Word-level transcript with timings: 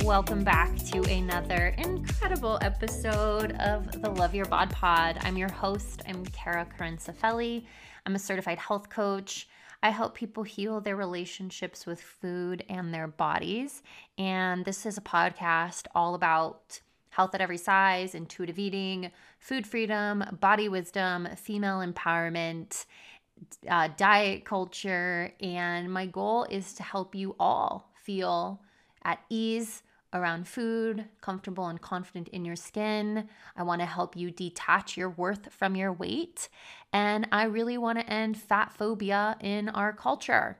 welcome 0.00 0.42
back 0.42 0.74
to 0.78 1.02
another 1.02 1.74
incredible 1.76 2.58
episode 2.62 3.52
of 3.60 4.00
the 4.00 4.08
Love 4.08 4.34
Your 4.34 4.46
Bod 4.46 4.70
Pod. 4.70 5.18
I'm 5.20 5.36
your 5.36 5.52
host. 5.52 6.00
I'm 6.08 6.24
Kara 6.26 6.64
Corinne 6.64 6.98
I'm 7.22 8.14
a 8.14 8.18
certified 8.18 8.58
health 8.58 8.88
coach. 8.88 9.48
I 9.82 9.90
help 9.90 10.14
people 10.14 10.44
heal 10.44 10.80
their 10.80 10.96
relationships 10.96 11.84
with 11.84 12.00
food 12.00 12.64
and 12.70 12.92
their 12.92 13.06
bodies. 13.06 13.82
And 14.16 14.64
this 14.64 14.86
is 14.86 14.96
a 14.96 15.02
podcast 15.02 15.86
all 15.94 16.14
about 16.14 16.80
health 17.10 17.34
at 17.34 17.42
every 17.42 17.58
size, 17.58 18.14
intuitive 18.14 18.58
eating, 18.58 19.10
food 19.38 19.66
freedom, 19.66 20.24
body 20.40 20.70
wisdom, 20.70 21.28
female 21.36 21.80
empowerment, 21.80 22.86
uh, 23.68 23.88
diet 23.98 24.46
culture. 24.46 25.32
And 25.38 25.92
my 25.92 26.06
goal 26.06 26.44
is 26.44 26.72
to 26.74 26.82
help 26.82 27.14
you 27.14 27.36
all 27.38 27.92
feel 28.02 28.62
at 29.04 29.20
ease 29.28 29.82
around 30.14 30.46
food, 30.46 31.06
comfortable 31.20 31.66
and 31.68 31.80
confident 31.80 32.28
in 32.28 32.44
your 32.44 32.56
skin. 32.56 33.28
I 33.56 33.62
want 33.62 33.80
to 33.80 33.86
help 33.86 34.16
you 34.16 34.30
detach 34.30 34.96
your 34.96 35.10
worth 35.10 35.52
from 35.52 35.74
your 35.74 35.92
weight. 35.92 36.48
And 36.92 37.26
I 37.32 37.44
really 37.44 37.78
want 37.78 37.98
to 37.98 38.10
end 38.12 38.36
fat 38.36 38.72
phobia 38.72 39.36
in 39.40 39.70
our 39.70 39.92
culture. 39.92 40.58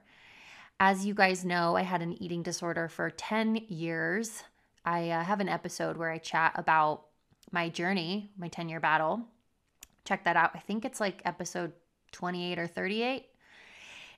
As 0.81 1.05
you 1.05 1.15
guys 1.15 1.45
know, 1.45 1.77
I 1.77 1.83
had 1.83 2.03
an 2.03 2.21
eating 2.21 2.43
disorder 2.43 2.89
for 2.89 3.11
10 3.11 3.57
years. 3.69 4.43
I 4.85 5.11
uh, 5.11 5.23
have 5.23 5.41
an 5.41 5.49
episode 5.49 5.97
where 5.97 6.11
I 6.11 6.19
chat 6.19 6.53
about 6.57 7.05
my 7.53 7.69
journey, 7.69 8.31
my 8.39 8.49
10 8.49 8.69
year 8.69 8.81
battle. 8.81 9.21
Check 10.05 10.25
that 10.25 10.37
out. 10.37 10.51
I 10.55 10.59
think 10.59 10.85
it's 10.85 10.99
like 10.99 11.23
episode 11.25 11.73
28 12.13 12.59
or 12.59 12.67
38. 12.67 13.27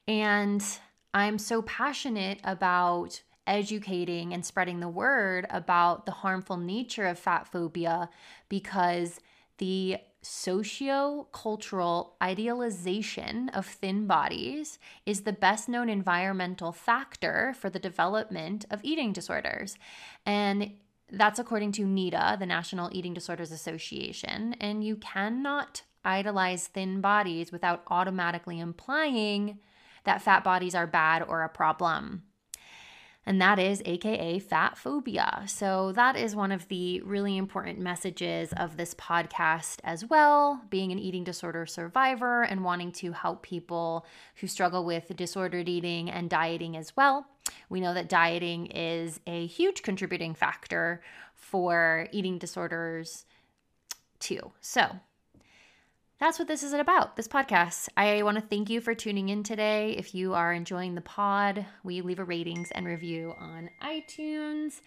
And 0.07 0.65
I'm 1.13 1.39
so 1.39 1.63
passionate 1.63 2.41
about 2.45 3.21
educating 3.47 4.33
and 4.33 4.45
spreading 4.45 4.81
the 4.81 4.89
word 4.89 5.47
about 5.51 6.07
the 6.07 6.13
harmful 6.13 6.57
nature 6.57 7.07
of 7.07 7.19
fat 7.19 7.47
phobia 7.47 8.09
because 8.49 9.21
the 9.59 9.99
socio-cultural 10.23 12.17
idealization 12.23 13.51
of 13.51 13.67
thin 13.67 14.07
bodies 14.07 14.79
is 15.05 15.23
the 15.23 15.33
best 15.33 15.69
known 15.69 15.89
environmental 15.89 16.73
factor 16.73 17.55
for 17.59 17.69
the 17.69 17.79
development 17.79 18.65
of 18.71 18.81
eating 18.83 19.13
disorders. 19.13 19.77
And 20.25 20.73
that's 21.11 21.39
according 21.39 21.73
to 21.73 21.83
NEDA, 21.83 22.39
the 22.39 22.47
National 22.47 22.89
Eating 22.93 23.13
Disorders 23.13 23.53
Association. 23.53 24.55
And 24.55 24.83
you 24.83 24.97
cannot 24.97 25.83
idolize 26.05 26.67
thin 26.67 27.01
bodies 27.01 27.53
without 27.53 27.83
automatically 27.89 28.59
implying 28.59 29.59
that 30.05 30.23
fat 30.23 30.43
bodies 30.43 30.75
are 30.75 30.87
bad 30.87 31.23
or 31.23 31.43
a 31.43 31.49
problem 31.49 32.23
and 33.27 33.41
that 33.41 33.59
is 33.59 33.83
AKA 33.85 34.39
fat 34.39 34.77
phobia. 34.77 35.45
So, 35.47 35.93
that 35.93 36.17
is 36.17 36.37
one 36.37 36.53
of 36.53 36.69
the 36.69 37.01
really 37.03 37.37
important 37.37 37.79
messages 37.79 38.53
of 38.57 38.77
this 38.77 38.95
podcast 38.95 39.79
as 39.85 40.05
well. 40.05 40.61
Being 40.71 40.93
an 40.93 40.99
eating 40.99 41.25
disorder 41.25 41.67
survivor 41.67 42.43
and 42.43 42.65
wanting 42.65 42.93
to 42.93 43.13
help 43.13 43.43
people 43.43 44.07
who 44.37 44.47
struggle 44.47 44.85
with 44.85 45.17
disordered 45.17 45.69
eating 45.69 46.11
and 46.11 46.29
dieting 46.29 46.77
as 46.77 46.97
well. 46.97 47.27
We 47.69 47.81
know 47.81 47.95
that 47.95 48.09
dieting 48.09 48.67
is 48.67 49.21
a 49.27 49.47
huge 49.47 49.83
contributing 49.83 50.35
factor 50.35 51.03
for 51.35 52.09
eating 52.13 52.39
disorders 52.39 53.27
too. 54.19 54.53
So, 54.61 55.01
that's 56.21 56.39
what 56.39 56.49
this 56.49 56.63
is 56.63 56.73
about, 56.73 57.17
this 57.17 57.27
podcast. 57.27 57.89
I 57.97 58.23
want 58.23 58.37
to 58.37 58.41
thank 58.41 58.71
you 58.71 58.81
for 58.81 58.95
tuning 58.95 59.31
in 59.31 59.43
today. 59.43 59.95
If 59.99 60.15
you 60.15 60.35
are 60.35 60.53
enjoying 60.53 60.95
the 60.95 61.01
pod, 61.01 61.67
we 61.83 62.01
leave 62.03 62.21
a 62.21 62.25
ratings 62.25 62.71
and 62.71 62.87
review 62.87 63.35
on 63.39 63.69
iTunes 63.83 64.81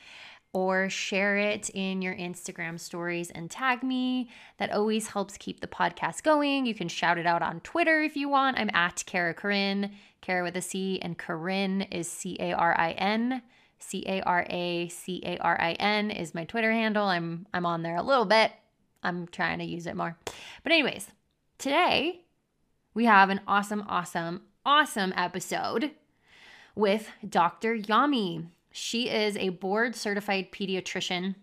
or 0.53 0.89
share 0.89 1.37
it 1.37 1.69
in 1.71 2.01
your 2.01 2.15
Instagram 2.15 2.79
stories 2.79 3.29
and 3.31 3.51
tag 3.51 3.83
me. 3.83 4.29
That 4.57 4.71
always 4.71 5.07
helps 5.07 5.37
keep 5.37 5.59
the 5.59 5.67
podcast 5.67 6.23
going. 6.23 6.65
You 6.65 6.73
can 6.73 6.87
shout 6.87 7.17
it 7.17 7.25
out 7.25 7.41
on 7.41 7.59
Twitter 7.59 8.01
if 8.01 8.15
you 8.15 8.29
want. 8.29 8.57
I'm 8.57 8.71
at 8.73 9.03
Kara 9.05 9.33
Corinne, 9.33 9.91
Kara 10.21 10.43
with 10.43 10.55
a 10.55 10.61
C, 10.61 10.99
and 11.01 11.17
Corinne 11.17 11.81
is 11.83 12.09
C 12.09 12.37
A 12.39 12.53
R 12.53 12.73
I 12.79 12.91
N. 12.91 13.41
C 13.79 14.03
A 14.07 14.21
R 14.21 14.47
A 14.49 14.87
C 14.87 15.21
A 15.23 15.37
R 15.37 15.61
I 15.61 15.73
N 15.73 16.09
is 16.09 16.33
my 16.33 16.45
Twitter 16.45 16.71
handle. 16.71 17.05
I'm 17.05 17.45
I'm 17.53 17.65
on 17.65 17.83
there 17.83 17.97
a 17.97 18.01
little 18.01 18.25
bit. 18.25 18.51
I'm 19.03 19.27
trying 19.27 19.59
to 19.59 19.65
use 19.65 19.85
it 19.85 19.95
more. 19.95 20.17
But 20.63 20.71
anyways, 20.71 21.07
Today, 21.57 22.21
we 22.93 23.05
have 23.05 23.31
an 23.31 23.41
awesome, 23.47 23.83
awesome, 23.89 24.43
awesome 24.63 25.11
episode 25.17 25.89
with 26.75 27.09
Dr. 27.27 27.75
Yami. 27.75 28.45
She 28.71 29.09
is 29.09 29.35
a 29.37 29.49
board 29.49 29.95
certified 29.95 30.51
pediatrician, 30.51 31.33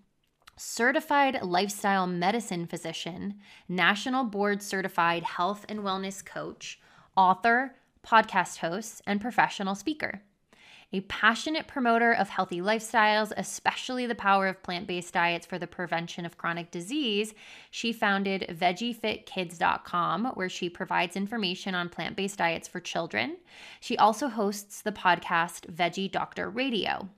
certified 0.57 1.43
lifestyle 1.43 2.07
medicine 2.07 2.67
physician, 2.69 3.41
national 3.69 4.23
board 4.23 4.63
certified 4.63 5.25
health 5.25 5.67
and 5.69 5.81
wellness 5.81 6.25
coach, 6.25 6.79
author, 7.17 7.75
podcast 8.07 8.59
host, 8.59 9.03
and 9.09 9.21
professional 9.21 9.75
speaker 9.75 10.23
a 10.95 11.01
passionate 11.01 11.67
promoter 11.67 12.13
of 12.13 12.29
healthy 12.29 12.61
lifestyles, 12.61 13.33
especially 13.37 14.07
the 14.07 14.15
power 14.15 14.47
of 14.47 14.63
plant 14.63 14.87
based 14.87 15.13
diets 15.13 15.45
for 15.45 15.59
the 15.59 15.67
prevention 15.67 16.25
of 16.25 16.39
chronic 16.39 16.71
disease, 16.71 17.35
she 17.73 17.93
founded 17.93 18.47
VeggieFitKids.com, 18.49 20.27
where 20.35 20.49
she 20.49 20.71
provides 20.71 21.17
information 21.17 21.75
on 21.75 21.89
plant 21.89 22.15
based 22.15 22.39
diets 22.39 22.69
for 22.69 22.79
children. 22.79 23.39
She 23.81 23.99
also 23.99 24.29
hosts 24.29 24.83
the 24.83 24.93
podcast 24.93 25.67
Veggie 25.67 26.13
Doctor 26.13 26.49
Radio. 26.49 27.09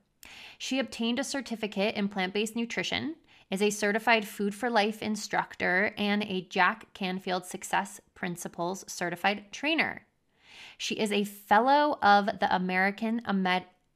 She 0.57 0.79
obtained 0.79 1.19
a 1.19 1.25
certificate 1.25 1.97
in 1.97 2.09
plant 2.09 2.33
based 2.33 2.57
nutrition, 2.57 3.17
is 3.51 3.61
a 3.61 3.69
certified 3.69 4.27
Food 4.27 4.55
for 4.55 4.71
Life 4.71 5.03
instructor, 5.03 5.93
and 5.99 6.23
a 6.23 6.47
Jack 6.49 6.95
Canfield 6.95 7.45
Success 7.45 8.01
Principles 8.15 8.87
certified 8.89 9.53
trainer. 9.53 10.06
She 10.79 10.97
is 10.97 11.13
a 11.13 11.25
fellow 11.25 11.99
of 12.03 12.27
the 12.27 12.55
American 12.55 13.23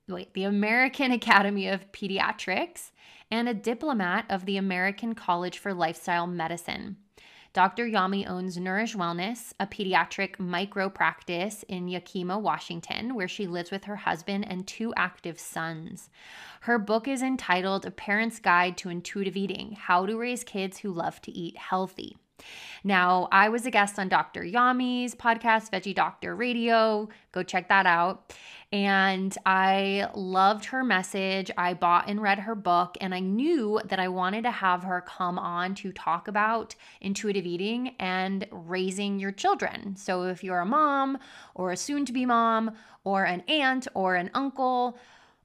wait, 0.08 0.34
the 0.34 0.44
American 0.44 1.12
Academy 1.12 1.68
of 1.68 1.92
Pediatrics 1.92 2.90
and 3.30 3.48
a 3.48 3.54
diplomat 3.54 4.26
of 4.28 4.44
the 4.44 4.56
American 4.56 5.14
College 5.14 5.58
for 5.58 5.72
Lifestyle 5.72 6.26
Medicine. 6.26 6.96
Dr. 7.52 7.84
Yami 7.84 8.28
owns 8.28 8.56
Nourish 8.56 8.94
Wellness, 8.94 9.52
a 9.58 9.66
pediatric 9.66 10.38
micro 10.38 10.88
practice 10.88 11.64
in 11.68 11.88
Yakima, 11.88 12.38
Washington, 12.38 13.16
where 13.16 13.26
she 13.26 13.48
lives 13.48 13.72
with 13.72 13.84
her 13.84 13.96
husband 13.96 14.46
and 14.48 14.68
two 14.68 14.94
active 14.96 15.38
sons. 15.38 16.10
Her 16.60 16.78
book 16.78 17.08
is 17.08 17.22
entitled 17.22 17.84
A 17.84 17.90
Parent's 17.90 18.38
Guide 18.38 18.76
to 18.78 18.88
Intuitive 18.88 19.36
Eating 19.36 19.72
How 19.72 20.06
to 20.06 20.16
Raise 20.16 20.44
Kids 20.44 20.78
Who 20.78 20.92
Love 20.92 21.20
to 21.22 21.32
Eat 21.32 21.56
Healthy. 21.56 22.16
Now, 22.82 23.28
I 23.30 23.50
was 23.50 23.66
a 23.66 23.70
guest 23.70 23.98
on 23.98 24.08
Dr. 24.08 24.42
Yami's 24.42 25.14
podcast, 25.14 25.70
Veggie 25.70 25.94
Doctor 25.94 26.34
Radio. 26.34 27.08
Go 27.32 27.42
check 27.42 27.68
that 27.68 27.86
out. 27.86 28.34
And 28.72 29.36
I 29.44 30.08
loved 30.14 30.66
her 30.66 30.84
message. 30.84 31.50
I 31.58 31.74
bought 31.74 32.08
and 32.08 32.22
read 32.22 32.38
her 32.38 32.54
book, 32.54 32.96
and 33.00 33.12
I 33.12 33.18
knew 33.18 33.80
that 33.84 33.98
I 33.98 34.08
wanted 34.08 34.42
to 34.44 34.50
have 34.50 34.84
her 34.84 35.00
come 35.00 35.38
on 35.38 35.74
to 35.76 35.92
talk 35.92 36.28
about 36.28 36.76
intuitive 37.00 37.46
eating 37.46 37.96
and 37.98 38.46
raising 38.50 39.18
your 39.18 39.32
children. 39.32 39.96
So, 39.96 40.22
if 40.22 40.44
you're 40.44 40.60
a 40.60 40.66
mom 40.66 41.18
or 41.54 41.72
a 41.72 41.76
soon 41.76 42.04
to 42.06 42.12
be 42.12 42.24
mom 42.24 42.70
or 43.02 43.24
an 43.24 43.42
aunt 43.48 43.88
or 43.94 44.14
an 44.14 44.30
uncle, 44.34 44.96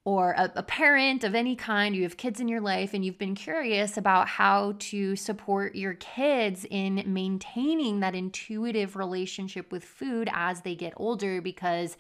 or 0.06 0.34
a, 0.34 0.52
a, 0.58 0.64
parent 0.64 1.24
of 1.24 1.34
any 1.34 1.56
kind, 1.56 1.96
you 1.96 2.04
have 2.04 2.16
kids 2.16 2.40
in 2.40 2.48
your 2.48 2.62
life, 2.62 2.94
and 2.94 3.04
you've 3.04 3.18
been 3.18 3.34
curious 3.34 3.98
about 3.98 4.28
how 4.28 4.76
to 4.78 5.16
support 5.16 5.74
your 5.74 5.96
kids 5.96 6.64
in 6.70 7.04
maintaining 7.08 8.02
that 8.02 8.14
intuitive 8.14 8.96
relationship 8.96 9.72
with 9.72 9.84
food 9.84 10.30
as 10.32 10.62
they 10.62 10.76
get 10.76 10.94
older, 10.96 11.42
because 11.42 11.98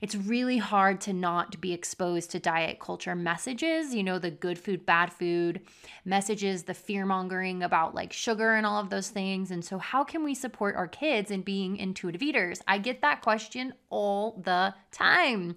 it's 0.00 0.16
really 0.16 0.58
hard 0.58 1.00
to 1.02 1.12
not 1.12 1.60
be 1.60 1.72
exposed 1.72 2.32
to 2.32 2.40
diet 2.40 2.80
culture 2.80 3.14
messages, 3.14 3.94
you 3.94 4.02
know, 4.02 4.18
the 4.18 4.32
good 4.32 4.58
food, 4.58 4.84
bad 4.84 5.12
food 5.12 5.60
messages, 6.04 6.64
the 6.64 6.74
fear 6.74 7.06
mongering 7.06 7.62
about 7.62 7.94
like 7.94 8.12
sugar 8.12 8.54
and 8.54 8.66
all 8.66 8.80
of 8.80 8.90
those 8.90 9.10
things. 9.10 9.52
And 9.52 9.64
so, 9.64 9.78
how 9.78 10.02
can 10.02 10.24
we 10.24 10.34
support 10.34 10.74
our 10.74 10.88
kids 10.88 11.30
in 11.30 11.42
being 11.42 11.76
intuitive 11.76 12.20
eaters? 12.20 12.60
I 12.66 12.78
get 12.78 13.00
that 13.02 13.22
question 13.22 13.74
all 13.90 14.42
the 14.44 14.74
time. 14.90 15.54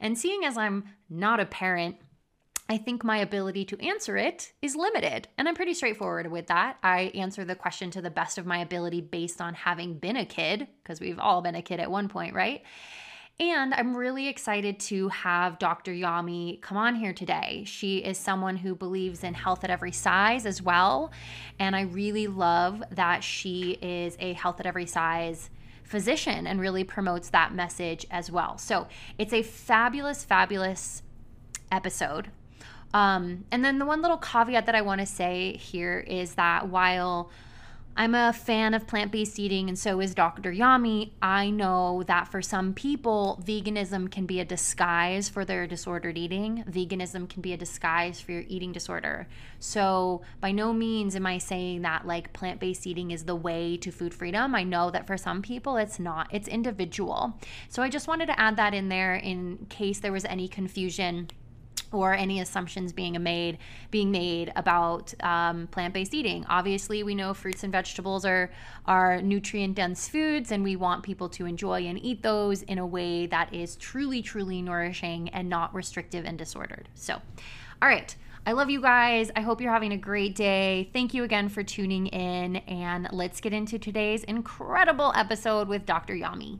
And 0.00 0.18
seeing 0.18 0.44
as 0.44 0.56
I'm 0.56 0.84
not 1.08 1.40
a 1.40 1.46
parent, 1.46 1.96
I 2.68 2.78
think 2.78 3.02
my 3.02 3.18
ability 3.18 3.64
to 3.66 3.84
answer 3.84 4.16
it 4.16 4.52
is 4.62 4.76
limited. 4.76 5.26
And 5.36 5.48
I'm 5.48 5.56
pretty 5.56 5.74
straightforward 5.74 6.30
with 6.30 6.46
that. 6.46 6.78
I 6.82 7.10
answer 7.14 7.44
the 7.44 7.56
question 7.56 7.90
to 7.90 8.00
the 8.00 8.10
best 8.10 8.38
of 8.38 8.46
my 8.46 8.58
ability 8.58 9.00
based 9.00 9.40
on 9.40 9.54
having 9.54 9.94
been 9.94 10.16
a 10.16 10.24
kid, 10.24 10.68
because 10.82 11.00
we've 11.00 11.18
all 11.18 11.42
been 11.42 11.56
a 11.56 11.62
kid 11.62 11.80
at 11.80 11.90
one 11.90 12.08
point, 12.08 12.32
right? 12.32 12.62
And 13.40 13.72
I'm 13.72 13.96
really 13.96 14.28
excited 14.28 14.78
to 14.80 15.08
have 15.08 15.58
Dr. 15.58 15.92
Yami 15.92 16.60
come 16.60 16.76
on 16.76 16.94
here 16.94 17.14
today. 17.14 17.64
She 17.66 17.98
is 17.98 18.18
someone 18.18 18.56
who 18.56 18.74
believes 18.74 19.24
in 19.24 19.32
health 19.32 19.64
at 19.64 19.70
every 19.70 19.92
size 19.92 20.44
as 20.44 20.60
well. 20.60 21.10
And 21.58 21.74
I 21.74 21.82
really 21.82 22.26
love 22.26 22.84
that 22.90 23.24
she 23.24 23.78
is 23.80 24.16
a 24.20 24.34
health 24.34 24.60
at 24.60 24.66
every 24.66 24.86
size 24.86 25.48
physician 25.90 26.46
and 26.46 26.60
really 26.60 26.84
promotes 26.84 27.30
that 27.30 27.52
message 27.52 28.06
as 28.10 28.30
well. 28.30 28.56
So 28.58 28.86
it's 29.18 29.32
a 29.32 29.42
fabulous, 29.42 30.24
fabulous 30.24 31.02
episode 31.72 32.26
Um, 32.92 33.44
and 33.52 33.64
then 33.64 33.78
the 33.78 33.86
one 33.86 34.02
little 34.02 34.18
caveat 34.18 34.66
that 34.66 34.74
I 34.74 34.82
want 34.82 35.00
to 35.00 35.06
say 35.06 35.56
here 35.56 35.98
is 36.06 36.34
that 36.34 36.68
while 36.68 37.30
I'm 38.00 38.14
a 38.14 38.32
fan 38.32 38.72
of 38.72 38.86
plant 38.86 39.12
based 39.12 39.38
eating, 39.38 39.68
and 39.68 39.78
so 39.78 40.00
is 40.00 40.14
Dr. 40.14 40.50
Yami. 40.54 41.10
I 41.20 41.50
know 41.50 42.02
that 42.06 42.28
for 42.28 42.40
some 42.40 42.72
people, 42.72 43.38
veganism 43.44 44.10
can 44.10 44.24
be 44.24 44.40
a 44.40 44.44
disguise 44.46 45.28
for 45.28 45.44
their 45.44 45.66
disordered 45.66 46.16
eating. 46.16 46.64
Veganism 46.66 47.28
can 47.28 47.42
be 47.42 47.52
a 47.52 47.58
disguise 47.58 48.18
for 48.18 48.32
your 48.32 48.44
eating 48.48 48.72
disorder. 48.72 49.28
So, 49.58 50.22
by 50.40 50.50
no 50.50 50.72
means 50.72 51.14
am 51.14 51.26
I 51.26 51.36
saying 51.36 51.82
that 51.82 52.06
like 52.06 52.32
plant 52.32 52.58
based 52.58 52.86
eating 52.86 53.10
is 53.10 53.26
the 53.26 53.36
way 53.36 53.76
to 53.76 53.90
food 53.90 54.14
freedom. 54.14 54.54
I 54.54 54.62
know 54.62 54.90
that 54.90 55.06
for 55.06 55.18
some 55.18 55.42
people, 55.42 55.76
it's 55.76 55.98
not, 55.98 56.28
it's 56.32 56.48
individual. 56.48 57.38
So, 57.68 57.82
I 57.82 57.90
just 57.90 58.08
wanted 58.08 58.28
to 58.28 58.40
add 58.40 58.56
that 58.56 58.72
in 58.72 58.88
there 58.88 59.16
in 59.16 59.66
case 59.68 59.98
there 59.98 60.10
was 60.10 60.24
any 60.24 60.48
confusion 60.48 61.28
or 61.92 62.14
any 62.14 62.40
assumptions 62.40 62.92
being 62.92 63.20
made 63.22 63.58
being 63.90 64.10
made 64.10 64.52
about 64.56 65.12
um, 65.20 65.66
plant-based 65.68 66.14
eating. 66.14 66.44
Obviously, 66.48 67.02
we 67.02 67.14
know 67.14 67.34
fruits 67.34 67.64
and 67.64 67.72
vegetables 67.72 68.24
are 68.24 68.50
are 68.86 69.20
nutrient-dense 69.20 70.08
foods, 70.08 70.52
and 70.52 70.62
we 70.62 70.76
want 70.76 71.02
people 71.02 71.28
to 71.28 71.46
enjoy 71.46 71.86
and 71.86 72.02
eat 72.02 72.22
those 72.22 72.62
in 72.62 72.78
a 72.78 72.86
way 72.86 73.26
that 73.26 73.52
is 73.52 73.76
truly, 73.76 74.22
truly 74.22 74.62
nourishing 74.62 75.28
and 75.30 75.48
not 75.48 75.74
restrictive 75.74 76.24
and 76.24 76.38
disordered. 76.38 76.88
So, 76.94 77.14
all 77.14 77.88
right. 77.88 78.14
I 78.46 78.52
love 78.52 78.70
you 78.70 78.80
guys. 78.80 79.30
I 79.36 79.42
hope 79.42 79.60
you're 79.60 79.70
having 79.70 79.92
a 79.92 79.98
great 79.98 80.34
day. 80.34 80.88
Thank 80.94 81.12
you 81.12 81.24
again 81.24 81.50
for 81.50 81.62
tuning 81.62 82.06
in, 82.06 82.56
and 82.56 83.06
let's 83.12 83.38
get 83.38 83.52
into 83.52 83.78
today's 83.78 84.24
incredible 84.24 85.12
episode 85.14 85.68
with 85.68 85.84
Dr. 85.84 86.14
Yami. 86.14 86.58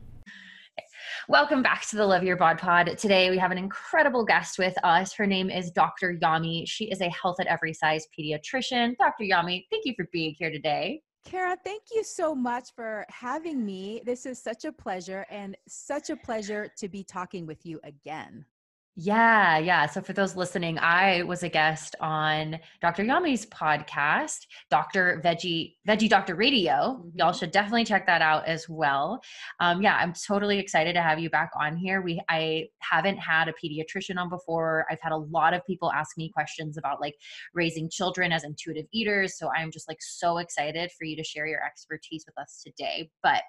Welcome 1.27 1.61
back 1.61 1.85
to 1.87 1.95
the 1.95 2.05
Love 2.05 2.23
Your 2.23 2.35
Bod 2.35 2.57
Pod. 2.57 2.97
Today 2.97 3.29
we 3.29 3.37
have 3.37 3.51
an 3.51 3.57
incredible 3.57 4.25
guest 4.25 4.57
with 4.57 4.73
us. 4.83 5.13
Her 5.13 5.27
name 5.27 5.51
is 5.51 5.69
Dr. 5.69 6.17
Yami. 6.19 6.67
She 6.67 6.85
is 6.85 6.99
a 6.99 7.09
health 7.09 7.39
at 7.39 7.45
every 7.45 7.73
size 7.73 8.07
pediatrician. 8.17 8.97
Dr. 8.97 9.25
Yami, 9.25 9.65
thank 9.69 9.85
you 9.85 9.93
for 9.95 10.07
being 10.11 10.33
here 10.37 10.49
today. 10.49 11.03
Kara, 11.23 11.55
thank 11.63 11.83
you 11.93 12.03
so 12.03 12.33
much 12.33 12.69
for 12.75 13.05
having 13.09 13.63
me. 13.63 14.01
This 14.03 14.25
is 14.25 14.41
such 14.41 14.65
a 14.65 14.71
pleasure 14.71 15.27
and 15.29 15.55
such 15.67 16.09
a 16.09 16.15
pleasure 16.15 16.67
to 16.77 16.89
be 16.89 17.03
talking 17.03 17.45
with 17.45 17.67
you 17.67 17.79
again. 17.83 18.43
Yeah, 18.97 19.57
yeah. 19.57 19.85
So 19.85 20.01
for 20.01 20.11
those 20.11 20.35
listening, 20.35 20.77
I 20.77 21.23
was 21.23 21.43
a 21.43 21.49
guest 21.49 21.95
on 22.01 22.59
Dr. 22.81 23.05
Yami's 23.05 23.45
podcast, 23.45 24.47
Dr. 24.69 25.21
Veggie 25.23 25.75
Veggie 25.87 26.09
Doctor 26.09 26.35
Radio. 26.35 26.73
Mm-hmm. 26.73 27.17
Y'all 27.17 27.31
should 27.31 27.51
definitely 27.51 27.85
check 27.85 28.05
that 28.07 28.21
out 28.21 28.45
as 28.45 28.67
well. 28.67 29.21
Um, 29.61 29.81
yeah, 29.81 29.95
I'm 29.95 30.11
totally 30.11 30.59
excited 30.59 30.93
to 30.95 31.01
have 31.01 31.19
you 31.19 31.29
back 31.29 31.51
on 31.57 31.77
here. 31.77 32.01
We 32.01 32.19
I 32.27 32.67
haven't 32.79 33.17
had 33.17 33.47
a 33.47 33.53
pediatrician 33.53 34.17
on 34.17 34.27
before. 34.27 34.85
I've 34.91 35.01
had 35.01 35.13
a 35.13 35.17
lot 35.17 35.53
of 35.53 35.65
people 35.65 35.89
ask 35.93 36.17
me 36.17 36.29
questions 36.29 36.77
about 36.77 36.99
like 36.99 37.15
raising 37.53 37.89
children 37.89 38.33
as 38.33 38.43
intuitive 38.43 38.87
eaters. 38.91 39.37
So 39.37 39.49
I'm 39.55 39.71
just 39.71 39.87
like 39.87 40.01
so 40.01 40.39
excited 40.39 40.91
for 40.97 41.05
you 41.05 41.15
to 41.15 41.23
share 41.23 41.47
your 41.47 41.63
expertise 41.63 42.25
with 42.25 42.37
us 42.37 42.61
today. 42.61 43.09
But 43.23 43.41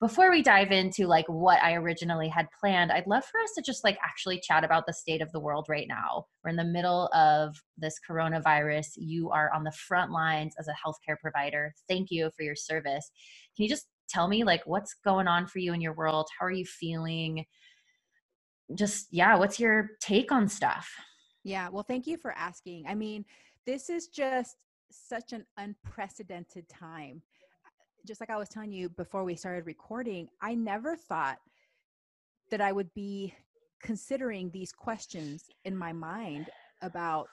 before 0.00 0.30
we 0.30 0.42
dive 0.42 0.72
into 0.72 1.06
like 1.06 1.24
what 1.26 1.62
I 1.62 1.74
originally 1.74 2.28
had 2.28 2.48
planned, 2.60 2.92
I'd 2.92 3.06
love 3.06 3.24
for 3.24 3.40
us 3.40 3.52
to 3.56 3.62
just 3.62 3.82
like 3.82 3.96
actually 4.04 4.40
chat 4.40 4.62
about 4.62 4.84
the 4.86 4.92
state 4.92 5.22
of 5.22 5.32
the 5.32 5.40
world 5.40 5.66
right 5.70 5.86
now. 5.88 6.26
We're 6.44 6.50
in 6.50 6.56
the 6.56 6.64
middle 6.64 7.08
of 7.14 7.56
this 7.78 7.94
coronavirus. 8.08 8.88
You 8.96 9.30
are 9.30 9.50
on 9.54 9.64
the 9.64 9.72
front 9.72 10.12
lines 10.12 10.54
as 10.58 10.68
a 10.68 10.72
healthcare 10.72 11.16
provider. 11.18 11.72
Thank 11.88 12.08
you 12.10 12.30
for 12.36 12.42
your 12.42 12.56
service. 12.56 13.10
Can 13.56 13.62
you 13.62 13.70
just 13.70 13.86
tell 14.08 14.28
me 14.28 14.44
like 14.44 14.62
what's 14.66 14.94
going 15.02 15.28
on 15.28 15.46
for 15.46 15.60
you 15.60 15.72
in 15.72 15.80
your 15.80 15.94
world? 15.94 16.28
How 16.38 16.44
are 16.44 16.52
you 16.52 16.66
feeling? 16.66 17.46
Just 18.74 19.06
yeah, 19.10 19.36
what's 19.36 19.58
your 19.58 19.90
take 20.02 20.30
on 20.30 20.48
stuff? 20.48 20.90
Yeah, 21.42 21.70
well, 21.70 21.84
thank 21.84 22.06
you 22.06 22.18
for 22.18 22.32
asking. 22.32 22.84
I 22.86 22.94
mean, 22.94 23.24
this 23.64 23.88
is 23.88 24.08
just 24.08 24.56
such 24.90 25.32
an 25.32 25.44
unprecedented 25.56 26.68
time 26.68 27.22
just 28.06 28.20
like 28.20 28.30
I 28.30 28.36
was 28.36 28.48
telling 28.48 28.72
you 28.72 28.88
before 28.88 29.24
we 29.24 29.34
started 29.34 29.66
recording, 29.66 30.28
I 30.40 30.54
never 30.54 30.96
thought 30.96 31.38
that 32.50 32.60
I 32.60 32.72
would 32.72 32.92
be 32.94 33.34
considering 33.82 34.50
these 34.50 34.72
questions 34.72 35.44
in 35.64 35.76
my 35.76 35.92
mind 35.92 36.48
about 36.82 37.28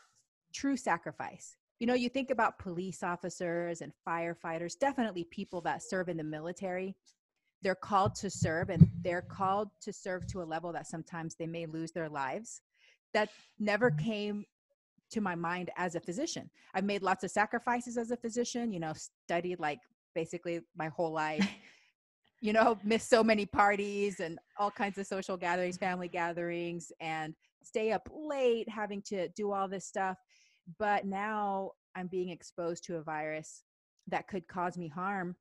true 0.54 0.76
sacrifice. 0.76 1.56
You 1.80 1.88
know, 1.88 1.94
you 1.94 2.10
think 2.10 2.32
about 2.32 2.60
police 2.60 3.04
officers 3.04 3.82
and 3.82 3.92
firefighters, 4.08 4.78
definitely 4.78 5.26
people 5.26 5.62
that 5.62 5.84
serve 5.84 6.10
in 6.10 6.18
the 6.18 6.24
military. 6.24 6.96
They're 7.62 7.76
called 7.76 8.16
to 8.16 8.30
serve 8.30 8.70
and 8.70 8.90
they're 9.02 9.22
called 9.22 9.70
to 9.82 9.94
serve 9.94 10.28
to 10.28 10.42
a 10.42 10.44
level 10.44 10.74
that 10.74 10.88
sometimes 10.88 11.36
they 11.36 11.48
may 11.48 11.66
lose 11.66 11.92
their 11.92 12.10
lives. 12.10 12.62
That 13.14 13.30
never 13.60 13.92
came 13.92 14.46
to 15.12 15.22
my 15.22 15.36
mind 15.36 15.70
as 15.78 15.96
a 15.96 16.00
physician. 16.00 16.50
I've 16.74 16.84
made 16.84 17.04
lots 17.04 17.24
of 17.24 17.32
sacrifices 17.32 17.98
as 17.98 18.12
a 18.12 18.18
physician, 18.18 18.74
you 18.74 18.80
know, 18.80 18.94
studied 19.26 19.60
like 19.60 19.80
basically 20.14 20.62
my 20.76 20.90
whole 20.90 21.12
life. 21.12 21.48
you 22.42 22.52
know, 22.52 22.78
miss 22.84 23.08
so 23.08 23.24
many 23.24 23.46
parties 23.46 24.20
and 24.20 24.38
all 24.60 24.70
kinds 24.70 24.98
of 24.98 25.08
social 25.08 25.38
gatherings, 25.38 25.78
family 25.78 26.10
gatherings, 26.10 26.92
and 27.00 27.34
stay 27.64 27.94
up 27.94 28.10
late 28.14 28.68
having 28.68 29.02
to 29.02 29.30
do 29.30 29.54
all 29.54 29.68
this 29.68 29.86
stuff. 29.86 30.18
But 30.78 31.06
now 31.06 31.72
I'm 31.96 32.08
being 32.08 32.30
exposed 32.30 32.84
to 32.86 32.98
a 32.98 33.02
virus 33.02 33.64
that 34.08 34.28
could 34.28 34.46
cause 34.48 34.78
me 34.78 34.90
harm 34.90 35.38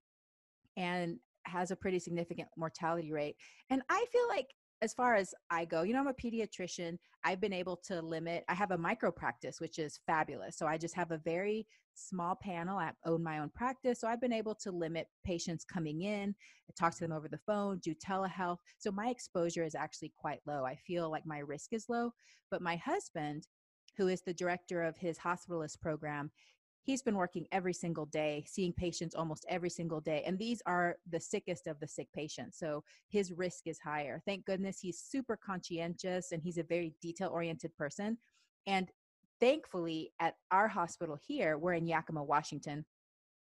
and 0.77 1.19
has 1.45 1.73
a 1.73 1.77
pretty 1.77 1.99
significant 1.99 2.49
mortality 2.57 3.13
rate. 3.13 3.35
And 3.69 3.83
I 3.91 4.05
feel 4.13 4.29
like 4.29 4.47
as 4.83 4.93
far 4.93 5.15
as 5.15 5.33
I 5.49 5.65
go, 5.65 5.83
you 5.83 5.93
know, 5.93 6.01
I'm 6.01 6.09
a 6.09 6.13
pediatrician. 6.13 6.99
I've 7.23 7.41
been 7.41 7.53
able 7.53 7.77
to 7.87 8.03
limit, 8.03 8.45
I 8.49 8.55
have 8.55 8.73
a 8.73 8.79
micro 8.79 9.13
practice, 9.13 9.61
which 9.61 9.79
is 9.79 10.01
fabulous. 10.07 10.59
So 10.59 10.67
I 10.67 10.77
just 10.77 10.97
have 10.97 11.13
a 11.13 11.19
very 11.19 11.69
small 11.95 12.35
panel. 12.35 12.79
I 12.79 12.91
own 13.07 13.23
my 13.23 13.39
own 13.39 13.51
practice. 13.55 14.01
So 14.01 14.09
I've 14.09 14.21
been 14.21 14.33
able 14.33 14.57
to 14.57 14.73
limit 14.73 15.07
patients 15.25 15.65
coming 15.65 16.03
in, 16.03 16.35
talk 16.77 16.95
to 16.95 17.01
them 17.01 17.13
over 17.13 17.29
the 17.29 17.39
phone, 17.39 17.79
do 17.79 17.95
telehealth. 17.95 18.59
So 18.79 18.91
my 18.91 19.09
exposure 19.09 19.65
is 19.65 19.77
actually 19.77 20.13
quite 20.17 20.41
low. 20.47 20.65
I 20.65 20.75
feel 20.75 21.11
like 21.11 21.27
my 21.27 21.39
risk 21.39 21.73
is 21.73 21.87
low. 21.89 22.13
But 22.51 22.61
my 22.61 22.77
husband, 22.77 23.47
who 23.97 24.09
is 24.09 24.23
the 24.23 24.35
director 24.35 24.83
of 24.83 24.97
his 24.97 25.19
hospitalist 25.19 25.81
program, 25.81 26.33
he's 26.83 27.03
been 27.03 27.17
working 27.17 27.47
every 27.53 27.73
single 27.73 28.07
day, 28.07 28.45
seeing 28.47 28.73
patients 28.73 29.15
almost 29.15 29.45
every 29.49 29.71
single 29.71 30.01
day. 30.01 30.23
And 30.27 30.39
these 30.39 30.61
are 30.67 30.97
the 31.11 31.21
sickest 31.21 31.67
of 31.67 31.79
the 31.81 31.89
sick 31.89 32.09
patients. 32.13 32.59
So 32.59 32.83
his 33.09 33.33
risk 33.33 33.67
is 33.67 33.79
higher. 33.79 34.23
Thank 34.27 34.45
goodness 34.45 34.81
he's 34.81 34.99
super 34.99 35.37
conscientious 35.37 36.33
and 36.33 36.43
he's 36.43 36.59
a 36.59 36.63
very 36.63 36.95
detail 37.01 37.31
oriented 37.33 37.75
person. 37.77 38.19
And 38.67 38.91
thankfully, 39.41 40.13
at 40.21 40.35
our 40.51 40.69
hospital 40.69 41.19
here, 41.27 41.59
we're 41.59 41.75
in 41.75 41.87
Yakima, 41.87 42.23
Washington 42.23 42.85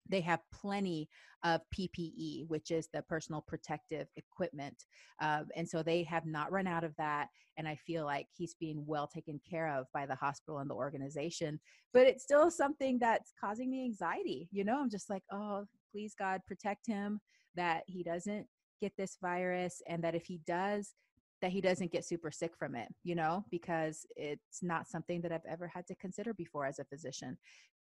they 0.09 0.21
have 0.21 0.39
plenty 0.51 1.07
of 1.43 1.61
PPE, 1.73 2.47
which 2.47 2.71
is 2.71 2.89
the 2.93 3.01
personal 3.03 3.41
protective 3.41 4.07
equipment. 4.17 4.85
Uh, 5.21 5.43
and 5.55 5.67
so 5.67 5.81
they 5.81 6.03
have 6.03 6.25
not 6.25 6.51
run 6.51 6.67
out 6.67 6.83
of 6.83 6.95
that. 6.97 7.29
And 7.57 7.67
I 7.67 7.75
feel 7.75 8.05
like 8.05 8.27
he's 8.35 8.55
being 8.59 8.83
well 8.85 9.07
taken 9.07 9.39
care 9.49 9.67
of 9.69 9.85
by 9.93 10.05
the 10.05 10.15
hospital 10.15 10.59
and 10.59 10.69
the 10.69 10.75
organization. 10.75 11.59
But 11.93 12.07
it's 12.07 12.23
still 12.23 12.51
something 12.51 12.99
that's 12.99 13.33
causing 13.39 13.69
me 13.69 13.85
anxiety. 13.85 14.49
You 14.51 14.63
know, 14.63 14.79
I'm 14.79 14.89
just 14.89 15.09
like, 15.09 15.23
oh, 15.31 15.65
please, 15.91 16.13
God, 16.17 16.41
protect 16.47 16.87
him, 16.87 17.19
that 17.55 17.83
he 17.87 18.03
doesn't 18.03 18.47
get 18.79 18.93
this 18.97 19.17
virus, 19.21 19.81
and 19.87 20.03
that 20.03 20.15
if 20.15 20.25
he 20.25 20.39
does, 20.45 20.93
that 21.41 21.51
he 21.51 21.61
doesn't 21.61 21.91
get 21.91 22.05
super 22.05 22.31
sick 22.31 22.51
from 22.57 22.75
it, 22.75 22.87
you 23.03 23.15
know, 23.15 23.45
because 23.49 24.05
it's 24.15 24.61
not 24.61 24.87
something 24.87 25.21
that 25.21 25.31
I've 25.31 25.41
ever 25.49 25.67
had 25.67 25.87
to 25.87 25.95
consider 25.95 26.33
before 26.33 26.65
as 26.65 26.79
a 26.79 26.85
physician. 26.85 27.37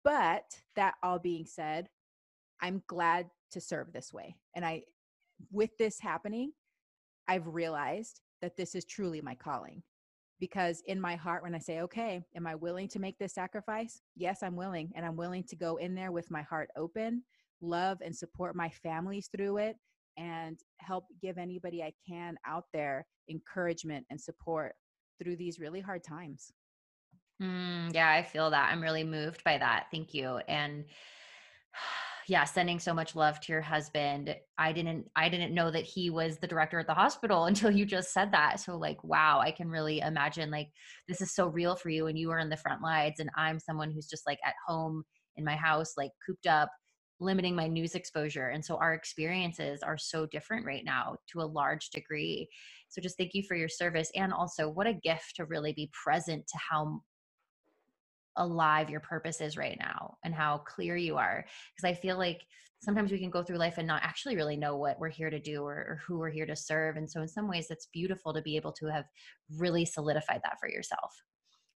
But 0.04 0.44
that 0.76 0.94
all 1.02 1.18
being 1.18 1.46
said, 1.46 1.88
I'm 2.62 2.82
glad 2.86 3.30
to 3.52 3.60
serve 3.60 3.92
this 3.92 4.12
way. 4.12 4.36
And 4.54 4.64
I, 4.64 4.82
with 5.50 5.70
this 5.78 5.98
happening, 6.00 6.52
I've 7.28 7.46
realized 7.46 8.20
that 8.42 8.56
this 8.56 8.74
is 8.74 8.84
truly 8.84 9.20
my 9.20 9.34
calling. 9.34 9.82
Because 10.38 10.82
in 10.86 10.98
my 10.98 11.16
heart, 11.16 11.42
when 11.42 11.54
I 11.54 11.58
say, 11.58 11.80
okay, 11.82 12.22
am 12.34 12.46
I 12.46 12.54
willing 12.54 12.88
to 12.88 12.98
make 12.98 13.18
this 13.18 13.34
sacrifice? 13.34 14.00
Yes, 14.16 14.42
I'm 14.42 14.56
willing. 14.56 14.90
And 14.94 15.04
I'm 15.04 15.16
willing 15.16 15.44
to 15.44 15.56
go 15.56 15.76
in 15.76 15.94
there 15.94 16.12
with 16.12 16.30
my 16.30 16.40
heart 16.42 16.70
open, 16.76 17.22
love 17.60 17.98
and 18.02 18.16
support 18.16 18.56
my 18.56 18.70
families 18.70 19.28
through 19.34 19.58
it, 19.58 19.76
and 20.16 20.58
help 20.78 21.04
give 21.20 21.36
anybody 21.36 21.82
I 21.82 21.92
can 22.08 22.36
out 22.46 22.64
there 22.72 23.06
encouragement 23.28 24.06
and 24.08 24.18
support 24.18 24.74
through 25.22 25.36
these 25.36 25.58
really 25.58 25.80
hard 25.80 26.02
times. 26.02 26.52
Mm, 27.40 27.94
yeah, 27.94 28.10
I 28.10 28.22
feel 28.22 28.50
that. 28.50 28.70
I'm 28.72 28.82
really 28.82 29.04
moved 29.04 29.44
by 29.44 29.58
that. 29.58 29.86
Thank 29.90 30.14
you. 30.14 30.38
And 30.48 30.84
yeah 32.30 32.44
sending 32.44 32.78
so 32.78 32.94
much 32.94 33.16
love 33.16 33.40
to 33.40 33.50
your 33.50 33.60
husband. 33.60 34.36
I 34.56 34.70
didn't 34.72 35.10
i 35.16 35.28
didn't 35.28 35.52
know 35.52 35.68
that 35.72 35.82
he 35.82 36.10
was 36.10 36.38
the 36.38 36.46
director 36.46 36.78
at 36.78 36.86
the 36.86 36.94
hospital 36.94 37.44
until 37.50 37.72
you 37.72 37.84
just 37.84 38.12
said 38.14 38.30
that. 38.32 38.60
So 38.60 38.76
like 38.78 39.02
wow 39.02 39.40
i 39.40 39.50
can 39.50 39.68
really 39.68 39.98
imagine 39.98 40.48
like 40.50 40.68
this 41.08 41.20
is 41.20 41.34
so 41.34 41.48
real 41.48 41.74
for 41.74 41.90
you 41.90 42.06
and 42.06 42.16
you 42.16 42.30
are 42.30 42.38
in 42.38 42.48
the 42.48 42.56
front 42.56 42.82
lines 42.82 43.18
and 43.18 43.30
i'm 43.36 43.58
someone 43.58 43.90
who's 43.90 44.06
just 44.06 44.26
like 44.28 44.38
at 44.44 44.54
home 44.66 45.02
in 45.36 45.44
my 45.44 45.56
house 45.56 45.94
like 45.96 46.12
cooped 46.24 46.46
up 46.46 46.70
limiting 47.22 47.54
my 47.54 47.66
news 47.66 47.94
exposure. 47.94 48.48
And 48.48 48.64
so 48.64 48.76
our 48.76 48.94
experiences 48.94 49.82
are 49.82 49.98
so 49.98 50.24
different 50.24 50.64
right 50.64 50.84
now 50.86 51.16
to 51.32 51.40
a 51.40 51.52
large 51.60 51.90
degree. 51.90 52.48
So 52.88 53.02
just 53.02 53.18
thank 53.18 53.34
you 53.34 53.42
for 53.46 53.56
your 53.56 53.68
service 53.68 54.10
and 54.16 54.32
also 54.32 54.70
what 54.70 54.86
a 54.86 54.94
gift 54.94 55.36
to 55.36 55.44
really 55.44 55.74
be 55.74 55.90
present 56.02 56.46
to 56.46 56.58
how 56.70 57.00
alive 58.36 58.88
your 58.88 59.00
purpose 59.00 59.42
is 59.42 59.58
right 59.58 59.76
now 59.78 60.09
and 60.24 60.34
how 60.34 60.58
clear 60.58 60.96
you 60.96 61.16
are 61.16 61.44
because 61.74 61.88
i 61.88 61.94
feel 61.94 62.16
like 62.16 62.42
sometimes 62.82 63.12
we 63.12 63.18
can 63.18 63.30
go 63.30 63.42
through 63.42 63.58
life 63.58 63.78
and 63.78 63.86
not 63.86 64.02
actually 64.02 64.36
really 64.36 64.56
know 64.56 64.76
what 64.76 64.98
we're 64.98 65.08
here 65.08 65.28
to 65.28 65.38
do 65.38 65.62
or, 65.62 65.74
or, 65.74 66.00
who 66.06 66.18
we're 66.18 66.30
here 66.30 66.46
to 66.46 66.56
serve 66.56 66.96
and 66.96 67.10
so 67.10 67.20
in 67.20 67.28
some 67.28 67.48
ways 67.48 67.66
it's 67.70 67.88
beautiful 67.92 68.32
to 68.32 68.42
be 68.42 68.56
able 68.56 68.72
to 68.72 68.86
have 68.86 69.04
really 69.58 69.84
solidified 69.84 70.40
that 70.42 70.58
for 70.58 70.68
yourself. 70.68 71.14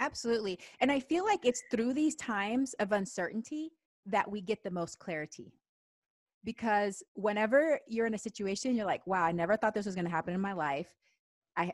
Absolutely 0.01 0.59
and 0.81 0.91
i 0.91 0.99
feel 0.99 1.25
like 1.25 1.45
it's 1.45 1.63
through 1.71 1.95
these 1.95 2.17
times 2.17 2.75
of 2.75 2.93
uncertainty 2.93 3.71
that 4.07 4.31
we 4.31 4.41
get 4.41 4.63
the 4.65 4.71
most 4.71 4.99
clarity 4.99 5.53
because 6.43 7.03
whenever 7.15 7.81
you're 7.89 8.07
in 8.07 8.15
a 8.15 8.19
situation 8.19 8.75
you're 8.75 8.85
like 8.87 9.07
wow 9.07 9.23
i 9.23 9.33
never 9.33 9.57
thought 9.57 9.73
this 9.73 9.87
was 9.87 9.95
going 9.95 10.05
to 10.05 10.11
happen 10.11 10.35
in 10.35 10.41
my 10.41 10.53
life. 10.53 10.89
I 11.57 11.73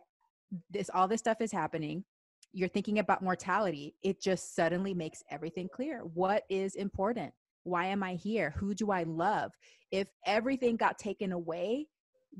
this 0.71 0.91
all 0.93 1.09
this 1.09 1.21
stuff 1.21 1.41
is 1.41 1.53
happening 1.53 2.05
you're 2.53 2.69
thinking 2.69 2.99
about 2.99 3.23
mortality 3.23 3.95
it 4.03 4.21
just 4.21 4.55
suddenly 4.55 4.95
makes 4.95 5.23
everything 5.31 5.69
clear. 5.73 6.01
What 6.15 6.45
is 6.51 6.75
important? 6.75 7.33
Why 7.65 7.87
am 7.87 8.03
i 8.03 8.15
here? 8.15 8.55
Who 8.59 8.75
do 8.75 8.91
i 8.91 9.05
love? 9.05 9.53
If 9.91 10.09
everything 10.27 10.77
got 10.77 10.99
taken 10.99 11.33
away 11.33 11.87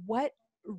what 0.07 0.33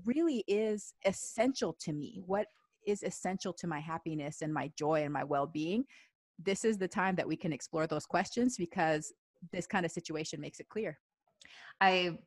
really 0.06 0.44
is 0.48 0.94
essential 1.06 1.76
to 1.82 1.94
me? 1.94 2.22
What 2.26 2.48
is 2.88 3.04
essential 3.04 3.54
to 3.54 3.68
my 3.68 3.80
happiness 3.80 4.42
and 4.42 4.54
my 4.54 4.72
joy 4.78 5.04
and 5.04 5.14
my 5.14 5.24
well-being? 5.24 5.86
This 6.44 6.66
is 6.66 6.78
the 6.78 6.88
time 6.88 7.16
that 7.16 7.28
we 7.28 7.36
can 7.36 7.54
explore 7.54 7.88
those 7.88 8.06
questions 8.06 8.58
because 8.58 9.14
this 9.52 9.68
kind 9.68 9.86
of 9.86 9.92
situation 9.92 10.40
makes 10.40 10.60
it 10.60 10.70
clear. 10.70 10.98
I 11.80 12.18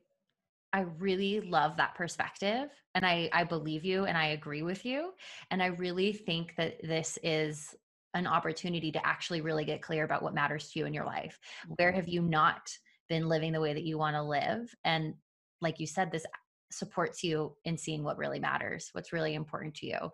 I 0.75 0.81
really 0.99 1.39
love 1.39 1.77
that 1.77 1.95
perspective 1.95 2.69
and 2.95 3.05
I 3.05 3.29
I 3.31 3.45
believe 3.45 3.85
you 3.85 4.03
and 4.03 4.17
I 4.17 4.27
agree 4.27 4.61
with 4.61 4.85
you 4.85 5.13
and 5.49 5.63
I 5.63 5.67
really 5.67 6.11
think 6.11 6.53
that 6.57 6.81
this 6.83 7.17
is 7.23 7.73
an 8.13 8.27
opportunity 8.27 8.91
to 8.91 9.07
actually 9.07 9.39
really 9.39 9.63
get 9.63 9.81
clear 9.81 10.03
about 10.03 10.21
what 10.21 10.33
matters 10.33 10.71
to 10.71 10.79
you 10.79 10.85
in 10.85 10.93
your 10.93 11.05
life. 11.05 11.39
Where 11.77 11.93
have 11.93 12.09
you 12.09 12.21
not 12.21 12.69
been 13.07 13.29
living 13.29 13.53
the 13.53 13.61
way 13.61 13.73
that 13.73 13.85
you 13.85 13.97
want 13.97 14.17
to 14.17 14.21
live 14.21 14.75
and 14.83 15.13
like 15.61 15.79
you 15.79 15.87
said 15.87 16.11
this 16.11 16.25
supports 16.71 17.23
you 17.23 17.55
in 17.63 17.77
seeing 17.77 18.03
what 18.03 18.17
really 18.17 18.41
matters, 18.41 18.89
what's 18.91 19.13
really 19.13 19.33
important 19.33 19.75
to 19.75 19.87
you. 19.87 20.11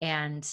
And 0.00 0.48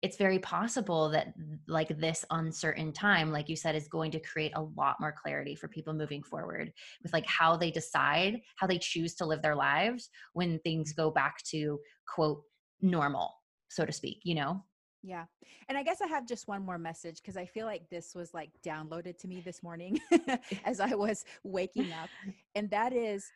it's 0.00 0.16
very 0.16 0.38
possible 0.38 1.08
that 1.08 1.34
like 1.66 1.88
this 1.98 2.24
uncertain 2.30 2.92
time 2.92 3.32
like 3.32 3.48
you 3.48 3.56
said 3.56 3.74
is 3.74 3.88
going 3.88 4.10
to 4.10 4.20
create 4.20 4.52
a 4.54 4.62
lot 4.62 4.96
more 5.00 5.12
clarity 5.12 5.54
for 5.54 5.68
people 5.68 5.92
moving 5.92 6.22
forward 6.22 6.72
with 7.02 7.12
like 7.12 7.26
how 7.26 7.56
they 7.56 7.70
decide 7.70 8.40
how 8.56 8.66
they 8.66 8.78
choose 8.78 9.14
to 9.14 9.26
live 9.26 9.42
their 9.42 9.56
lives 9.56 10.08
when 10.34 10.58
things 10.60 10.92
go 10.92 11.10
back 11.10 11.42
to 11.42 11.78
quote 12.06 12.42
normal 12.80 13.34
so 13.68 13.84
to 13.84 13.92
speak 13.92 14.20
you 14.22 14.34
know 14.34 14.62
yeah. 15.02 15.24
And 15.68 15.78
I 15.78 15.82
guess 15.82 16.00
I 16.00 16.06
have 16.06 16.26
just 16.26 16.48
one 16.48 16.64
more 16.64 16.78
message 16.78 17.20
because 17.22 17.36
I 17.36 17.46
feel 17.46 17.66
like 17.66 17.88
this 17.90 18.14
was 18.14 18.34
like 18.34 18.50
downloaded 18.66 19.18
to 19.18 19.28
me 19.28 19.40
this 19.40 19.62
morning 19.62 19.98
as 20.64 20.80
I 20.80 20.94
was 20.94 21.24
waking 21.44 21.92
up. 21.92 22.08
And 22.54 22.68
that 22.70 22.92
is, 22.92 23.30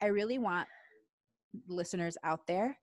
I 0.00 0.06
really 0.06 0.38
want 0.38 0.66
listeners 1.68 2.16
out 2.24 2.46
there 2.46 2.78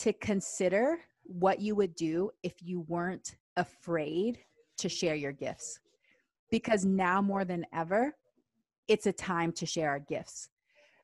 to 0.00 0.12
consider 0.14 0.98
what 1.24 1.60
you 1.60 1.74
would 1.74 1.94
do 1.94 2.30
if 2.42 2.54
you 2.60 2.80
weren't 2.88 3.36
afraid 3.56 4.38
to 4.78 4.88
share 4.88 5.14
your 5.14 5.32
gifts. 5.32 5.78
Because 6.50 6.84
now 6.84 7.22
more 7.22 7.44
than 7.44 7.64
ever, 7.72 8.14
it's 8.88 9.06
a 9.06 9.12
time 9.12 9.52
to 9.52 9.66
share 9.66 9.88
our 9.88 9.98
gifts. 9.98 10.50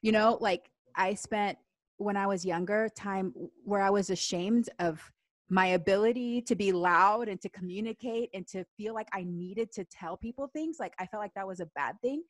You 0.03 0.13
know, 0.13 0.39
like 0.41 0.71
I 0.95 1.15
spent 1.15 1.59
when 1.97 2.17
I 2.17 2.27
was 2.27 2.45
younger 2.45 2.89
time 2.89 3.33
where 3.65 3.83
I 3.83 3.91
was 3.91 4.11
ashamed 4.11 4.71
of 4.79 5.01
my 5.51 5.69
ability 5.69 6.43
to 6.43 6.55
be 6.55 6.73
loud 6.73 7.29
and 7.29 7.41
to 7.41 7.49
communicate 7.49 8.31
and 8.35 8.47
to 8.49 8.65
feel 8.77 8.95
like 8.95 9.09
I 9.13 9.25
needed 9.25 9.73
to 9.73 9.85
tell 9.85 10.17
people 10.17 10.49
things. 10.49 10.77
Like 10.79 10.93
I 10.99 11.07
felt 11.07 11.23
like 11.23 11.35
that 11.35 11.47
was 11.47 11.61
a 11.61 11.67
bad 11.75 12.01
thing 12.03 12.23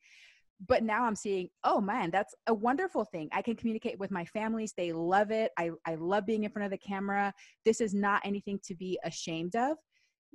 but 0.67 0.83
now 0.83 1.03
i'm 1.05 1.15
seeing 1.15 1.49
oh 1.63 1.79
man 1.79 2.11
that's 2.11 2.35
a 2.47 2.53
wonderful 2.53 3.05
thing. 3.05 3.29
I 3.31 3.41
can 3.41 3.55
communicate 3.55 3.99
with 3.99 4.11
my 4.11 4.25
families 4.25 4.73
they 4.75 4.91
love 4.91 5.31
it 5.31 5.51
I, 5.57 5.71
I 5.85 5.95
love 5.95 6.25
being 6.25 6.43
in 6.43 6.51
front 6.51 6.65
of 6.65 6.71
the 6.71 6.77
camera. 6.77 7.33
This 7.65 7.81
is 7.81 7.93
not 7.93 8.21
anything 8.25 8.59
to 8.65 8.75
be 8.75 8.99
ashamed 9.03 9.55
of. 9.55 9.77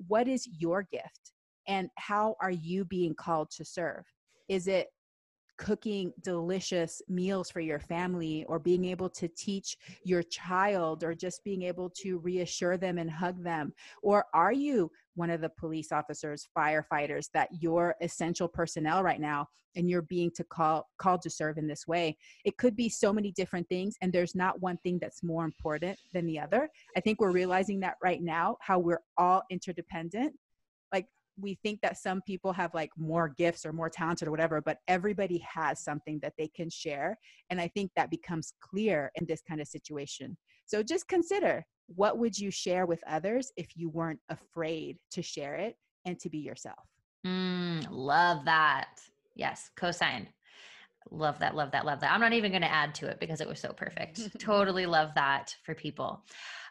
What 0.09 0.29
is 0.29 0.49
your 0.59 0.87
gift? 0.91 1.33
And 1.67 1.89
how 1.97 2.37
are 2.41 2.51
you 2.51 2.85
being 2.85 3.15
called 3.15 3.51
to 3.53 3.65
serve? 3.65 4.05
Is 4.49 4.67
it 4.67 4.89
cooking 5.57 6.13
delicious 6.23 7.01
meals 7.09 7.51
for 7.51 7.61
your 7.61 7.79
family 7.79 8.45
or 8.49 8.59
being 8.59 8.85
able 8.85 9.09
to 9.09 9.29
teach 9.29 9.77
your 10.05 10.23
child 10.23 11.05
or 11.05 11.15
just 11.15 11.45
being 11.45 11.63
able 11.63 11.91
to 11.91 12.19
reassure 12.19 12.77
them 12.77 12.99
and 12.99 13.11
hug 13.11 13.43
them? 13.43 13.73
Or 14.03 14.27
are 14.35 14.53
you 14.53 14.91
one 15.15 15.31
of 15.31 15.41
the 15.41 15.49
police 15.49 15.93
officers 15.93 16.49
firefighters 16.57 17.31
that 17.35 17.49
you're 17.61 17.95
essential 18.01 18.49
personnel 18.49 19.03
right 19.03 19.21
now 19.21 19.49
and 19.77 19.91
you're 19.91 20.03
being 20.03 20.31
to 20.31 20.45
call 20.45 20.89
called 20.99 21.23
to 21.23 21.31
serve 21.31 21.59
in 21.59 21.67
this 21.67 21.87
way? 21.87 22.17
It 22.45 22.57
could 22.57 22.77
be 22.77 22.89
so 22.89 23.13
many 23.13 23.33
different 23.33 23.69
things 23.69 23.97
and 24.03 24.13
there's 24.13 24.35
not 24.35 24.61
one 24.61 24.79
thing 24.79 24.99
that's 25.01 25.23
more 25.23 25.45
important 25.45 25.99
than 26.13 26.27
the 26.27 26.41
other. 26.41 26.69
I 26.97 27.01
think 27.01 27.21
we're 27.21 27.31
realizing 27.31 27.81
that 27.81 27.97
right 28.03 28.23
now 28.23 28.57
how 28.61 28.79
we're 28.79 29.03
all 29.17 29.43
interdependent 29.51 30.35
we 31.39 31.59
think 31.63 31.81
that 31.83 31.99
some 31.99 32.23
people 32.23 32.53
have 32.53 32.73
like 32.75 32.91
more 32.97 33.29
gifts 33.29 33.67
or 33.67 33.73
more 33.73 33.91
talented 33.91 34.29
or 34.29 34.31
whatever, 34.31 34.61
but 34.61 34.79
everybody 34.89 35.39
has 35.39 35.81
something 35.81 36.19
that 36.21 36.35
they 36.39 36.49
can 36.49 36.71
share. 36.71 37.19
And 37.51 37.61
I 37.61 37.69
think 37.69 37.91
that 37.97 38.11
becomes 38.11 38.53
clear 38.61 39.11
in 39.17 39.27
this 39.27 39.43
kind 39.47 39.61
of 39.61 39.67
situation. 39.67 40.37
So 40.67 40.83
just 40.83 41.09
consider 41.09 41.65
what 41.87 42.19
would 42.19 42.39
you 42.39 42.51
share 42.51 42.87
with 42.87 43.03
others 43.07 43.53
if 43.57 43.69
you 43.75 43.89
weren't 43.89 44.21
afraid 44.29 44.97
to 45.13 45.23
share 45.23 45.57
it 45.57 45.77
and 46.05 46.19
to 46.21 46.31
be 46.31 46.39
yourself? 46.39 46.79
Mm, 47.27 47.87
love 47.91 48.45
that. 48.45 49.01
Yes, 49.35 49.71
cosign. 49.79 50.27
Love 51.11 51.39
that, 51.41 51.55
love 51.55 51.71
that, 51.73 51.85
love 51.85 52.01
that. 52.01 52.13
I'm 52.13 52.21
not 52.21 52.33
even 52.33 52.51
going 52.51 52.63
to 52.63 52.73
add 52.73 52.95
to 52.97 53.07
it 53.07 53.21
because 53.21 53.41
it 53.41 53.49
was 53.49 53.61
so 53.61 53.73
perfect. 53.73 54.21
totally 54.41 54.87
love 54.87 55.11
that 55.17 55.55
for 55.63 55.75
people. 55.75 56.25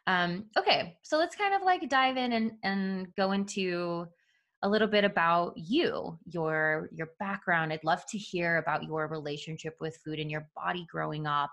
Um, 0.07 0.45
okay, 0.57 0.97
so 1.03 1.17
let's 1.17 1.35
kind 1.35 1.53
of 1.53 1.61
like 1.61 1.87
dive 1.87 2.17
in 2.17 2.33
and, 2.33 2.51
and 2.63 3.15
go 3.15 3.31
into 3.31 4.07
a 4.63 4.69
little 4.69 4.87
bit 4.87 5.03
about 5.03 5.53
you, 5.57 6.17
your 6.25 6.89
your 6.93 7.09
background. 7.19 7.71
I'd 7.73 7.83
love 7.83 8.03
to 8.09 8.17
hear 8.17 8.57
about 8.57 8.83
your 8.83 9.07
relationship 9.07 9.75
with 9.81 9.97
food 10.03 10.19
and 10.19 10.31
your 10.31 10.47
body 10.55 10.87
growing 10.89 11.27
up 11.27 11.51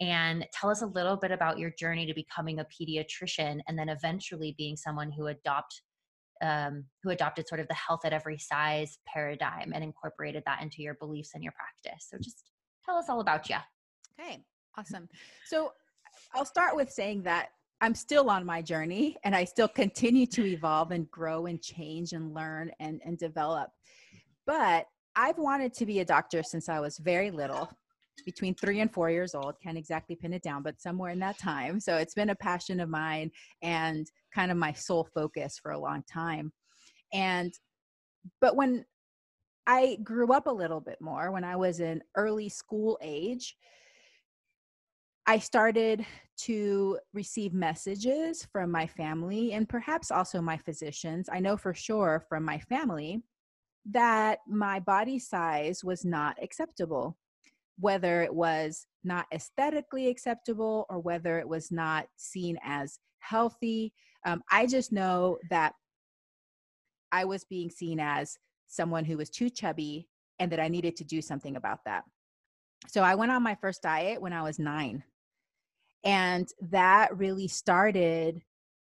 and 0.00 0.46
tell 0.52 0.70
us 0.70 0.82
a 0.82 0.86
little 0.86 1.16
bit 1.16 1.30
about 1.30 1.58
your 1.58 1.70
journey 1.78 2.06
to 2.06 2.14
becoming 2.14 2.58
a 2.58 2.66
pediatrician 2.66 3.60
and 3.68 3.78
then 3.78 3.90
eventually 3.90 4.54
being 4.56 4.76
someone 4.76 5.12
who 5.12 5.26
adopt 5.26 5.82
um, 6.42 6.84
who 7.02 7.10
adopted 7.10 7.46
sort 7.46 7.60
of 7.60 7.68
the 7.68 7.74
health 7.74 8.00
at 8.04 8.12
every 8.12 8.38
size 8.38 8.98
paradigm 9.06 9.72
and 9.74 9.84
incorporated 9.84 10.42
that 10.46 10.62
into 10.62 10.82
your 10.82 10.94
beliefs 10.94 11.30
and 11.34 11.42
your 11.42 11.52
practice. 11.52 12.08
So 12.10 12.18
just 12.18 12.50
tell 12.84 12.96
us 12.96 13.06
all 13.08 13.20
about 13.20 13.48
you. 13.48 13.56
Okay, 14.18 14.44
awesome. 14.78 15.08
So 15.46 15.72
I'll 16.34 16.44
start 16.44 16.76
with 16.76 16.90
saying 16.90 17.22
that 17.22 17.50
I'm 17.80 17.94
still 17.94 18.30
on 18.30 18.46
my 18.46 18.62
journey 18.62 19.16
and 19.24 19.34
I 19.34 19.44
still 19.44 19.68
continue 19.68 20.26
to 20.28 20.46
evolve 20.46 20.92
and 20.92 21.10
grow 21.10 21.46
and 21.46 21.60
change 21.60 22.12
and 22.12 22.34
learn 22.34 22.70
and, 22.80 23.00
and 23.04 23.18
develop. 23.18 23.70
But 24.46 24.86
I've 25.14 25.38
wanted 25.38 25.74
to 25.74 25.86
be 25.86 26.00
a 26.00 26.04
doctor 26.04 26.42
since 26.42 26.68
I 26.68 26.80
was 26.80 26.98
very 26.98 27.30
little, 27.30 27.70
between 28.24 28.54
three 28.54 28.80
and 28.80 28.92
four 28.92 29.10
years 29.10 29.34
old. 29.34 29.54
Can't 29.62 29.78
exactly 29.78 30.16
pin 30.16 30.32
it 30.32 30.42
down, 30.42 30.62
but 30.62 30.80
somewhere 30.80 31.10
in 31.10 31.18
that 31.20 31.38
time. 31.38 31.80
So 31.80 31.96
it's 31.96 32.14
been 32.14 32.30
a 32.30 32.36
passion 32.36 32.80
of 32.80 32.88
mine 32.88 33.30
and 33.62 34.06
kind 34.34 34.50
of 34.50 34.56
my 34.56 34.72
sole 34.72 35.08
focus 35.14 35.58
for 35.62 35.72
a 35.72 35.78
long 35.78 36.02
time. 36.10 36.52
And, 37.12 37.52
but 38.40 38.56
when 38.56 38.84
I 39.66 39.98
grew 40.02 40.32
up 40.32 40.46
a 40.46 40.52
little 40.52 40.80
bit 40.80 40.98
more, 41.00 41.30
when 41.30 41.44
I 41.44 41.56
was 41.56 41.80
in 41.80 42.02
early 42.16 42.48
school 42.48 42.98
age, 43.02 43.56
I 45.28 45.38
started 45.40 46.06
to 46.38 46.98
receive 47.12 47.52
messages 47.52 48.46
from 48.52 48.70
my 48.70 48.86
family 48.86 49.54
and 49.54 49.68
perhaps 49.68 50.12
also 50.12 50.40
my 50.40 50.56
physicians. 50.56 51.28
I 51.32 51.40
know 51.40 51.56
for 51.56 51.74
sure 51.74 52.24
from 52.28 52.44
my 52.44 52.58
family 52.60 53.22
that 53.90 54.38
my 54.46 54.78
body 54.78 55.18
size 55.18 55.82
was 55.82 56.04
not 56.04 56.40
acceptable, 56.40 57.16
whether 57.78 58.22
it 58.22 58.32
was 58.32 58.86
not 59.02 59.26
aesthetically 59.32 60.08
acceptable 60.08 60.86
or 60.88 61.00
whether 61.00 61.40
it 61.40 61.48
was 61.48 61.72
not 61.72 62.06
seen 62.16 62.56
as 62.62 62.98
healthy. 63.18 63.92
Um, 64.24 64.42
I 64.50 64.66
just 64.66 64.92
know 64.92 65.38
that 65.50 65.72
I 67.10 67.24
was 67.24 67.42
being 67.44 67.70
seen 67.70 67.98
as 67.98 68.36
someone 68.68 69.04
who 69.04 69.16
was 69.16 69.30
too 69.30 69.50
chubby 69.50 70.08
and 70.38 70.52
that 70.52 70.60
I 70.60 70.68
needed 70.68 70.96
to 70.96 71.04
do 71.04 71.20
something 71.20 71.56
about 71.56 71.80
that. 71.84 72.04
So 72.88 73.02
I 73.02 73.16
went 73.16 73.32
on 73.32 73.42
my 73.42 73.56
first 73.56 73.82
diet 73.82 74.20
when 74.20 74.32
I 74.32 74.42
was 74.42 74.58
nine. 74.58 75.02
And 76.06 76.48
that 76.70 77.16
really 77.16 77.48
started 77.48 78.40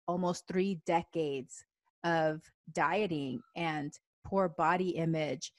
almost 0.08 0.48
three 0.48 0.80
decades 0.86 1.66
of 2.06 2.42
dieting 2.72 3.42
and 3.56 3.94
poor 4.26 4.48
body 4.48 4.92
image. 4.92 5.52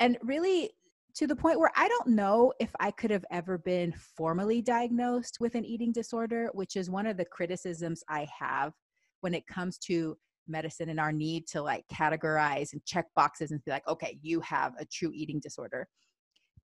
And 0.00 0.16
really, 0.22 0.70
to 1.16 1.26
the 1.26 1.36
point 1.36 1.60
where 1.60 1.70
I 1.76 1.88
don't 1.88 2.08
know 2.08 2.52
if 2.58 2.74
I 2.80 2.90
could 2.90 3.10
have 3.10 3.24
ever 3.30 3.58
been 3.58 3.92
formally 4.16 4.62
diagnosed 4.62 5.36
with 5.40 5.54
an 5.54 5.64
eating 5.64 5.92
disorder, 5.92 6.48
which 6.54 6.74
is 6.74 6.90
one 6.90 7.06
of 7.06 7.18
the 7.18 7.24
criticisms 7.26 8.02
I 8.08 8.26
have 8.36 8.72
when 9.20 9.34
it 9.34 9.46
comes 9.46 9.78
to 9.78 10.16
medicine 10.48 10.88
and 10.88 10.98
our 10.98 11.12
need 11.12 11.46
to 11.48 11.62
like 11.62 11.84
categorize 11.92 12.72
and 12.72 12.84
check 12.84 13.06
boxes 13.14 13.52
and 13.52 13.62
be 13.64 13.70
like, 13.70 13.86
okay, 13.86 14.18
you 14.22 14.40
have 14.40 14.72
a 14.78 14.86
true 14.86 15.12
eating 15.14 15.38
disorder. 15.38 15.86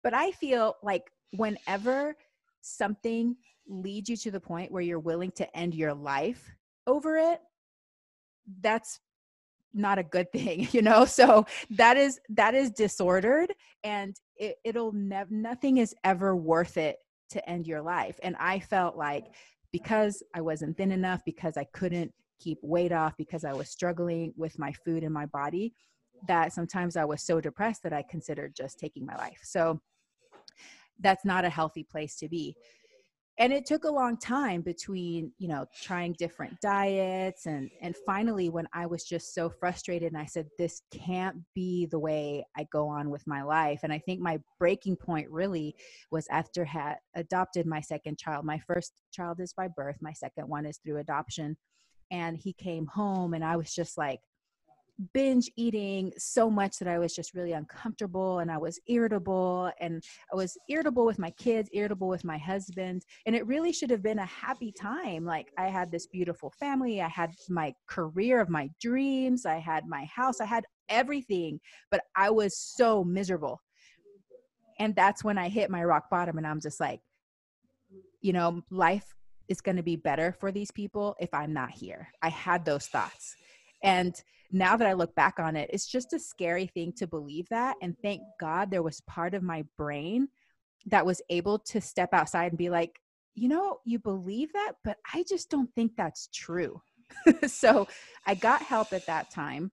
But 0.02 0.14
I 0.14 0.32
feel 0.32 0.76
like 0.82 1.04
whenever 1.34 2.16
something 2.62 3.36
leads 3.70 4.10
you 4.10 4.18
to 4.18 4.32
the 4.32 4.40
point 4.40 4.72
where 4.72 4.82
you're 4.82 5.00
willing 5.00 5.32
to 5.32 5.58
end 5.58 5.74
your 5.76 5.94
life 5.94 6.52
over 6.88 7.18
it, 7.18 7.40
that's 8.62 9.00
not 9.74 10.00
a 10.00 10.04
good 10.04 10.32
thing 10.34 10.68
you 10.72 10.82
know? 10.82 11.06
So 11.06 11.46
that 11.72 11.98
is 11.98 12.20
that 12.30 12.56
is 12.56 12.72
disordered 12.72 13.54
and 13.84 14.16
it, 14.36 14.56
it'll 14.64 14.92
never 14.92 15.30
nothing 15.32 15.78
is 15.78 15.96
ever 16.04 16.36
worth 16.36 16.78
it 16.78 16.98
to 17.30 17.50
end 17.50 17.68
your 17.68 17.82
life. 17.82 18.20
And 18.24 18.36
i 18.40 18.60
felt 18.60 18.98
like 18.98 19.26
because 19.72 20.24
i 20.34 20.42
wasn't 20.42 20.78
thin 20.78 20.92
enough 20.92 21.22
because 21.26 21.58
i 21.58 21.64
couldn't 21.74 22.12
keep 22.40 22.58
weight 22.64 22.92
off 22.92 23.16
because 23.18 23.44
i 23.44 23.54
was 23.54 23.70
struggling 23.70 24.34
with 24.36 24.58
my 24.58 24.72
food 24.72 25.04
and 25.04 25.14
my 25.14 25.28
body 25.28 25.74
that 26.28 26.54
sometimes 26.54 26.96
i 26.96 27.06
was 27.06 27.22
so 27.22 27.40
depressed 27.40 27.84
that 27.84 27.94
i 27.94 28.02
considered 28.10 28.56
just 28.56 28.80
taking 28.80 29.06
my 29.06 29.16
life. 29.18 29.40
So 29.44 29.80
that's 31.00 31.24
not 31.24 31.46
a 31.46 31.50
healthy 31.50 31.84
place 31.84 32.16
to 32.18 32.28
be 32.28 32.56
and 33.40 33.54
it 33.54 33.66
took 33.66 33.86
a 33.86 33.90
long 33.90 34.18
time 34.18 34.62
between 34.62 35.32
you 35.40 35.48
know 35.48 35.66
trying 35.82 36.14
different 36.14 36.60
diets 36.62 37.46
and 37.46 37.72
and 37.82 37.96
finally 38.06 38.50
when 38.50 38.68
i 38.74 38.86
was 38.86 39.04
just 39.06 39.34
so 39.34 39.50
frustrated 39.50 40.12
and 40.12 40.22
i 40.22 40.26
said 40.26 40.46
this 40.58 40.82
can't 40.92 41.38
be 41.56 41.88
the 41.88 41.98
way 41.98 42.46
i 42.58 42.66
go 42.72 42.88
on 42.88 43.10
with 43.10 43.26
my 43.26 43.42
life. 43.42 43.80
And 43.84 43.94
i 43.94 44.00
think 44.00 44.20
my 44.20 44.40
breaking 44.60 44.98
point 44.98 45.30
really 45.32 45.76
was 46.12 46.28
after 46.30 46.66
had 46.66 46.98
adopted 47.16 47.66
my 47.66 47.82
second 47.82 48.18
child. 48.18 48.46
My 48.46 48.60
first 48.60 48.94
child 49.12 49.40
is 49.40 49.54
by 49.54 49.68
birth 49.68 49.98
my 50.02 50.14
second 50.14 50.48
one 50.48 50.66
is 50.66 50.78
through 50.78 50.98
adoption. 50.98 51.58
And 52.12 52.38
he 52.38 52.54
came 52.54 52.88
home 52.88 53.34
and 53.34 53.44
i 53.44 53.56
was 53.56 53.74
just 53.74 53.98
like 53.98 54.20
binge 55.14 55.50
eating 55.56 56.12
so 56.18 56.50
much 56.50 56.78
that 56.80 56.88
I 56.88 57.00
was 57.00 57.16
just 57.16 57.34
really 57.34 57.54
uncomfortable 57.54 58.40
and 58.40 58.52
I 58.52 58.58
was 58.58 58.80
irritable 58.88 59.72
and 59.80 60.04
I 60.32 60.36
was 60.36 60.58
irritable 60.68 61.06
with 61.06 61.20
my 61.20 61.32
kids, 61.32 61.70
irritable 61.74 62.08
with 62.08 62.24
my 62.24 62.38
husband. 62.38 63.06
And 63.26 63.36
it 63.36 63.48
really 63.48 63.72
should 63.72 63.90
have 63.90 64.04
been 64.04 64.20
a 64.20 64.26
happy 64.26 64.72
time. 64.72 65.26
Like 65.26 65.52
I 65.58 65.68
had 65.68 65.92
this 65.92 66.08
beautiful 66.08 66.52
family, 66.60 67.02
I 67.02 67.08
had 67.08 67.32
my 67.50 67.74
career 67.88 68.42
of 68.42 68.50
my 68.50 68.70
dreams, 68.82 69.46
I 69.46 69.58
had 69.58 69.88
my 69.88 70.06
house, 70.06 70.42
I 70.42 70.46
had 70.46 70.66
everything, 70.90 71.60
but 71.92 72.02
I 72.16 72.30
was 72.30 72.58
so 72.58 73.04
miserable. 73.04 73.62
And 74.80 74.96
that's 74.96 75.24
when 75.24 75.38
I 75.38 75.50
hit 75.50 75.70
my 75.70 75.84
rock 75.84 76.10
bottom 76.10 76.38
and 76.38 76.48
I'm 76.48 76.62
just 76.62 76.80
like, 76.80 77.02
you 78.22 78.34
know, 78.34 78.62
life 78.70 79.16
is 79.48 79.62
going 79.62 79.78
to 79.78 79.84
be 79.84 79.96
better 79.96 80.36
for 80.40 80.52
these 80.52 80.72
people 80.72 81.16
if 81.20 81.34
I'm 81.34 81.54
not 81.54 81.72
here. 81.72 82.10
I 82.22 82.30
had 82.30 82.66
those 82.66 82.88
thoughts. 82.88 83.36
And 83.84 84.22
now 84.52 84.76
that 84.76 84.88
I 84.88 84.94
look 84.94 85.14
back 85.16 85.40
on 85.40 85.56
it, 85.56 85.70
it's 85.72 85.88
just 85.88 86.14
a 86.14 86.20
scary 86.20 86.68
thing 86.68 86.94
to 86.98 87.08
believe 87.08 87.48
that. 87.50 87.76
And 87.82 87.96
thank 88.02 88.22
God 88.40 88.72
there 88.72 88.84
was 88.84 89.02
part 89.02 89.34
of 89.34 89.44
my 89.44 89.64
brain 89.78 90.28
that 90.88 91.06
was 91.06 91.22
able 91.30 91.60
to 91.60 91.82
step 91.82 92.14
outside 92.14 92.52
and 92.52 92.58
be 92.58 92.70
like, 92.70 93.00
you 93.36 93.48
know, 93.48 93.80
you 93.86 94.00
believe 94.00 94.52
that, 94.54 94.74
but 94.84 94.98
I 95.14 95.24
just 95.28 95.50
don't 95.50 95.74
think 95.76 95.94
that's 95.96 96.30
true. 96.34 96.82
so 97.48 97.88
I 98.26 98.36
got 98.36 98.62
help 98.62 98.92
at 98.94 99.06
that 99.06 99.32
time. 99.32 99.72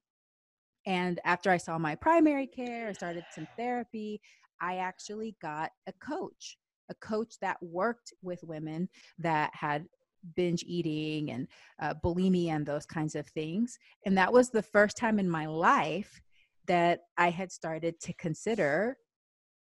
And 0.87 1.21
after 1.25 1.51
I 1.51 1.57
saw 1.57 1.79
my 1.79 1.95
primary 1.97 2.47
care, 2.47 2.89
I 2.89 2.93
started 2.93 3.25
some 3.35 3.49
therapy. 3.57 4.21
I 4.61 4.77
actually 4.77 5.37
got 5.43 5.71
a 5.87 5.93
coach, 5.95 6.59
a 6.89 6.95
coach 6.95 7.35
that 7.41 7.57
worked 7.61 8.13
with 8.23 8.45
women 8.45 8.89
that 9.19 9.51
had 9.53 9.87
binge 10.35 10.65
eating 10.67 11.31
and 11.31 11.49
uh, 11.81 11.95
bulimia 12.03 12.51
and 12.51 12.67
those 12.67 12.87
kinds 12.87 13.15
of 13.15 13.27
things. 13.29 13.79
And 14.05 14.17
that 14.19 14.33
was 14.33 14.51
the 14.51 14.63
first 14.63 14.97
time 14.97 15.19
in 15.19 15.29
my 15.29 15.47
life 15.47 16.21
that 16.67 17.01
I 17.17 17.31
had 17.31 17.53
started 17.53 18.01
to 18.01 18.13
consider 18.15 18.97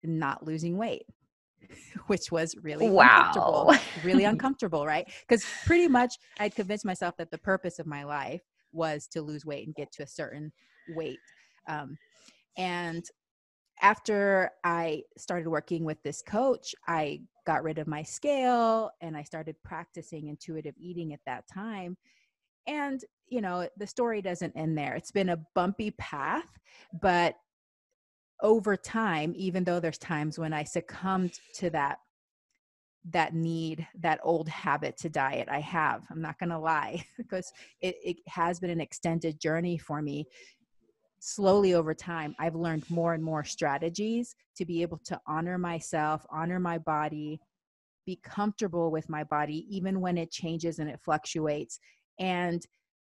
not 0.04 0.46
losing 0.46 0.78
weight 0.78 1.06
which 2.08 2.32
was 2.32 2.56
really 2.62 2.90
wow. 2.90 3.04
uncomfortable 3.04 3.74
really 4.04 4.24
uncomfortable 4.24 4.86
right 4.86 5.12
because 5.28 5.44
pretty 5.66 5.88
much 5.88 6.16
i'd 6.40 6.56
convinced 6.56 6.86
myself 6.86 7.16
that 7.18 7.32
the 7.32 7.38
purpose 7.38 7.80
of 7.80 7.88
my 7.88 8.04
life 8.04 8.42
was 8.72 9.08
to 9.08 9.22
lose 9.22 9.46
weight 9.46 9.66
and 9.66 9.76
get 9.76 9.92
to 9.92 10.04
a 10.04 10.08
certain 10.08 10.52
weight 10.90 11.18
um, 11.68 11.98
and 12.58 13.06
after 13.86 14.50
I 14.64 15.04
started 15.16 15.48
working 15.48 15.86
with 15.86 16.02
this 16.02 16.24
coach, 16.24 16.74
I 16.88 17.22
got 17.46 17.62
rid 17.62 17.78
of 17.78 17.86
my 17.86 18.02
scale 18.02 18.90
and 19.00 19.16
I 19.16 19.22
started 19.22 19.56
practicing 19.64 20.28
intuitive 20.28 20.74
eating 20.76 21.14
at 21.14 21.20
that 21.28 21.48
time. 21.48 21.96
And, 22.66 23.00
you 23.28 23.42
know, 23.42 23.70
the 23.78 23.86
story 23.86 24.24
doesn't 24.24 24.58
end 24.58 24.76
there. 24.76 24.96
It's 24.96 25.12
been 25.12 25.30
a 25.30 25.46
bumpy 25.54 25.92
path, 25.92 26.58
but 27.00 27.36
over 28.42 28.76
time, 28.76 29.34
even 29.36 29.64
though 29.64 29.80
there's 29.80 30.00
times 30.00 30.40
when 30.40 30.52
I 30.52 30.64
succumbed 30.64 31.40
to 31.58 31.70
that 31.70 32.00
that 33.12 33.36
need 33.36 33.88
that 34.00 34.20
old 34.24 34.50
habit 34.50 34.98
to 34.98 35.10
diet 35.10 35.48
i 35.50 35.60
have 35.60 36.04
i'm 36.10 36.22
not 36.22 36.40
going 36.40 36.50
to 36.50 36.58
lie 36.58 37.04
because 37.18 37.52
it, 37.82 37.96
it 38.04 38.18
has 38.28 38.60
been 38.60 38.70
an 38.70 38.82
extended 38.82 39.40
journey 39.40 39.78
for 39.78 40.02
me 40.02 40.26
slowly 41.26 41.74
over 41.74 41.96
time, 41.96 42.36
I've 42.38 42.54
learned 42.54 42.88
more 42.88 43.16
and 43.16 43.24
more 43.24 43.44
strategies 43.44 44.36
to 44.58 44.64
be 44.66 44.84
able 44.84 45.00
to 45.06 45.20
honor 45.26 45.58
myself, 45.58 46.24
honor 46.30 46.60
my 46.60 46.78
body, 46.78 47.42
be 48.06 48.20
comfortable 48.24 48.92
with 48.92 49.10
my 49.10 49.24
body, 49.24 49.66
even 49.76 50.02
when 50.02 50.20
it 50.20 50.30
changes 50.30 50.78
and 50.78 50.88
it 50.88 51.00
fluctuates, 51.04 51.80
and 52.20 52.64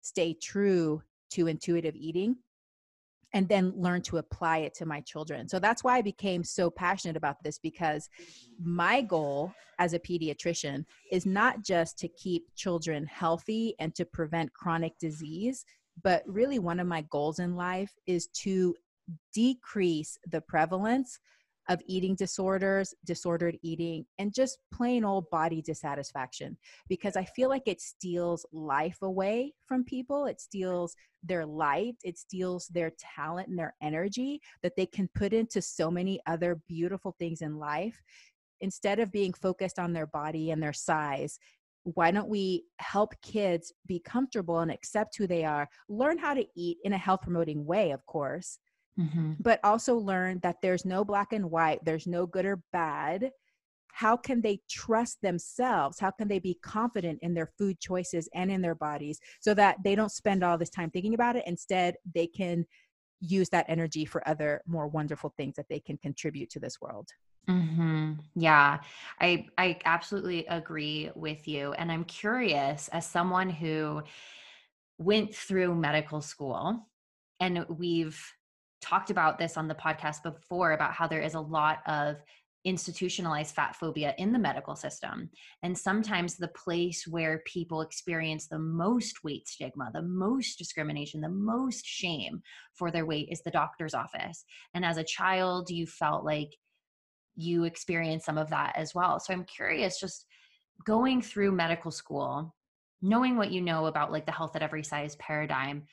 stay 0.03 0.35
true 0.35 1.03
to 1.31 1.47
intuitive 1.47 1.97
eating 1.97 2.37
and 3.33 3.49
then 3.49 3.73
learn 3.75 4.03
to 4.03 4.19
apply 4.19 4.59
it 4.59 4.75
to 4.75 4.85
my 4.85 5.01
children. 5.01 5.49
So 5.49 5.59
that's 5.59 5.83
why 5.83 5.97
I 5.97 6.03
became 6.03 6.45
so 6.45 6.69
passionate 6.69 7.17
about 7.17 7.43
this 7.43 7.59
because 7.59 8.11
my 8.63 9.01
goal 9.01 9.55
as 9.79 9.95
a 9.95 9.99
pediatrician 9.99 10.85
is 11.11 11.25
not 11.25 11.65
just 11.65 11.99
to 12.01 12.09
keep 12.09 12.45
children 12.57 13.07
healthy 13.07 13.75
and 13.79 13.95
to 13.95 14.05
prevent 14.05 14.53
chronic 14.53 14.99
disease, 14.99 15.65
but 16.03 16.23
really, 16.27 16.59
one 16.59 16.81
of 16.81 16.87
my 16.87 17.03
goals 17.11 17.39
in 17.39 17.57
life 17.57 17.93
is 18.07 18.29
to 18.29 18.75
decrease 19.35 20.19
the 20.31 20.41
prevalence 20.41 21.19
of 21.69 21.81
eating 21.87 22.15
disorders, 22.17 22.95
disordered 23.05 23.57
eating, 23.63 24.05
and 24.19 24.35
just 24.35 24.59
plain 24.73 25.05
old 25.05 25.31
body 25.31 25.63
dissatisfaction 25.63 26.57
because 26.89 27.17
I 27.17 27.25
feel 27.25 27.49
like 27.49 27.63
it 27.67 27.81
steals 27.81 28.45
life 28.53 28.99
away 29.03 29.55
from 29.67 29.85
people. 29.85 30.27
It 30.27 30.41
steals 30.41 30.97
their 31.23 31.47
light, 31.47 31.95
it 32.03 32.19
steals 32.19 32.67
their 32.69 32.93
talent 32.99 33.49
and 33.49 33.59
their 33.59 33.75
energy 33.81 34.41
that 34.63 34.75
they 34.77 34.87
can 34.87 35.09
put 35.15 35.33
into 35.33 35.63
so 35.63 35.91
many 35.91 36.21
other 36.27 36.61
beautiful 36.69 37.15
things 37.19 37.43
in 37.43 37.59
life. 37.59 38.01
Instead 38.61 38.99
of 38.99 39.13
being 39.13 39.33
focused 39.33 39.79
on 39.79 39.93
their 39.93 40.07
body 40.07 40.51
and 40.51 40.63
their 40.63 40.73
size, 40.73 41.39
why 41.85 42.11
don't 42.11 42.29
we 42.29 42.65
help 42.79 43.13
kids 43.23 43.73
be 43.87 43.99
comfortable 43.99 44.61
and 44.61 44.71
accept 44.71 45.17
who 45.17 45.27
they 45.27 45.45
are 45.45 45.69
learn 45.89 46.19
how 46.19 46.33
to 46.33 46.45
eat 46.57 46.79
in 46.85 46.93
a 46.93 46.99
health 46.99 47.21
promoting 47.23 47.65
way 47.65 47.91
of 47.91 48.05
course 48.07 48.59
mm-hmm. 48.99 49.33
but 49.41 49.61
also 49.65 49.97
learn 49.97 50.39
that 50.43 50.57
there's 50.63 50.85
no 50.85 51.05
black 51.05 51.33
and 51.33 51.51
white 51.51 51.85
there's 51.85 52.07
no 52.07 52.27
good 52.27 52.47
or 52.47 52.63
bad. 52.73 53.31
How 53.95 54.17
can 54.17 54.41
they 54.41 54.59
trust 54.71 55.19
themselves? 55.21 56.01
How 56.01 56.11
can 56.11 56.27
they 56.27 56.39
be 56.39 56.59
confident 56.63 57.19
in 57.21 57.35
their 57.35 57.51
food 57.59 57.79
choices 57.79 58.29
and 58.35 58.51
in 58.51 58.63
their 58.63 58.75
bodies 58.75 59.21
so 59.41 59.53
that 59.55 59.77
they 59.85 59.95
don't 59.95 60.11
spend 60.11 60.43
all 60.43 60.57
this 60.57 60.71
time 60.71 60.91
thinking 60.91 61.13
about 61.13 61.37
it? 61.37 61.45
Instead 61.47 61.97
they 62.15 62.27
can 62.27 62.65
use 63.21 63.51
that 63.51 63.67
energy 63.69 64.05
for 64.05 64.27
other 64.27 64.63
more 64.67 64.89
wonderful 64.89 65.35
things 65.37 65.57
that 65.57 65.67
they 65.69 65.79
can 65.79 65.99
contribute 65.99 66.51
to 66.51 66.59
this 66.59 66.81
world 66.81 67.09
Mm-hmm. 67.49 68.13
Yeah, 68.37 68.79
I 69.21 69.47
I 69.59 69.79
absolutely 69.85 70.47
agree 70.47 71.11
with 71.17 71.49
you, 71.49 71.73
and 71.73 71.91
I'm 71.91 72.05
curious 72.05 72.89
as 72.89 73.05
someone 73.07 73.51
who 73.51 74.03
went 74.99 75.35
through 75.35 75.75
medical 75.75 76.21
school, 76.21 76.87
and 77.41 77.67
we've 77.69 78.21
talked 78.81 79.11
about 79.11 79.39
this 79.39 79.57
on 79.57 79.69
the 79.69 79.75
podcast 79.75 80.23
before 80.23 80.73
about 80.73 80.93
how 80.93 81.07
there 81.09 81.23
is 81.23 81.35
a 81.35 81.41
lot 81.41 81.81
of 81.87 82.17
institutionalized 82.65 83.55
fat 83.55 83.75
phobia 83.77 84.15
in 84.19 84.33
the 84.33 84.39
medical 84.39 84.77
system. 84.77 85.29
And 85.65 85.77
sometimes 85.77 86.37
the 86.37 86.49
place 86.49 87.07
where 87.09 87.43
people 87.47 87.81
experience 87.81 88.47
the 88.49 88.59
most 88.59 89.25
weight 89.25 89.49
stigma, 89.49 89.91
the 89.93 90.03
most 90.03 90.59
discrimination, 90.59 91.21
the 91.21 91.29
most 91.29 91.85
shame 91.87 92.43
for 92.75 92.91
their 92.93 93.07
weight 93.07 93.29
is 93.33 93.43
the 93.43 93.51
doctor's 93.51 93.95
office. 93.95 94.45
And 94.75 94.85
as 94.85 94.97
a 94.97 95.05
child, 95.05 95.71
you 95.71 95.87
felt 95.87 96.25
like 96.25 96.57
you 97.37 97.65
experience 97.65 98.25
some 98.25 98.39
of 98.39 98.51
that 98.51 98.75
as 98.77 98.95
well. 98.95 99.19
So 99.21 99.33
I'm 99.33 99.45
curious, 99.45 100.01
just 100.01 100.27
going 100.85 101.23
through 101.23 101.53
medical 101.53 101.91
school, 101.91 102.55
knowing 103.01 103.37
what 103.37 103.51
you 103.51 103.61
know 103.61 103.87
about 103.87 104.13
like 104.13 104.27
the 104.27 104.33
health 104.33 104.57
at 104.57 104.63
every 104.63 104.85
size 104.85 105.17
paradigm, 105.17 105.85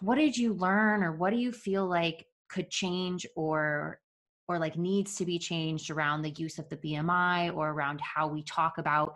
what 0.00 0.16
did 0.16 0.36
you 0.36 0.54
learn 0.54 1.02
or 1.02 1.12
what 1.12 1.30
do 1.30 1.38
you 1.38 1.52
feel 1.52 1.86
like 1.86 2.26
could 2.48 2.70
change 2.70 3.26
or 3.36 4.00
or 4.48 4.58
like 4.58 4.76
needs 4.76 5.14
to 5.14 5.24
be 5.24 5.38
changed 5.38 5.90
around 5.90 6.22
the 6.22 6.30
use 6.30 6.58
of 6.58 6.68
the 6.68 6.76
BMI 6.76 7.54
or 7.54 7.70
around 7.70 8.00
how 8.00 8.26
we 8.26 8.42
talk 8.42 8.78
about 8.78 9.14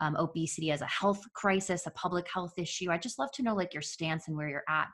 um, 0.00 0.14
obesity 0.16 0.70
as 0.70 0.82
a 0.82 0.86
health 0.86 1.22
crisis, 1.32 1.86
a 1.86 1.90
public 1.92 2.26
health 2.32 2.52
issue. 2.58 2.90
I'd 2.90 3.00
just 3.00 3.18
love 3.18 3.32
to 3.32 3.42
know 3.42 3.54
like 3.54 3.72
your 3.72 3.82
stance 3.82 4.28
and 4.28 4.36
where 4.36 4.48
you're 4.48 4.64
at. 4.68 4.88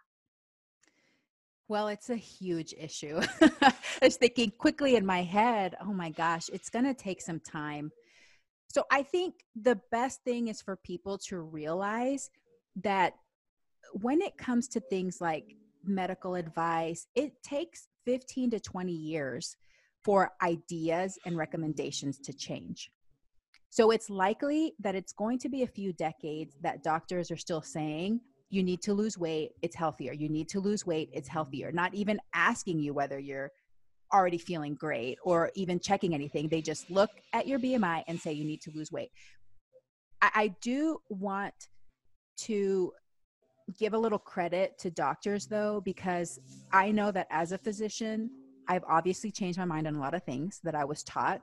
Well, 1.70 1.86
it's 1.86 2.10
a 2.10 2.16
huge 2.16 2.74
issue. 2.76 3.20
I 3.40 3.72
was 4.02 4.16
thinking 4.16 4.50
quickly 4.58 4.96
in 4.96 5.06
my 5.06 5.22
head, 5.22 5.76
oh 5.80 5.92
my 5.92 6.10
gosh, 6.10 6.50
it's 6.52 6.68
going 6.68 6.84
to 6.84 6.94
take 6.94 7.22
some 7.22 7.38
time. 7.38 7.92
So 8.66 8.82
I 8.90 9.04
think 9.04 9.44
the 9.54 9.80
best 9.92 10.24
thing 10.24 10.48
is 10.48 10.60
for 10.60 10.74
people 10.74 11.16
to 11.28 11.38
realize 11.38 12.28
that 12.82 13.14
when 13.92 14.20
it 14.20 14.36
comes 14.36 14.66
to 14.70 14.80
things 14.80 15.20
like 15.20 15.54
medical 15.84 16.34
advice, 16.34 17.06
it 17.14 17.40
takes 17.44 17.86
15 18.04 18.50
to 18.50 18.58
20 18.58 18.90
years 18.90 19.56
for 20.02 20.32
ideas 20.42 21.20
and 21.24 21.36
recommendations 21.36 22.18
to 22.18 22.32
change. 22.32 22.90
So 23.68 23.92
it's 23.92 24.10
likely 24.10 24.74
that 24.80 24.96
it's 24.96 25.12
going 25.12 25.38
to 25.38 25.48
be 25.48 25.62
a 25.62 25.68
few 25.68 25.92
decades 25.92 26.56
that 26.62 26.82
doctors 26.82 27.30
are 27.30 27.36
still 27.36 27.62
saying, 27.62 28.22
you 28.50 28.62
need 28.62 28.82
to 28.82 28.92
lose 28.92 29.16
weight, 29.16 29.52
it's 29.62 29.76
healthier. 29.76 30.12
You 30.12 30.28
need 30.28 30.48
to 30.50 30.60
lose 30.60 30.84
weight, 30.84 31.08
it's 31.12 31.28
healthier. 31.28 31.70
Not 31.72 31.94
even 31.94 32.20
asking 32.34 32.80
you 32.80 32.92
whether 32.92 33.18
you're 33.18 33.50
already 34.12 34.38
feeling 34.38 34.74
great 34.74 35.18
or 35.22 35.52
even 35.54 35.78
checking 35.78 36.14
anything. 36.14 36.48
They 36.48 36.60
just 36.60 36.90
look 36.90 37.10
at 37.32 37.46
your 37.46 37.60
BMI 37.60 38.02
and 38.08 38.20
say 38.20 38.32
you 38.32 38.44
need 38.44 38.60
to 38.62 38.72
lose 38.74 38.90
weight. 38.90 39.10
I, 40.20 40.30
I 40.34 40.54
do 40.60 40.98
want 41.08 41.54
to 42.38 42.92
give 43.78 43.94
a 43.94 43.98
little 43.98 44.18
credit 44.18 44.76
to 44.78 44.90
doctors 44.90 45.46
though, 45.46 45.80
because 45.84 46.40
I 46.72 46.90
know 46.90 47.12
that 47.12 47.28
as 47.30 47.52
a 47.52 47.58
physician, 47.58 48.30
I've 48.66 48.84
obviously 48.88 49.30
changed 49.30 49.58
my 49.58 49.64
mind 49.64 49.86
on 49.86 49.94
a 49.94 50.00
lot 50.00 50.14
of 50.14 50.24
things 50.24 50.60
that 50.64 50.74
I 50.74 50.84
was 50.84 51.04
taught. 51.04 51.40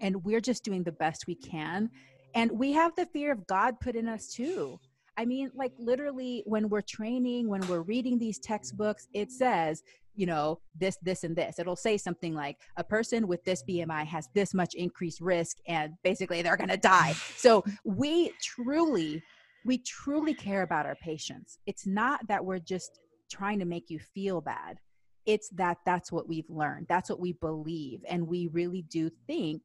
And 0.00 0.24
we're 0.24 0.40
just 0.40 0.64
doing 0.64 0.84
the 0.84 0.92
best 0.92 1.26
we 1.26 1.34
can. 1.34 1.90
And 2.34 2.50
we 2.52 2.72
have 2.72 2.94
the 2.96 3.06
fear 3.06 3.32
of 3.32 3.46
God 3.46 3.78
put 3.80 3.96
in 3.96 4.08
us 4.08 4.28
too. 4.28 4.78
I 5.16 5.24
mean, 5.24 5.50
like 5.54 5.72
literally, 5.78 6.42
when 6.46 6.68
we're 6.68 6.80
training, 6.82 7.48
when 7.48 7.66
we're 7.68 7.82
reading 7.82 8.18
these 8.18 8.38
textbooks, 8.38 9.08
it 9.12 9.30
says, 9.30 9.82
you 10.14 10.26
know, 10.26 10.60
this, 10.78 10.98
this, 11.02 11.24
and 11.24 11.36
this. 11.36 11.58
It'll 11.58 11.76
say 11.76 11.96
something 11.96 12.34
like 12.34 12.58
a 12.76 12.84
person 12.84 13.26
with 13.26 13.44
this 13.44 13.62
BMI 13.68 14.06
has 14.06 14.28
this 14.34 14.54
much 14.54 14.74
increased 14.74 15.20
risk, 15.20 15.58
and 15.66 15.94
basically 16.02 16.42
they're 16.42 16.56
going 16.56 16.70
to 16.70 16.76
die. 16.76 17.14
So 17.36 17.64
we 17.84 18.32
truly 18.42 19.22
we 19.64 19.78
truly 19.78 20.34
care 20.34 20.62
about 20.62 20.86
our 20.86 20.96
patients. 20.96 21.58
It's 21.66 21.86
not 21.86 22.26
that 22.28 22.44
we're 22.44 22.58
just 22.58 23.00
trying 23.30 23.58
to 23.60 23.64
make 23.64 23.90
you 23.90 23.98
feel 23.98 24.40
bad. 24.40 24.78
It's 25.24 25.48
that 25.50 25.78
that's 25.86 26.10
what 26.10 26.28
we've 26.28 26.48
learned. 26.50 26.86
That's 26.88 27.08
what 27.08 27.20
we 27.20 27.32
believe. 27.34 28.00
And 28.08 28.26
we 28.26 28.48
really 28.48 28.82
do 28.82 29.10
think 29.26 29.62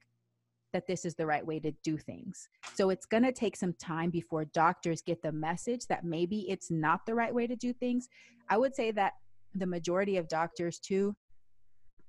that 0.74 0.88
this 0.88 1.06
is 1.06 1.16
the 1.16 1.26
right 1.26 1.46
way 1.46 1.60
to 1.60 1.72
do 1.84 1.98
things. 1.98 2.50
So 2.76 2.90
it's 2.90 3.06
going 3.06 3.24
to 3.24 3.32
take 3.32 3.56
some 3.56 3.74
time 3.74 4.10
before 4.10 4.46
doctors 4.46 5.02
get 5.02 5.22
the 5.22 5.32
message 5.32 5.88
that 5.88 6.04
maybe 6.04 6.50
it's 6.50 6.70
not 6.70 7.06
the 7.06 7.16
right 7.16 7.34
way 7.34 7.48
to 7.48 7.56
do 7.56 7.74
things. 7.74 8.08
I 8.50 8.58
would 8.58 8.76
say 8.76 8.92
that 8.92 9.14
the 9.56 9.66
majority 9.66 10.18
of 10.18 10.28
doctors, 10.28 10.80
too, 10.80 11.16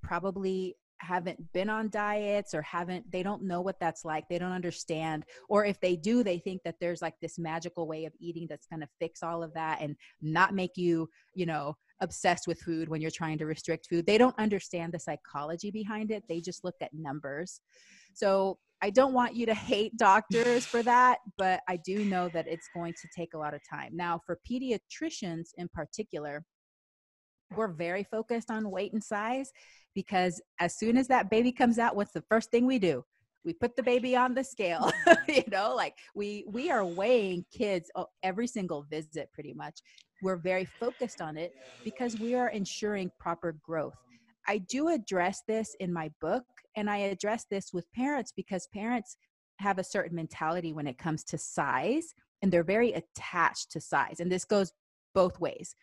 probably 0.02 0.76
haven't 1.00 1.52
been 1.52 1.70
on 1.70 1.88
diets 1.90 2.54
or 2.54 2.62
haven't 2.62 3.08
they 3.10 3.22
don't 3.22 3.42
know 3.42 3.60
what 3.60 3.78
that's 3.78 4.04
like 4.04 4.24
they 4.28 4.38
don't 4.38 4.52
understand 4.52 5.24
or 5.48 5.64
if 5.64 5.80
they 5.80 5.94
do 5.94 6.24
they 6.24 6.38
think 6.38 6.60
that 6.64 6.74
there's 6.80 7.00
like 7.00 7.14
this 7.20 7.38
magical 7.38 7.86
way 7.86 8.04
of 8.04 8.12
eating 8.18 8.46
that's 8.48 8.66
going 8.66 8.80
to 8.80 8.88
fix 8.98 9.22
all 9.22 9.42
of 9.42 9.54
that 9.54 9.80
and 9.80 9.96
not 10.22 10.54
make 10.54 10.76
you 10.76 11.08
you 11.34 11.46
know 11.46 11.76
obsessed 12.00 12.46
with 12.46 12.60
food 12.60 12.88
when 12.88 13.00
you're 13.00 13.10
trying 13.10 13.38
to 13.38 13.46
restrict 13.46 13.86
food 13.88 14.06
they 14.06 14.18
don't 14.18 14.38
understand 14.38 14.92
the 14.92 14.98
psychology 14.98 15.70
behind 15.70 16.10
it 16.10 16.24
they 16.28 16.40
just 16.40 16.64
look 16.64 16.76
at 16.80 16.92
numbers 16.92 17.60
so 18.14 18.58
I 18.80 18.90
don't 18.90 19.12
want 19.12 19.34
you 19.34 19.46
to 19.46 19.54
hate 19.54 19.96
doctors 19.96 20.64
for 20.64 20.82
that, 20.84 21.18
but 21.36 21.60
I 21.68 21.76
do 21.76 22.04
know 22.04 22.28
that 22.28 22.46
it's 22.46 22.68
going 22.74 22.94
to 22.94 23.08
take 23.16 23.34
a 23.34 23.38
lot 23.38 23.54
of 23.54 23.60
time. 23.68 23.96
Now, 23.96 24.20
for 24.24 24.38
pediatricians 24.48 25.48
in 25.56 25.68
particular, 25.68 26.44
we're 27.56 27.68
very 27.68 28.04
focused 28.04 28.50
on 28.50 28.70
weight 28.70 28.92
and 28.92 29.02
size 29.02 29.50
because 29.94 30.40
as 30.60 30.78
soon 30.78 30.96
as 30.96 31.08
that 31.08 31.30
baby 31.30 31.50
comes 31.50 31.78
out 31.78 31.96
what's 31.96 32.12
the 32.12 32.24
first 32.28 32.50
thing 32.50 32.66
we 32.66 32.78
do? 32.78 33.04
We 33.44 33.54
put 33.54 33.76
the 33.76 33.82
baby 33.82 34.14
on 34.14 34.34
the 34.34 34.44
scale 34.44 34.92
mm-hmm. 35.06 35.12
you 35.30 35.44
know 35.50 35.74
like 35.74 35.94
we 36.14 36.44
we 36.48 36.70
are 36.70 36.84
weighing 36.84 37.44
kids 37.50 37.90
every 38.22 38.46
single 38.46 38.82
visit 38.90 39.30
pretty 39.32 39.54
much. 39.54 39.80
We're 40.22 40.36
very 40.36 40.64
focused 40.64 41.20
on 41.20 41.36
it 41.36 41.54
because 41.84 42.18
we 42.18 42.34
are 42.34 42.48
ensuring 42.48 43.10
proper 43.18 43.56
growth. 43.64 43.94
I 44.46 44.58
do 44.58 44.88
address 44.88 45.42
this 45.46 45.74
in 45.80 45.92
my 45.92 46.10
book 46.20 46.44
and 46.78 46.88
i 46.88 46.98
address 46.98 47.44
this 47.50 47.72
with 47.72 47.90
parents 47.92 48.32
because 48.34 48.68
parents 48.72 49.16
have 49.58 49.78
a 49.78 49.84
certain 49.84 50.14
mentality 50.14 50.72
when 50.72 50.86
it 50.86 50.98
comes 50.98 51.24
to 51.24 51.36
size 51.36 52.14
and 52.40 52.52
they're 52.52 52.62
very 52.62 52.92
attached 52.92 53.72
to 53.72 53.80
size 53.80 54.20
and 54.20 54.30
this 54.30 54.44
goes 54.44 54.72
both 55.14 55.40
ways 55.40 55.74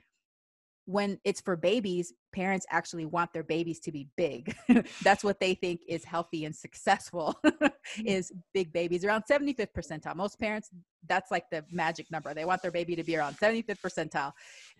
when 0.85 1.19
it's 1.23 1.41
for 1.41 1.55
babies, 1.55 2.13
parents 2.31 2.65
actually 2.69 3.05
want 3.05 3.33
their 3.33 3.43
babies 3.43 3.79
to 3.79 3.91
be 3.91 4.07
big. 4.15 4.55
That's 5.03 5.23
what 5.23 5.39
they 5.39 5.55
think 5.55 5.81
is 5.87 6.03
healthy 6.03 6.45
and 6.45 6.55
successful 6.55 7.35
mm-hmm. 7.43 7.67
is 8.05 8.31
big 8.53 8.71
babies 8.71 9.03
around 9.03 9.23
75th 9.29 9.73
percentile. 9.75 10.15
Most 10.15 10.39
parents, 10.39 10.69
that's 11.07 11.31
like 11.31 11.49
the 11.51 11.63
magic 11.71 12.09
number. 12.11 12.33
They 12.33 12.45
want 12.45 12.61
their 12.61 12.71
baby 12.71 12.95
to 12.95 13.03
be 13.03 13.15
around 13.15 13.37
75th 13.37 13.79
percentile. 13.81 14.31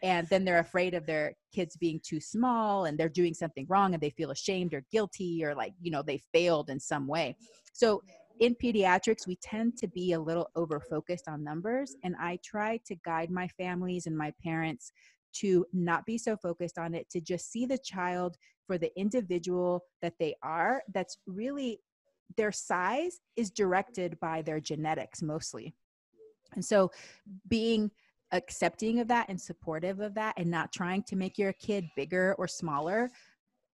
And 0.03 0.27
then 0.29 0.45
they're 0.45 0.59
afraid 0.59 0.93
of 0.93 1.05
their 1.05 1.33
kids 1.53 1.75
being 1.75 1.99
too 2.03 2.19
small 2.19 2.85
and 2.85 2.97
they're 2.97 3.09
doing 3.09 3.33
something 3.33 3.65
wrong 3.67 3.93
and 3.93 4.01
they 4.01 4.11
feel 4.11 4.31
ashamed 4.31 4.73
or 4.73 4.83
guilty 4.91 5.43
or 5.43 5.55
like, 5.55 5.73
you 5.81 5.91
know, 5.91 6.03
they 6.03 6.19
failed 6.33 6.69
in 6.69 6.79
some 6.79 7.07
way. 7.07 7.35
So 7.73 8.01
in 8.39 8.55
pediatrics, 8.55 9.25
we 9.27 9.37
tend 9.37 9.77
to 9.77 9.87
be 9.87 10.13
a 10.13 10.19
little 10.19 10.49
over 10.55 10.79
focused 10.79 11.27
on 11.27 11.43
numbers. 11.43 11.95
And 12.03 12.15
I 12.19 12.39
try 12.43 12.79
to 12.85 12.95
guide 13.05 13.31
my 13.31 13.47
families 13.47 14.07
and 14.07 14.17
my 14.17 14.33
parents 14.43 14.91
to 15.35 15.65
not 15.73 16.05
be 16.05 16.17
so 16.17 16.37
focused 16.37 16.77
on 16.77 16.93
it, 16.93 17.09
to 17.09 17.21
just 17.21 17.51
see 17.51 17.65
the 17.65 17.77
child 17.77 18.37
for 18.65 18.77
the 18.77 18.91
individual 18.99 19.83
that 20.01 20.13
they 20.19 20.35
are. 20.41 20.81
That's 20.93 21.17
really 21.27 21.79
their 22.37 22.51
size 22.51 23.19
is 23.35 23.51
directed 23.51 24.19
by 24.19 24.41
their 24.41 24.59
genetics 24.59 25.21
mostly. 25.21 25.73
And 26.53 26.63
so 26.63 26.91
being 27.47 27.91
accepting 28.31 28.99
of 28.99 29.07
that 29.07 29.29
and 29.29 29.39
supportive 29.39 29.99
of 29.99 30.15
that 30.15 30.35
and 30.37 30.49
not 30.49 30.73
trying 30.73 31.03
to 31.03 31.15
make 31.15 31.37
your 31.37 31.53
kid 31.53 31.85
bigger 31.95 32.35
or 32.37 32.47
smaller 32.47 33.09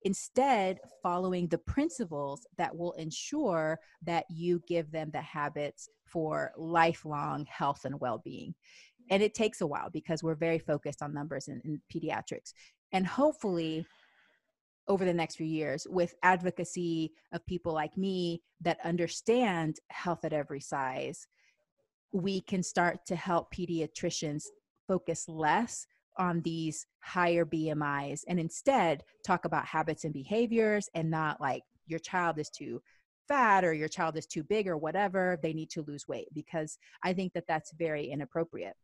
instead 0.04 0.80
following 1.04 1.48
the 1.48 1.58
principles 1.60 2.46
that 2.58 2.76
will 2.76 2.94
ensure 2.94 3.80
that 4.04 4.26
you 4.30 4.62
give 4.68 4.92
them 4.92 5.12
the 5.14 5.22
habits 5.22 5.90
for 6.06 6.52
lifelong 6.58 7.46
health 7.50 7.86
and 7.86 8.00
well-being 8.00 8.54
and 9.10 9.22
it 9.24 9.34
takes 9.34 9.62
a 9.62 9.68
while 9.68 9.90
because 9.90 10.24
we're 10.24 10.36
very 10.36 10.60
focused 10.60 11.02
on 11.02 11.14
numbers 11.14 11.48
in, 11.48 11.62
in 11.66 11.82
pediatrics. 11.94 12.54
And 12.92 13.06
hopefully 13.06 13.86
over 14.88 15.06
the 15.06 15.14
next 15.14 15.36
few 15.36 15.46
years 15.46 15.88
with 15.90 16.16
advocacy 16.24 17.14
of 17.32 17.46
people 17.46 17.74
like 17.74 17.98
me 17.98 18.42
that 18.62 18.78
understand 18.84 19.78
health 19.90 20.26
at 20.26 20.34
every 20.34 20.60
size 20.60 21.28
we 22.12 22.42
can 22.42 22.62
start 22.62 23.06
to 23.06 23.16
help 23.16 23.54
pediatricians 23.54 24.46
focus 24.88 25.26
less 25.28 25.88
on 26.18 26.42
these 26.42 26.86
higher 27.00 27.46
BMIs 27.46 28.22
and 28.28 28.40
instead 28.40 29.04
talk 29.26 29.46
about 29.46 29.66
habits 29.66 30.04
and 30.04 30.14
behaviors 30.14 30.90
and 30.94 31.10
not 31.10 31.40
like 31.40 31.64
your 31.88 32.00
child 32.00 32.38
is 32.38 32.50
too 32.50 32.82
fat 33.28 33.64
or 33.64 33.74
your 33.74 33.88
child 33.88 34.18
is 34.18 34.26
too 34.26 34.44
big 34.44 34.68
or 34.68 34.78
whatever. 34.78 35.40
They 35.42 35.54
need 35.54 35.70
to 35.72 35.84
lose 35.84 36.08
weight. 36.08 36.28
Because 36.34 36.78
i 37.04 37.14
think 37.14 37.34
that 37.34 37.48
that's 37.48 37.72
very 37.74 38.06
inappropriate 38.08 38.76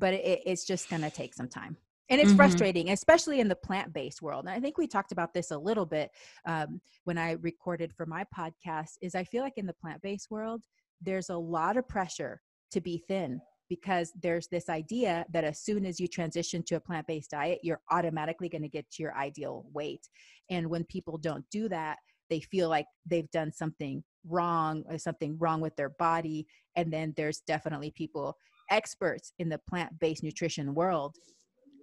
but 0.00 0.14
it, 0.14 0.40
it's 0.44 0.64
just 0.64 0.90
going 0.90 1.02
to 1.02 1.10
take 1.10 1.34
some 1.34 1.48
time 1.48 1.76
and 2.10 2.20
it's 2.20 2.30
mm-hmm. 2.30 2.36
frustrating 2.36 2.90
especially 2.90 3.40
in 3.40 3.48
the 3.48 3.54
plant-based 3.54 4.20
world 4.20 4.44
and 4.46 4.54
i 4.54 4.60
think 4.60 4.76
we 4.76 4.86
talked 4.86 5.12
about 5.12 5.32
this 5.32 5.50
a 5.50 5.58
little 5.58 5.86
bit 5.86 6.10
um, 6.46 6.80
when 7.04 7.16
i 7.16 7.32
recorded 7.40 7.92
for 7.96 8.04
my 8.06 8.24
podcast 8.36 8.92
is 9.00 9.14
i 9.14 9.24
feel 9.24 9.42
like 9.42 9.56
in 9.56 9.66
the 9.66 9.74
plant-based 9.74 10.30
world 10.30 10.64
there's 11.00 11.30
a 11.30 11.36
lot 11.36 11.76
of 11.76 11.88
pressure 11.88 12.40
to 12.72 12.80
be 12.80 13.02
thin 13.08 13.40
because 13.68 14.12
there's 14.20 14.48
this 14.48 14.68
idea 14.68 15.24
that 15.32 15.44
as 15.44 15.60
soon 15.60 15.86
as 15.86 16.00
you 16.00 16.08
transition 16.08 16.62
to 16.62 16.74
a 16.74 16.80
plant-based 16.80 17.30
diet 17.30 17.60
you're 17.62 17.80
automatically 17.90 18.48
going 18.48 18.62
to 18.62 18.68
get 18.68 18.90
to 18.90 19.02
your 19.02 19.16
ideal 19.16 19.64
weight 19.72 20.06
and 20.50 20.68
when 20.68 20.84
people 20.84 21.16
don't 21.16 21.44
do 21.50 21.68
that 21.68 21.98
they 22.28 22.40
feel 22.40 22.68
like 22.68 22.86
they've 23.06 23.30
done 23.30 23.52
something 23.52 24.04
wrong 24.28 24.84
or 24.88 24.98
something 24.98 25.36
wrong 25.38 25.60
with 25.60 25.74
their 25.76 25.88
body 25.90 26.46
and 26.76 26.92
then 26.92 27.14
there's 27.16 27.40
definitely 27.46 27.90
people 27.90 28.36
experts 28.70 29.32
in 29.38 29.48
the 29.48 29.58
plant-based 29.68 30.22
nutrition 30.22 30.74
world 30.74 31.16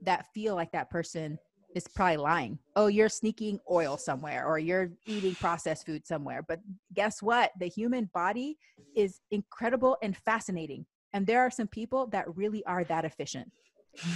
that 0.04 0.26
feel 0.34 0.56
like 0.56 0.72
that 0.72 0.90
person 0.90 1.38
is 1.76 1.88
probably 1.88 2.18
lying. 2.18 2.58
Oh, 2.76 2.88
you're 2.88 3.10
sneaking 3.10 3.60
oil 3.70 3.98
somewhere 3.98 4.46
or 4.46 4.58
you're 4.58 4.90
eating 5.06 5.36
processed 5.36 5.86
food 5.86 6.08
somewhere. 6.08 6.44
But 6.48 6.60
guess 6.94 7.22
what? 7.22 7.52
The 7.60 7.68
human 7.68 8.10
body 8.14 8.58
is 8.96 9.20
incredible 9.32 9.98
and 10.02 10.16
fascinating. 10.16 10.86
And 11.14 11.26
there 11.28 11.42
are 11.42 11.52
some 11.52 11.68
people 11.68 12.08
that 12.08 12.36
really 12.36 12.66
are 12.66 12.84
that 12.86 13.06
efficient. 13.06 13.52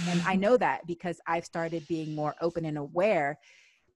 And 0.08 0.20
I 0.26 0.36
know 0.36 0.56
that 0.56 0.86
because 0.86 1.20
I've 1.26 1.44
started 1.44 1.86
being 1.88 2.14
more 2.14 2.34
open 2.40 2.64
and 2.64 2.78
aware. 2.78 3.38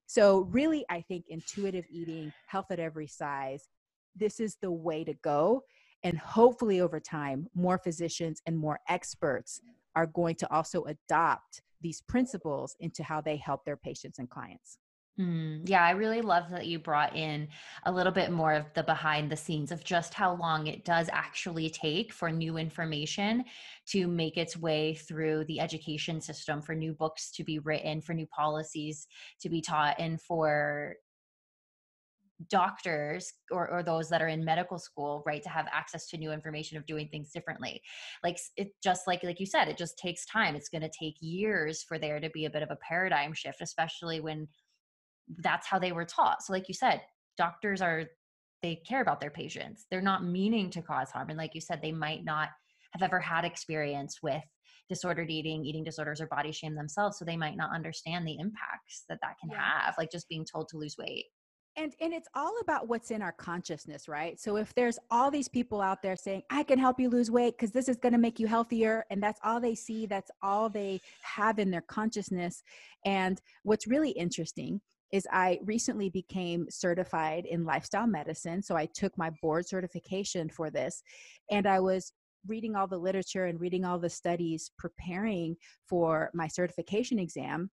So, 0.07 0.41
really, 0.51 0.85
I 0.89 1.01
think 1.03 1.27
intuitive 1.29 1.85
eating, 1.91 2.33
health 2.47 2.67
at 2.71 2.81
every 2.81 3.07
size, 3.07 3.69
this 4.17 4.41
is 4.41 4.57
the 4.61 4.71
way 4.71 5.05
to 5.05 5.15
go 5.15 5.63
And 6.07 6.17
hopefully, 6.17 6.81
over 6.81 7.01
time, 7.01 7.49
more 7.53 7.79
physicians 7.79 8.41
and 8.47 8.57
more 8.57 8.79
experts 8.89 9.61
are 9.97 10.07
going 10.07 10.37
to 10.37 10.53
also 10.53 10.85
adopt 10.85 11.63
these 11.81 12.01
principles 12.01 12.77
into 12.79 13.03
how 13.03 13.21
they 13.21 13.37
help 13.37 13.65
their 13.65 13.77
patients 13.77 14.21
and 14.21 14.31
clients. 14.31 14.79
Mm, 15.19 15.63
yeah, 15.65 15.83
I 15.83 15.91
really 15.93 16.21
love 16.21 16.49
that 16.51 16.67
you 16.67 16.79
brought 16.79 17.17
in 17.17 17.49
a 17.87 17.93
little 17.93 18.13
bit 18.13 18.31
more 18.31 18.53
of 18.53 18.73
the 18.75 18.85
behind 18.85 19.33
the 19.33 19.37
scenes 19.37 19.73
of 19.73 19.83
just 19.83 20.15
how 20.15 20.37
long 20.37 20.69
it 20.69 20.85
does 20.85 21.09
actually 21.11 21.71
take 21.71 22.13
for 22.13 22.31
new 22.31 22.57
information 22.57 23.43
to 23.87 24.07
make 24.07 24.37
its 24.37 24.57
way 24.57 24.95
through 24.95 25.45
the 25.47 25.59
education 25.59 26.21
system, 26.21 26.63
for 26.63 26.77
new 26.77 26.93
books 26.93 27.33
to 27.33 27.43
be 27.43 27.59
written, 27.59 28.01
for 28.01 28.15
new 28.15 28.27
policies 28.27 29.09
to 29.41 29.49
be 29.49 29.61
taught, 29.61 29.97
and 29.99 30.21
for 30.21 30.95
doctors 32.51 33.33
or, 33.51 33.69
or 33.71 33.83
those 33.83 34.09
that 34.09 34.21
are 34.21 34.29
in 34.29 34.45
medical 34.45 34.79
school 34.79 35.23
right 35.27 35.43
to 35.43 35.49
have 35.49 35.67
access 35.73 36.07
to 36.09 36.19
new 36.19 36.33
information 36.33 36.77
of 36.77 36.87
doing 36.87 37.09
things 37.09 37.31
differently. 37.31 37.81
Like 38.23 38.39
it 38.57 38.73
just 38.83 39.07
like 39.07 39.23
like 39.23 39.41
you 39.41 39.47
said 39.47 39.69
it 39.69 39.79
just 39.79 39.99
takes 39.99 40.27
time. 40.27 40.55
It's 40.55 40.69
going 40.69 40.83
to 40.83 40.91
take 40.91 41.17
years 41.21 41.83
for 41.83 41.99
there 41.99 42.21
to 42.21 42.31
be 42.31 42.45
a 42.45 42.51
bit 42.51 42.63
of 42.63 42.71
a 42.71 42.79
paradigm 42.87 43.33
shift 43.33 43.61
especially 43.61 44.21
when 44.21 44.49
that's 45.39 45.67
how 45.67 45.79
they 45.79 45.93
were 45.93 46.05
taught. 46.05 46.43
So 46.43 46.53
like 46.53 46.69
you 46.69 46.75
said 46.75 47.01
doctors 47.39 47.81
are 47.81 48.05
they 48.63 48.77
care 48.89 49.03
about 49.03 49.21
their 49.21 49.31
patients. 49.31 49.87
They're 49.91 50.01
not 50.01 50.25
meaning 50.25 50.71
to 50.71 50.83
cause 50.83 51.11
harm 51.11 51.31
and 51.31 51.39
like 51.39 51.55
you 51.55 51.61
said 51.61 51.81
they 51.81 51.93
might 51.93 52.25
not 52.25 52.51
have 52.93 53.03
ever 53.03 53.21
had 53.21 53.45
experience 53.45 54.19
with 54.23 54.43
disordered 54.89 55.31
eating 55.31 55.65
eating 55.65 55.83
disorders 55.85 56.21
or 56.21 56.27
body 56.29 56.53
shame 56.53 56.75
themselves 56.75 57.19
so 57.19 57.25
they 57.25 57.37
might 57.37 57.57
not 57.57 57.75
understand 57.75 58.27
the 58.27 58.39
impacts 58.39 59.05
that 59.09 59.19
that 59.21 59.35
can 59.41 59.51
yeah. 59.51 59.81
have 59.85 59.95
like 59.99 60.11
just 60.13 60.29
being 60.29 60.45
told 60.45 60.69
to 60.69 60.77
lose 60.77 60.97
weight 60.97 61.27
and 61.77 61.95
and 62.01 62.13
it's 62.13 62.29
all 62.35 62.55
about 62.61 62.89
what's 62.89 63.11
in 63.11 63.23
our 63.23 63.33
consciousness 63.33 64.09
right 64.09 64.41
so 64.41 64.57
if 64.57 64.75
there's 64.75 64.99
all 65.11 65.31
these 65.31 65.49
people 65.49 65.81
out 65.81 66.03
there 66.03 66.17
saying 66.17 66.43
i 66.51 66.63
can 66.63 66.79
help 66.79 66.99
you 66.99 67.09
lose 67.09 67.31
weight 67.31 67.57
because 67.57 67.71
this 67.71 67.89
is 67.89 67.97
going 67.97 68.13
to 68.13 68.19
make 68.19 68.41
you 68.41 68.47
healthier 68.47 69.05
and 69.11 69.23
that's 69.23 69.41
all 69.45 69.61
they 69.61 69.75
see 69.75 70.07
that's 70.07 70.31
all 70.43 70.69
they 70.69 71.01
have 71.23 71.59
in 71.59 71.71
their 71.71 71.83
consciousness 71.83 72.63
and 73.05 73.41
what's 73.63 73.87
really 73.87 74.11
interesting 74.11 74.81
is 75.13 75.27
I 75.31 75.61
recently 75.65 76.11
became 76.11 76.67
certified 76.69 77.47
in 77.47 77.65
lifestyle 77.65 78.09
medicine. 78.09 78.61
So 78.61 78.77
I 78.77 78.87
took 78.87 79.17
my 79.17 79.31
board 79.41 79.67
certification 79.67 80.49
for 80.49 80.69
this 80.69 81.03
and 81.51 81.67
I 81.67 81.79
was 81.81 82.13
reading 82.47 82.77
all 82.77 82.87
the 82.87 82.99
literature 82.99 83.47
and 83.47 83.61
reading 83.61 83.85
all 83.85 83.99
the 83.99 84.11
studies 84.11 84.71
preparing 84.79 85.57
for 85.89 86.31
my 86.35 86.49
certification 86.49 87.19
exam. 87.19 87.71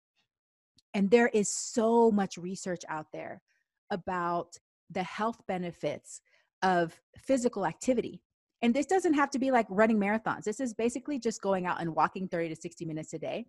And 0.93 1.11
there 1.11 1.27
is 1.27 1.49
so 1.49 2.11
much 2.11 2.37
research 2.37 2.81
out 2.89 3.07
there 3.13 3.41
about 3.91 4.57
the 4.89 5.03
health 5.03 5.41
benefits 5.47 6.21
of 6.63 6.99
physical 7.17 7.65
activity. 7.65 8.21
And 8.61 8.73
this 8.73 8.85
doesn't 8.85 9.13
have 9.13 9.29
to 9.31 9.39
be 9.39 9.51
like 9.51 9.67
running 9.69 9.99
marathons. 9.99 10.43
This 10.43 10.59
is 10.59 10.73
basically 10.73 11.19
just 11.19 11.41
going 11.41 11.65
out 11.65 11.79
and 11.79 11.95
walking 11.95 12.27
30 12.27 12.49
to 12.49 12.55
60 12.55 12.85
minutes 12.85 13.13
a 13.13 13.19
day. 13.19 13.45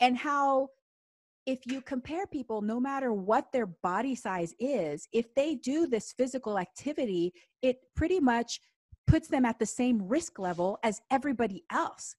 And 0.00 0.16
how 0.16 0.68
if 1.46 1.60
you 1.66 1.80
compare 1.80 2.26
people, 2.26 2.62
no 2.62 2.78
matter 2.78 3.12
what 3.12 3.50
their 3.52 3.66
body 3.66 4.14
size 4.14 4.54
is, 4.60 5.08
if 5.12 5.34
they 5.34 5.54
do 5.56 5.86
this 5.86 6.12
physical 6.12 6.58
activity, 6.58 7.32
it 7.62 7.76
pretty 7.96 8.20
much 8.20 8.60
puts 9.06 9.28
them 9.28 9.44
at 9.44 9.58
the 9.58 9.66
same 9.66 10.06
risk 10.06 10.38
level 10.38 10.78
as 10.84 11.00
everybody 11.10 11.64
else. 11.72 12.14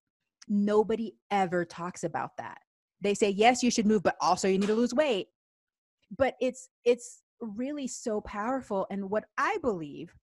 Nobody 0.49 1.13
ever 1.30 1.63
talks 1.63 2.04
about 2.04 2.32
that. 2.38 2.58
They 2.99 3.13
say, 3.13 3.30
yes, 3.30 3.63
you 3.63 3.71
should 3.71 3.86
move, 3.86 4.04
but 4.04 4.17
also 4.19 4.47
you 4.47 4.58
need 4.58 4.67
to 4.67 4.75
lose 4.75 4.93
weight. 4.93 5.27
But 6.17 6.36
it's, 6.41 6.69
it's 6.84 7.21
really 7.41 7.88
so 7.88 8.21
powerful. 8.21 8.88
And 8.89 9.10
what 9.10 9.25
I 9.38 9.58
believe 9.62 10.13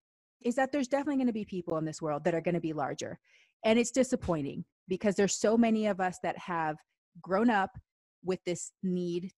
is 0.43 0.55
that 0.55 0.71
there's 0.71 0.87
definitely 0.87 1.17
going 1.17 1.27
to 1.27 1.33
be 1.33 1.45
people 1.45 1.77
in 1.77 1.85
this 1.85 2.01
world 2.01 2.23
that 2.23 2.33
are 2.33 2.41
going 2.41 2.55
to 2.55 2.61
be 2.61 2.73
larger. 2.73 3.19
And 3.65 3.77
it's 3.77 3.91
disappointing 3.91 4.63
because 4.87 5.15
there's 5.15 5.35
so 5.35 5.57
many 5.57 5.87
of 5.87 5.99
us 5.99 6.17
that 6.23 6.37
have 6.37 6.77
grown 7.21 7.49
up 7.49 7.71
with 8.23 8.39
this 8.45 8.71
need 8.83 9.31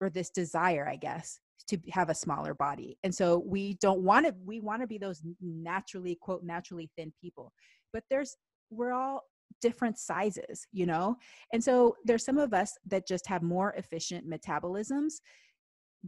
or 0.00 0.10
this 0.10 0.30
desire, 0.30 0.88
I 0.88 0.96
guess, 0.96 1.38
to 1.68 1.78
have 1.90 2.10
a 2.10 2.14
smaller 2.14 2.54
body. 2.54 2.98
And 3.04 3.14
so 3.14 3.42
we 3.46 3.74
don't 3.80 4.00
want 4.00 4.26
to, 4.26 4.34
we 4.44 4.60
want 4.60 4.82
to 4.82 4.86
be 4.86 4.98
those 4.98 5.22
naturally, 5.40 6.18
quote, 6.20 6.42
naturally 6.42 6.90
thin 6.96 7.12
people. 7.20 7.52
But 7.92 8.02
there's, 8.10 8.36
we're 8.70 8.92
all 8.92 9.22
different 9.62 9.98
sizes, 9.98 10.66
you 10.72 10.84
know? 10.84 11.16
And 11.52 11.62
so 11.62 11.96
there's 12.04 12.24
some 12.24 12.38
of 12.38 12.52
us 12.52 12.76
that 12.86 13.06
just 13.06 13.26
have 13.28 13.42
more 13.42 13.72
efficient 13.78 14.28
metabolisms, 14.28 15.14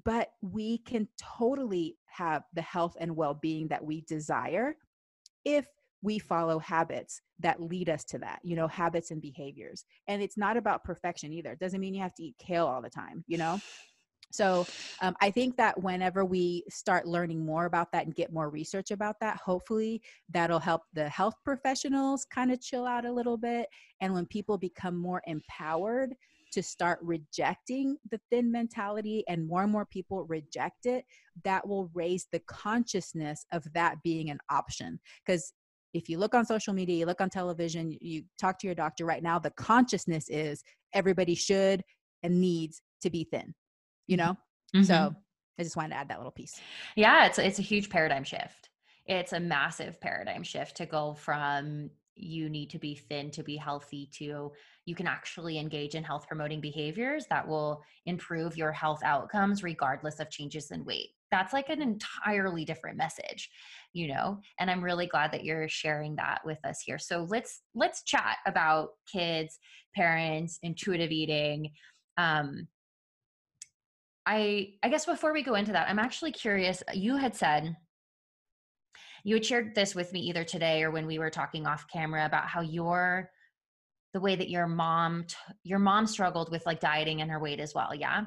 but 0.04 0.30
we 0.42 0.78
can 0.78 1.09
totally 1.18 1.96
have 2.06 2.42
the 2.54 2.62
health 2.62 2.96
and 3.00 3.16
well 3.16 3.35
being 3.35 3.68
that 3.68 3.85
we 3.85 4.02
desire 4.02 4.76
if 5.44 5.66
we 6.02 6.18
follow 6.18 6.59
habits 6.59 7.20
that 7.40 7.61
lead 7.61 7.88
us 7.88 8.04
to 8.04 8.18
that, 8.18 8.38
you 8.42 8.54
know, 8.54 8.68
habits 8.68 9.11
and 9.11 9.22
behaviors. 9.22 9.85
And 10.09 10.22
it's 10.22 10.37
not 10.37 10.56
about 10.56 10.85
perfection 10.85 11.32
either. 11.32 11.52
It 11.52 11.59
doesn't 11.59 11.80
mean 11.80 11.94
you 11.94 12.02
have 12.02 12.14
to 12.14 12.22
eat 12.22 12.37
kale 12.38 12.66
all 12.66 12.82
the 12.82 12.90
time, 12.90 13.24
you 13.26 13.38
know? 13.38 13.59
So 14.30 14.66
um, 15.00 15.16
I 15.20 15.30
think 15.30 15.56
that 15.56 15.82
whenever 15.82 16.24
we 16.24 16.64
start 16.68 17.06
learning 17.06 17.44
more 17.44 17.64
about 17.64 17.92
that 17.92 18.04
and 18.04 18.14
get 18.14 18.32
more 18.32 18.50
research 18.50 18.90
about 18.90 19.16
that, 19.20 19.38
hopefully 19.38 20.02
that'll 20.30 20.61
help 20.61 20.82
the 20.92 21.09
health 21.09 21.35
professionals 21.44 22.26
kind 22.26 22.52
of 22.52 22.61
chill 22.61 22.87
out 22.87 23.06
a 23.06 23.12
little 23.12 23.37
bit. 23.37 23.66
And 24.00 24.12
when 24.12 24.26
people 24.26 24.59
become 24.59 24.96
more 24.96 25.22
empowered 25.26 26.14
to 26.57 26.62
start 26.62 26.99
rejecting 27.03 27.99
the 28.11 28.19
thin 28.31 28.51
mentality 28.51 29.23
and 29.29 29.47
more 29.47 29.62
and 29.62 29.71
more 29.71 29.85
people 29.85 30.25
reject 30.25 30.87
it, 30.87 31.05
that 31.45 31.69
will 31.69 31.90
raise 31.92 32.27
the 32.33 32.40
consciousness 32.49 33.45
of 33.53 33.62
that 33.75 33.97
being 34.03 34.31
an 34.31 34.38
option. 34.51 34.99
Because 35.25 35.53
if 35.92 36.09
you 36.09 36.16
look 36.16 36.35
on 36.35 36.47
social 36.47 36.73
media, 36.73 36.97
you 36.97 37.05
look 37.05 37.21
on 37.21 37.29
television, 37.29 37.95
you 38.01 38.23
talk 38.40 38.59
to 38.61 38.66
your 38.66 38.75
doctor 38.75 39.05
right 39.05 39.23
now, 39.23 39.38
the 39.38 39.51
consciousness 39.51 40.31
is 40.31 40.62
everybody 40.95 41.35
should 41.35 41.83
and 42.23 42.40
needs 42.40 42.81
to 43.03 43.11
be 43.11 43.29
thin, 43.31 43.55
you 44.07 44.16
know? 44.16 44.35
Mm-hmm. 44.75 44.85
So 44.85 45.14
I 45.59 45.62
just 45.62 45.77
wanted 45.77 45.90
to 45.90 45.97
add 45.97 46.09
that 46.09 46.16
little 46.16 46.33
piece. 46.33 46.59
Yeah, 46.97 47.27
it's 47.27 47.38
it's 47.38 47.59
a 47.59 47.62
huge 47.62 47.90
paradigm 47.90 48.25
shift. 48.25 48.71
It's 49.05 49.35
a 49.35 49.40
massive 49.40 50.01
paradigm 50.01 50.42
shift 50.42 50.79
to 50.79 50.87
go 50.87 51.12
from 51.12 51.90
you 52.16 52.48
need 52.48 52.70
to 52.70 52.79
be 52.79 52.94
thin 52.94 53.31
to 53.31 53.42
be 53.42 53.57
healthy 53.57 54.09
to 54.12 54.50
you 54.87 54.94
can 54.94 55.07
actually 55.07 55.59
engage 55.59 55.94
in 55.94 56.02
health 56.02 56.26
promoting 56.26 56.61
behaviors 56.61 57.26
that 57.29 57.46
will 57.46 57.83
improve 58.07 58.57
your 58.57 58.72
health 58.72 59.00
outcomes 59.05 59.62
regardless 59.62 60.20
of 60.20 60.31
changes 60.31 60.70
in 60.70 60.85
weight. 60.85 61.11
That's 61.31 61.52
like 61.52 61.68
an 61.68 61.83
entirely 61.83 62.64
different 62.64 62.96
message 62.96 63.50
you 63.96 64.09
know 64.09 64.38
and 64.61 64.70
i'm 64.70 64.85
really 64.85 65.07
glad 65.07 65.33
that 65.33 65.42
you're 65.42 65.68
sharing 65.68 66.14
that 66.16 66.40
with 66.44 66.59
us 66.64 66.81
here. 66.85 66.98
So 66.98 67.26
let's 67.31 67.62
let's 67.74 68.02
chat 68.02 68.37
about 68.46 68.90
kids 69.11 69.59
parents 69.94 70.59
intuitive 70.62 71.11
eating 71.11 71.70
um 72.18 72.68
i 74.26 74.74
i 74.83 74.88
guess 74.88 75.07
before 75.07 75.33
we 75.33 75.42
go 75.42 75.55
into 75.55 75.72
that 75.72 75.88
i'm 75.88 75.98
actually 75.98 76.33
curious 76.33 76.83
you 76.92 77.16
had 77.16 77.35
said 77.35 77.74
you 79.27 79.35
had 79.35 79.45
shared 79.45 79.75
this 79.75 79.93
with 79.93 80.12
me 80.12 80.21
either 80.21 80.45
today 80.45 80.85
or 80.85 80.93
when 80.93 81.05
we 81.05 81.19
were 81.19 81.31
talking 81.31 81.67
off 81.67 81.85
camera 81.93 82.25
about 82.25 82.47
how 82.47 82.61
your 82.61 83.29
the 84.15 84.21
way 84.21 84.37
that 84.37 84.49
your 84.49 84.69
mom 84.69 85.27
your 85.65 85.81
mom 85.81 86.07
struggled 86.07 86.49
with 86.49 86.65
like 86.65 86.79
dieting 86.79 87.21
and 87.21 87.31
her 87.31 87.41
weight 87.41 87.59
as 87.59 87.75
well 87.75 87.93
yeah? 87.93 88.23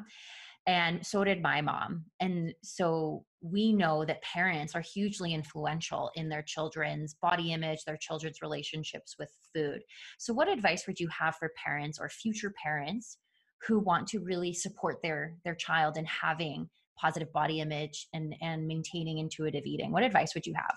And 0.67 1.03
so 1.03 1.23
did 1.23 1.41
my 1.41 1.61
mom. 1.61 2.03
And 2.19 2.53
so 2.63 3.23
we 3.41 3.71
know 3.71 4.03
that 4.03 4.21
parents 4.21 4.75
are 4.75 4.81
hugely 4.81 5.33
influential 5.33 6.11
in 6.15 6.27
their 6.27 6.43
children's 6.43 7.15
body 7.21 7.53
image 7.53 7.85
their 7.85 7.97
children's 7.97 8.41
relationships 8.41 9.15
with 9.17 9.31
food. 9.55 9.79
So 10.17 10.33
what 10.33 10.49
advice 10.49 10.85
would 10.85 10.99
you 10.99 11.07
have 11.17 11.37
for 11.37 11.53
parents 11.65 11.97
or 11.97 12.09
future 12.09 12.53
parents 12.61 13.19
who 13.65 13.79
want 13.79 14.05
to 14.09 14.19
really 14.19 14.51
support 14.51 14.97
their 15.01 15.35
their 15.45 15.55
child 15.55 15.95
in 15.95 16.05
having 16.05 16.69
positive 16.99 17.31
body 17.31 17.61
image 17.61 18.05
and 18.13 18.35
and 18.41 18.67
maintaining 18.67 19.19
intuitive 19.19 19.65
eating? 19.65 19.93
What 19.93 20.03
advice 20.03 20.35
would 20.35 20.45
you 20.45 20.55
have 20.55 20.75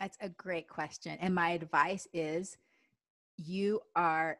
that's 0.00 0.18
a 0.20 0.28
great 0.28 0.68
question 0.68 1.16
and 1.20 1.34
my 1.34 1.50
advice 1.50 2.06
is 2.12 2.56
you 3.36 3.80
are 3.96 4.38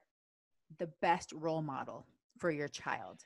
the 0.79 0.89
best 1.01 1.33
role 1.33 1.63
model 1.63 2.07
for 2.39 2.51
your 2.51 2.69
child 2.69 3.25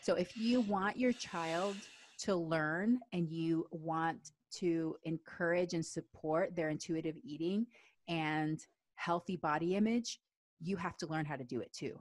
so 0.00 0.14
if 0.14 0.36
you 0.36 0.60
want 0.60 0.96
your 0.96 1.12
child 1.12 1.76
to 2.18 2.34
learn 2.34 3.00
and 3.12 3.28
you 3.30 3.66
want 3.70 4.32
to 4.50 4.96
encourage 5.04 5.74
and 5.74 5.84
support 5.84 6.54
their 6.56 6.68
intuitive 6.68 7.16
eating 7.24 7.66
and 8.08 8.60
healthy 8.94 9.36
body 9.36 9.76
image, 9.76 10.20
you 10.60 10.76
have 10.76 10.96
to 10.98 11.06
learn 11.06 11.24
how 11.24 11.36
to 11.36 11.44
do 11.44 11.60
it 11.60 11.72
too. 11.72 12.00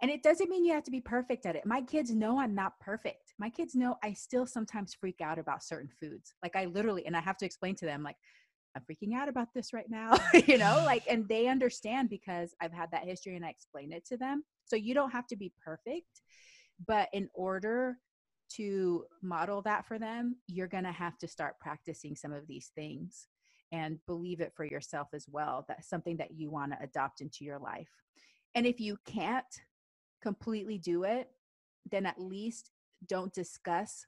And 0.00 0.10
it 0.10 0.22
doesn't 0.22 0.48
mean 0.48 0.64
you 0.64 0.74
have 0.74 0.84
to 0.84 0.90
be 0.92 1.00
perfect 1.00 1.44
at 1.44 1.56
it. 1.56 1.66
My 1.66 1.80
kids 1.80 2.10
know 2.12 2.38
I'm 2.38 2.54
not 2.54 2.78
perfect. 2.78 3.34
My 3.38 3.50
kids 3.50 3.74
know 3.74 3.96
I 4.02 4.12
still 4.12 4.46
sometimes 4.46 4.94
freak 4.94 5.20
out 5.20 5.38
about 5.38 5.64
certain 5.64 5.90
foods. 6.00 6.34
Like 6.42 6.54
I 6.54 6.66
literally, 6.66 7.04
and 7.06 7.16
I 7.16 7.20
have 7.20 7.36
to 7.38 7.46
explain 7.46 7.74
to 7.76 7.86
them, 7.86 8.02
like, 8.02 8.16
I'm 8.76 8.82
freaking 8.82 9.14
out 9.14 9.28
about 9.28 9.52
this 9.54 9.72
right 9.72 9.88
now, 9.90 10.16
you 10.46 10.58
know, 10.58 10.82
like, 10.84 11.02
and 11.08 11.26
they 11.28 11.48
understand 11.48 12.08
because 12.10 12.54
I've 12.60 12.72
had 12.72 12.90
that 12.92 13.04
history 13.04 13.34
and 13.36 13.44
I 13.44 13.50
explain 13.50 13.92
it 13.92 14.04
to 14.06 14.16
them. 14.16 14.44
So 14.64 14.76
you 14.76 14.94
don't 14.94 15.10
have 15.10 15.26
to 15.28 15.36
be 15.36 15.52
perfect. 15.64 16.22
But 16.86 17.08
in 17.12 17.28
order 17.34 17.98
to 18.50 19.04
model 19.22 19.62
that 19.62 19.86
for 19.86 19.98
them, 19.98 20.36
you're 20.46 20.68
going 20.68 20.84
to 20.84 20.92
have 20.92 21.18
to 21.18 21.28
start 21.28 21.58
practicing 21.58 22.14
some 22.14 22.32
of 22.32 22.46
these 22.46 22.70
things. 22.74 23.26
and 23.72 23.98
believe 24.06 24.40
it 24.40 24.52
for 24.54 24.64
yourself 24.64 25.08
as 25.12 25.26
well. 25.28 25.64
That's 25.68 25.88
something 25.88 26.16
that 26.18 26.32
you 26.32 26.50
want 26.50 26.72
to 26.72 26.82
adopt 26.82 27.20
into 27.20 27.44
your 27.44 27.58
life. 27.58 27.90
And 28.54 28.66
if 28.66 28.80
you 28.80 28.98
can't 29.04 29.44
completely 30.22 30.78
do 30.78 31.04
it, 31.04 31.28
then 31.90 32.06
at 32.06 32.20
least 32.20 32.70
don't 33.06 33.32
discuss 33.32 34.06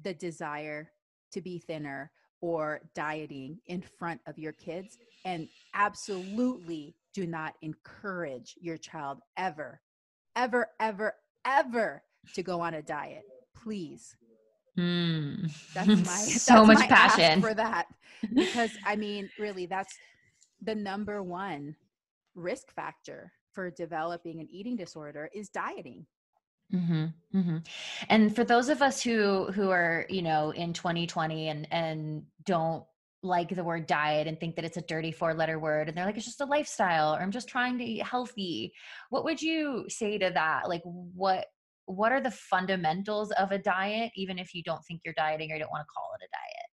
the 0.00 0.14
desire 0.14 0.90
to 1.32 1.40
be 1.40 1.58
thinner 1.58 2.10
or 2.40 2.80
dieting 2.94 3.58
in 3.66 3.82
front 3.82 4.20
of 4.26 4.38
your 4.38 4.52
kids. 4.52 4.98
And 5.24 5.48
absolutely 5.74 6.94
do 7.12 7.26
not 7.26 7.54
encourage 7.62 8.56
your 8.60 8.76
child 8.76 9.18
ever, 9.36 9.80
ever, 10.36 10.68
ever, 10.78 11.14
ever 11.44 12.02
to 12.34 12.42
go 12.42 12.60
on 12.60 12.74
a 12.74 12.82
diet. 12.82 13.24
Please. 13.54 14.16
Mm. 14.78 15.50
That's 15.74 15.88
my 15.88 15.94
so 15.94 16.54
that's 16.54 16.66
much 16.66 16.78
my 16.78 16.86
passion 16.86 17.40
for 17.40 17.54
that. 17.54 17.86
Because 18.34 18.70
I 18.84 18.96
mean, 18.96 19.30
really, 19.38 19.66
that's 19.66 19.94
the 20.60 20.74
number 20.74 21.22
one 21.22 21.76
risk 22.34 22.72
factor 22.72 23.32
for 23.52 23.70
developing 23.70 24.40
an 24.40 24.48
eating 24.50 24.76
disorder 24.76 25.30
is 25.32 25.48
dieting. 25.48 26.04
Mm-hmm, 26.74 27.38
mm-hmm. 27.38 27.56
And 28.08 28.34
for 28.34 28.44
those 28.44 28.68
of 28.68 28.82
us 28.82 29.02
who 29.02 29.50
who 29.52 29.70
are 29.70 30.04
you 30.08 30.22
know 30.22 30.50
in 30.50 30.72
2020 30.72 31.48
and 31.48 31.66
and 31.70 32.24
don't 32.44 32.84
like 33.22 33.54
the 33.54 33.64
word 33.64 33.86
diet 33.86 34.26
and 34.26 34.38
think 34.38 34.54
that 34.54 34.64
it's 34.64 34.76
a 34.76 34.82
dirty 34.82 35.10
four 35.10 35.34
letter 35.34 35.58
word 35.58 35.88
and 35.88 35.96
they're 35.96 36.04
like 36.04 36.16
it's 36.16 36.26
just 36.26 36.40
a 36.40 36.44
lifestyle 36.44 37.14
or 37.14 37.20
I'm 37.20 37.32
just 37.32 37.48
trying 37.48 37.78
to 37.78 37.84
eat 37.84 38.02
healthy. 38.02 38.72
What 39.10 39.24
would 39.24 39.40
you 39.40 39.86
say 39.88 40.18
to 40.18 40.30
that? 40.34 40.68
Like 40.68 40.82
what 40.84 41.46
what 41.86 42.12
are 42.12 42.20
the 42.20 42.30
fundamentals 42.30 43.30
of 43.32 43.50
a 43.50 43.58
diet 43.58 44.12
even 44.14 44.38
if 44.38 44.54
you 44.54 44.62
don't 44.62 44.84
think 44.84 45.00
you're 45.04 45.14
dieting 45.14 45.50
or 45.50 45.54
you 45.54 45.60
don't 45.60 45.70
want 45.70 45.86
to 45.86 45.92
call 45.94 46.10
it 46.20 46.24
a 46.24 46.28
diet? 46.30 46.68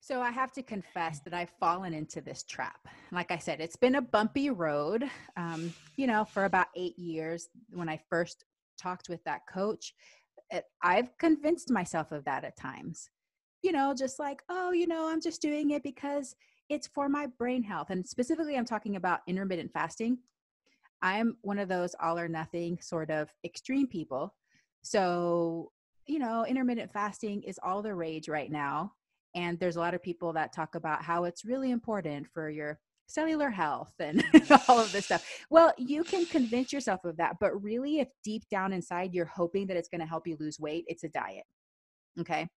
So 0.00 0.20
I 0.20 0.32
have 0.32 0.52
to 0.52 0.62
confess 0.62 1.20
that 1.20 1.32
I've 1.32 1.52
fallen 1.58 1.94
into 1.94 2.20
this 2.20 2.42
trap. 2.42 2.88
Like 3.10 3.30
I 3.30 3.38
said, 3.38 3.62
it's 3.62 3.76
been 3.76 3.94
a 3.94 4.02
bumpy 4.02 4.50
road. 4.50 5.08
Um, 5.38 5.72
you 5.96 6.06
know, 6.06 6.26
for 6.26 6.44
about 6.44 6.66
eight 6.76 6.98
years 6.98 7.48
when 7.70 7.88
I 7.88 7.98
first 8.10 8.44
talked 8.76 9.08
with 9.08 9.22
that 9.24 9.42
coach, 9.52 9.94
eh, 10.50 10.60
I've 10.82 11.16
convinced 11.18 11.70
myself 11.70 12.12
of 12.12 12.24
that 12.24 12.44
at 12.44 12.56
times. 12.56 13.08
You 13.62 13.72
know, 13.72 13.94
just 13.96 14.18
like, 14.18 14.42
oh, 14.48 14.72
you 14.72 14.86
know, 14.86 15.08
I'm 15.08 15.20
just 15.20 15.40
doing 15.40 15.70
it 15.70 15.82
because 15.82 16.36
it's 16.68 16.86
for 16.86 17.08
my 17.08 17.26
brain 17.38 17.62
health. 17.62 17.90
And 17.90 18.06
specifically, 18.06 18.56
I'm 18.56 18.64
talking 18.64 18.96
about 18.96 19.20
intermittent 19.26 19.72
fasting. 19.72 20.18
I'm 21.02 21.36
one 21.42 21.58
of 21.58 21.68
those 21.68 21.94
all 22.00 22.18
or 22.18 22.28
nothing 22.28 22.78
sort 22.80 23.10
of 23.10 23.30
extreme 23.44 23.86
people. 23.86 24.34
So, 24.82 25.70
you 26.06 26.18
know, 26.18 26.46
intermittent 26.46 26.92
fasting 26.92 27.42
is 27.42 27.58
all 27.62 27.82
the 27.82 27.94
rage 27.94 28.28
right 28.28 28.50
now. 28.50 28.92
And 29.34 29.58
there's 29.58 29.76
a 29.76 29.80
lot 29.80 29.94
of 29.94 30.02
people 30.02 30.32
that 30.34 30.52
talk 30.52 30.74
about 30.74 31.02
how 31.02 31.24
it's 31.24 31.44
really 31.44 31.70
important 31.70 32.26
for 32.32 32.48
your 32.48 32.78
cellular 33.06 33.50
health 33.50 33.92
and 33.98 34.24
all 34.68 34.78
of 34.78 34.92
this 34.92 35.06
stuff. 35.06 35.24
Well, 35.50 35.72
you 35.78 36.04
can 36.04 36.26
convince 36.26 36.72
yourself 36.72 37.04
of 37.04 37.16
that, 37.16 37.36
but 37.40 37.62
really, 37.62 38.00
if 38.00 38.08
deep 38.22 38.42
down 38.50 38.72
inside 38.72 39.14
you're 39.14 39.24
hoping 39.24 39.66
that 39.68 39.76
it's 39.76 39.88
going 39.88 40.00
to 40.00 40.06
help 40.06 40.26
you 40.26 40.36
lose 40.38 40.58
weight, 40.58 40.84
it's 40.86 41.04
a 41.04 41.08
diet. 41.08 41.44
Okay. 42.20 42.48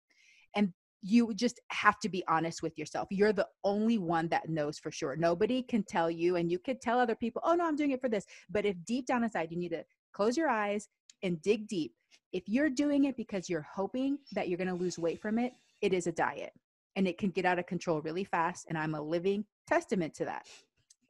And 0.54 0.72
you 1.02 1.32
just 1.34 1.60
have 1.70 1.98
to 2.00 2.08
be 2.08 2.24
honest 2.28 2.62
with 2.62 2.76
yourself. 2.76 3.08
You're 3.10 3.32
the 3.32 3.46
only 3.62 3.98
one 3.98 4.28
that 4.28 4.48
knows 4.48 4.78
for 4.78 4.90
sure. 4.90 5.16
Nobody 5.16 5.62
can 5.62 5.84
tell 5.84 6.10
you, 6.10 6.36
and 6.36 6.50
you 6.50 6.58
could 6.58 6.80
tell 6.80 6.98
other 6.98 7.14
people, 7.14 7.40
oh, 7.44 7.54
no, 7.54 7.66
I'm 7.66 7.76
doing 7.76 7.92
it 7.92 8.00
for 8.00 8.08
this. 8.08 8.26
But 8.50 8.66
if 8.66 8.76
deep 8.84 9.06
down 9.06 9.22
inside 9.22 9.50
you 9.50 9.58
need 9.58 9.70
to 9.70 9.84
close 10.12 10.36
your 10.36 10.48
eyes 10.48 10.88
and 11.22 11.40
dig 11.42 11.68
deep, 11.68 11.92
if 12.32 12.42
you're 12.46 12.70
doing 12.70 13.04
it 13.04 13.16
because 13.16 13.48
you're 13.48 13.66
hoping 13.74 14.18
that 14.32 14.48
you're 14.48 14.58
going 14.58 14.68
to 14.68 14.74
lose 14.74 14.98
weight 14.98 15.20
from 15.20 15.38
it, 15.38 15.52
it 15.80 15.92
is 15.92 16.06
a 16.06 16.12
diet 16.12 16.52
and 16.96 17.06
it 17.06 17.18
can 17.18 17.30
get 17.30 17.44
out 17.44 17.58
of 17.58 17.66
control 17.66 18.00
really 18.02 18.24
fast. 18.24 18.66
And 18.68 18.76
I'm 18.76 18.94
a 18.94 19.00
living 19.00 19.44
testament 19.68 20.14
to 20.14 20.24
that 20.24 20.46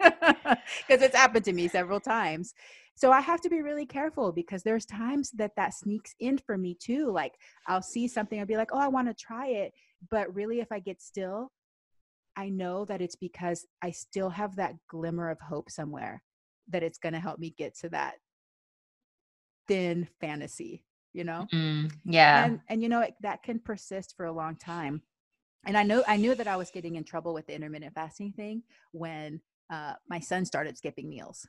because 0.87 1.03
it's 1.03 1.17
happened 1.17 1.45
to 1.45 1.53
me 1.53 1.69
several 1.69 2.01
times. 2.01 2.55
So 2.95 3.13
I 3.13 3.21
have 3.21 3.41
to 3.43 3.49
be 3.49 3.63
really 3.63 3.87
careful 3.87 4.33
because 4.33 4.63
there's 4.63 4.85
times 4.85 5.31
that 5.33 5.53
that 5.57 5.75
sneaks 5.75 6.15
in 6.19 6.39
for 6.39 6.59
me 6.59 6.77
too. 6.81 7.11
Like 7.11 7.35
I'll 7.67 7.83
see 7.83 8.09
something, 8.09 8.41
I'll 8.41 8.47
be 8.47 8.57
like, 8.57 8.71
oh, 8.73 8.79
I 8.79 8.89
want 8.89 9.09
to 9.09 9.15
try 9.15 9.49
it. 9.49 9.73
But 10.11 10.35
really, 10.35 10.61
if 10.61 10.73
I 10.73 10.81
get 10.81 11.01
still, 11.01 11.53
I 12.37 12.49
know 12.49 12.85
that 12.87 13.01
it's 13.01 13.17
because 13.17 13.67
I 13.83 13.91
still 13.91 14.31
have 14.31 14.57
that 14.57 14.75
glimmer 14.89 15.31
of 15.31 15.41
hope 15.41 15.71
somewhere 15.71 16.23
that 16.69 16.83
it's 16.83 16.99
going 16.99 17.13
to 17.13 17.21
help 17.21 17.39
me 17.39 17.55
get 17.57 17.77
to 17.79 17.89
that 17.91 18.15
thin 19.67 20.09
fantasy, 20.21 20.85
you 21.13 21.25
know? 21.25 21.47
Mm, 21.53 21.93
yeah. 22.05 22.45
And, 22.45 22.61
and 22.69 22.83
you 22.83 22.89
know, 22.89 23.01
it, 23.01 23.15
that 23.23 23.43
can 23.43 23.59
persist 23.59 24.15
for 24.17 24.27
a 24.27 24.33
long 24.33 24.57
time 24.57 25.03
and 25.67 25.77
I 25.77 25.83
know 25.83 26.03
I 26.07 26.17
knew 26.17 26.35
that 26.35 26.49
I 26.49 26.57
was 26.57 26.71
getting 26.71 26.97
in 26.97 27.05
trouble 27.05 27.35
with 27.35 27.47
the 27.47 27.55
intermittent 27.55 27.95
fasting 27.95 28.33
thing 28.33 28.63
when 28.93 29.41
uh, 29.71 29.95
my 30.09 30.21
son 30.21 30.45
started 30.45 30.77
skipping 30.79 31.09
meals 31.09 31.47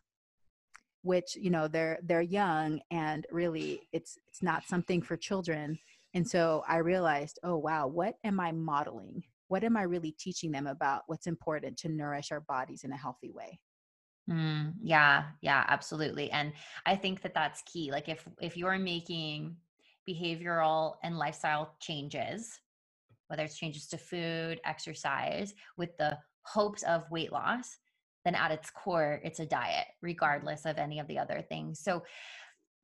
which 1.02 1.36
you 1.36 1.50
know 1.50 1.68
they're 1.68 2.00
they're 2.04 2.22
young 2.22 2.82
and 2.92 3.26
really 3.32 3.82
it's 3.94 4.18
it's 4.28 4.44
not 4.44 4.66
something 4.66 5.02
for 5.02 5.18
children. 5.18 5.78
And 6.14 6.28
so 6.28 6.64
i 6.68 6.78
realized 6.78 7.40
oh 7.44 7.58
wow 7.58 7.88
what 7.88 8.16
am 8.24 8.40
i 8.40 8.52
modeling? 8.52 9.24
What 9.48 9.64
am 9.64 9.78
i 9.78 9.84
really 9.84 10.12
teaching 10.12 10.52
them 10.52 10.68
about 10.68 11.04
what's 11.08 11.28
important 11.28 11.78
to 11.78 11.90
nourish 11.90 12.32
our 12.32 12.42
bodies 12.42 12.84
in 12.84 12.92
a 12.92 12.98
healthy 12.98 13.32
way? 13.32 13.60
Mm, 14.30 14.74
yeah 14.82 15.26
yeah 15.42 15.64
absolutely. 15.68 16.32
And 16.32 16.54
i 16.86 16.96
think 16.96 17.22
that 17.22 17.34
that's 17.34 17.62
key. 17.64 17.92
Like 17.92 18.10
if 18.10 18.28
if 18.42 18.58
you're 18.58 18.78
making 18.78 19.56
behavioral 20.08 20.96
and 21.04 21.18
lifestyle 21.18 21.76
changes 21.80 22.60
whether 23.30 23.44
it's 23.44 23.58
changes 23.58 23.88
to 23.88 23.98
food, 23.98 24.60
exercise, 24.66 25.54
with 25.78 25.96
the 25.98 26.18
hopes 26.42 26.84
of 26.84 27.10
weight 27.12 27.32
loss, 27.32 27.78
then 28.26 28.36
at 28.36 28.52
its 28.52 28.70
core, 28.70 29.22
it's 29.24 29.40
a 29.40 29.46
diet, 29.46 29.86
regardless 30.02 30.66
of 30.66 30.78
any 30.78 31.00
of 31.00 31.08
the 31.08 31.18
other 31.18 31.42
things. 31.48 31.80
So, 31.80 32.04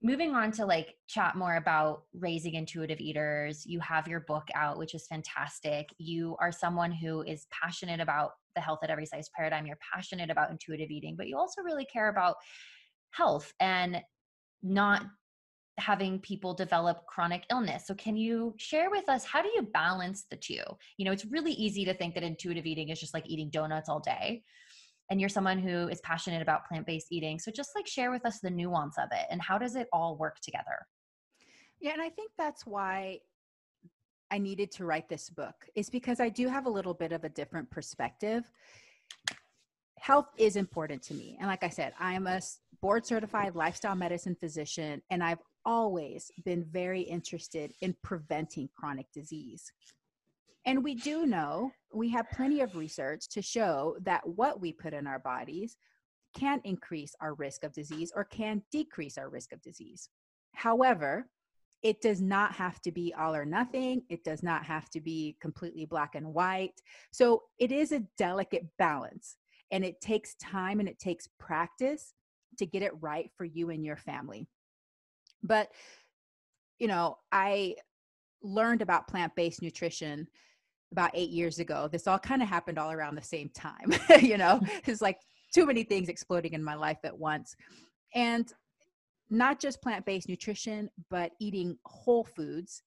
moving 0.01 0.35
on 0.35 0.51
to 0.51 0.65
like 0.65 0.95
chat 1.07 1.35
more 1.35 1.55
about 1.55 2.03
raising 2.13 2.53
intuitive 2.53 2.99
eaters, 2.99 3.65
you 3.65 3.79
have 3.79 4.07
your 4.07 4.19
book 4.19 4.47
out, 4.53 4.77
which 4.77 4.93
is 4.93 5.07
fantastic. 5.07 5.89
You 5.97 6.35
are 6.39 6.51
someone 6.51 6.91
who 6.91 7.23
is 7.23 7.47
passionate 7.49 7.99
about 7.99 8.31
the 8.55 8.61
health 8.61 8.79
at 8.83 8.89
every 8.89 9.05
size 9.05 9.29
paradigm. 9.35 9.65
You're 9.65 9.79
passionate 9.93 10.29
about 10.29 10.51
intuitive 10.51 10.91
eating, 10.91 11.15
but 11.15 11.27
you 11.27 11.37
also 11.37 11.61
really 11.61 11.85
care 11.85 12.09
about 12.09 12.35
health 13.11 13.51
and 13.59 14.01
not 14.61 15.05
having 15.77 16.19
people 16.19 16.53
develop 16.53 17.05
chronic 17.05 17.45
illness. 17.51 17.85
So, 17.87 17.93
can 17.95 18.15
you 18.15 18.53
share 18.57 18.89
with 18.89 19.09
us 19.09 19.25
how 19.25 19.41
do 19.41 19.49
you 19.49 19.63
balance 19.63 20.25
the 20.29 20.37
two? 20.37 20.61
You 20.97 21.05
know, 21.05 21.11
it's 21.11 21.25
really 21.25 21.51
easy 21.53 21.85
to 21.85 21.93
think 21.93 22.13
that 22.15 22.23
intuitive 22.23 22.65
eating 22.65 22.89
is 22.89 22.99
just 22.99 23.13
like 23.13 23.27
eating 23.27 23.49
donuts 23.49 23.89
all 23.89 23.99
day. 23.99 24.43
And 25.09 25.19
you're 25.19 25.29
someone 25.29 25.59
who 25.59 25.87
is 25.87 26.01
passionate 26.01 26.41
about 26.41 26.67
plant 26.67 26.87
based 26.87 27.07
eating. 27.11 27.39
So, 27.39 27.51
just 27.51 27.71
like 27.75 27.87
share 27.87 28.11
with 28.11 28.25
us 28.25 28.39
the 28.39 28.49
nuance 28.49 28.97
of 28.97 29.09
it 29.11 29.25
and 29.29 29.41
how 29.41 29.57
does 29.57 29.75
it 29.75 29.87
all 29.91 30.15
work 30.17 30.39
together? 30.39 30.87
Yeah, 31.81 31.93
and 31.93 32.01
I 32.01 32.09
think 32.09 32.31
that's 32.37 32.65
why 32.65 33.19
I 34.31 34.37
needed 34.37 34.71
to 34.71 34.85
write 34.85 35.09
this 35.09 35.29
book, 35.29 35.55
is 35.75 35.89
because 35.89 36.19
I 36.19 36.29
do 36.29 36.47
have 36.47 36.65
a 36.65 36.69
little 36.69 36.93
bit 36.93 37.11
of 37.11 37.23
a 37.23 37.29
different 37.29 37.69
perspective. 37.69 38.49
Health 39.99 40.27
is 40.37 40.55
important 40.55 41.01
to 41.03 41.13
me. 41.13 41.37
And 41.39 41.47
like 41.47 41.63
I 41.63 41.69
said, 41.69 41.93
I'm 41.99 42.27
a 42.27 42.39
board 42.81 43.05
certified 43.05 43.55
lifestyle 43.55 43.95
medicine 43.95 44.35
physician, 44.39 45.01
and 45.09 45.23
I've 45.23 45.39
always 45.65 46.31
been 46.43 46.63
very 46.63 47.01
interested 47.01 47.73
in 47.81 47.95
preventing 48.03 48.69
chronic 48.77 49.11
disease. 49.11 49.71
And 50.65 50.83
we 50.83 50.95
do 50.95 51.25
know, 51.25 51.71
we 51.93 52.09
have 52.09 52.29
plenty 52.31 52.61
of 52.61 52.75
research 52.75 53.29
to 53.29 53.41
show 53.41 53.97
that 54.01 54.27
what 54.27 54.59
we 54.59 54.73
put 54.73 54.93
in 54.93 55.05
our 55.05 55.19
bodies 55.19 55.77
can 56.35 56.59
increase 56.63 57.15
our 57.21 57.33
risk 57.35 57.63
of 57.63 57.73
disease 57.73 58.11
or 58.15 58.23
can 58.23 58.61
decrease 58.71 59.17
our 59.17 59.29
risk 59.29 59.53
of 59.53 59.61
disease. 59.61 60.09
However, 60.53 61.27
it 61.83 62.01
does 62.01 62.19
not 62.19 62.51
have 62.53 62.81
to 62.81 62.91
be 62.91 63.13
all 63.13 63.35
or 63.35 63.45
nothing. 63.45 64.01
It 64.09 64.23
does 64.23 64.41
not 64.41 64.65
have 64.65 64.89
to 64.89 65.01
be 65.01 65.37
completely 65.39 65.85
black 65.85 66.15
and 66.15 66.33
white. 66.33 66.81
So 67.11 67.43
it 67.59 67.71
is 67.71 67.91
a 67.91 68.03
delicate 68.17 68.65
balance 68.79 69.37
and 69.71 69.85
it 69.85 70.01
takes 70.01 70.35
time 70.35 70.79
and 70.79 70.89
it 70.89 70.97
takes 70.97 71.29
practice 71.39 72.13
to 72.57 72.65
get 72.65 72.81
it 72.81 72.93
right 73.01 73.29
for 73.37 73.45
you 73.45 73.69
and 73.69 73.85
your 73.85 73.97
family. 73.97 74.47
But, 75.45 75.69
you 76.79 76.87
know, 76.87 77.17
I 77.31 77.75
learned 78.41 78.81
about 78.81 79.07
plant 79.07 79.35
based 79.35 79.61
nutrition 79.61 80.27
about 80.91 81.11
eight 81.13 81.29
years 81.29 81.59
ago. 81.59 81.89
This 81.91 82.07
all 82.07 82.19
kind 82.19 82.41
of 82.41 82.47
happened 82.47 82.77
all 82.77 82.91
around 82.91 83.15
the 83.15 83.21
same 83.21 83.49
time. 83.49 83.93
you 84.21 84.37
know, 84.37 84.59
mm. 84.59 84.69
it's 84.85 85.01
like 85.01 85.19
too 85.53 85.65
many 85.65 85.83
things 85.83 86.09
exploding 86.09 86.53
in 86.53 86.63
my 86.63 86.75
life 86.75 86.99
at 87.03 87.17
once. 87.17 87.55
And 88.13 88.51
not 89.29 89.59
just 89.59 89.81
plant 89.81 90.05
based 90.05 90.29
nutrition, 90.29 90.89
but 91.09 91.31
eating 91.39 91.77
whole 91.85 92.23
foods 92.23 92.83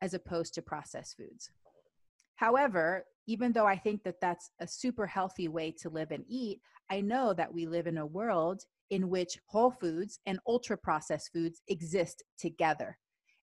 as 0.00 0.14
opposed 0.14 0.54
to 0.54 0.62
processed 0.62 1.16
foods. 1.16 1.50
However, 2.36 3.04
even 3.26 3.52
though 3.52 3.66
I 3.66 3.76
think 3.76 4.02
that 4.02 4.20
that's 4.20 4.50
a 4.58 4.66
super 4.66 5.06
healthy 5.06 5.48
way 5.48 5.70
to 5.80 5.90
live 5.90 6.10
and 6.10 6.24
eat, 6.28 6.60
I 6.90 7.00
know 7.00 7.32
that 7.34 7.52
we 7.52 7.66
live 7.66 7.86
in 7.86 7.98
a 7.98 8.06
world 8.06 8.64
in 8.92 9.08
which 9.08 9.38
whole 9.46 9.70
foods 9.70 10.20
and 10.26 10.38
ultra 10.46 10.76
processed 10.76 11.30
foods 11.32 11.62
exist 11.66 12.22
together. 12.38 12.96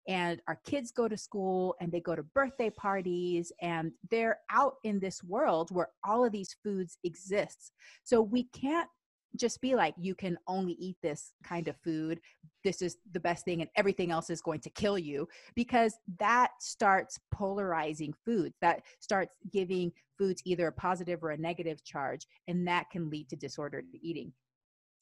and 0.09 0.41
our 0.47 0.61
kids 0.65 0.93
go 0.93 1.09
to 1.09 1.17
school 1.17 1.75
and 1.81 1.91
they 1.91 2.01
go 2.01 2.15
to 2.15 2.23
birthday 2.23 2.71
parties 2.71 3.51
and 3.61 3.91
they're 4.11 4.39
out 4.51 4.75
in 4.85 5.01
this 5.01 5.23
world 5.25 5.71
where 5.73 5.89
all 6.05 6.25
of 6.25 6.33
these 6.33 6.55
foods 6.63 6.99
exist. 7.03 7.73
So 8.05 8.21
we 8.23 8.45
can't 8.53 8.89
just 9.37 9.61
be 9.61 9.75
like 9.75 9.95
you 9.99 10.15
can 10.15 10.39
only 10.47 10.75
eat 10.75 10.97
this 11.03 11.33
kind 11.43 11.67
of 11.69 11.77
food. 11.83 12.21
This 12.63 12.81
is 12.83 12.99
the 13.13 13.21
best 13.21 13.45
thing 13.45 13.61
and 13.63 13.71
everything 13.77 14.11
else 14.13 14.31
is 14.31 14.41
going 14.41 14.61
to 14.61 14.71
kill 14.71 14.99
you 14.99 15.29
because 15.55 15.95
that 16.21 16.53
starts 16.61 17.19
polarizing 17.33 18.15
foods. 18.25 18.55
That 18.61 18.83
starts 19.01 19.35
giving 19.53 19.93
foods 20.17 20.41
either 20.45 20.69
a 20.69 20.73
positive 20.73 21.23
or 21.25 21.31
a 21.31 21.39
negative 21.39 21.83
charge 21.85 22.27
and 22.49 22.67
that 22.69 22.91
can 22.91 23.11
lead 23.11 23.29
to 23.31 23.37
disordered 23.37 23.87
eating 24.01 24.33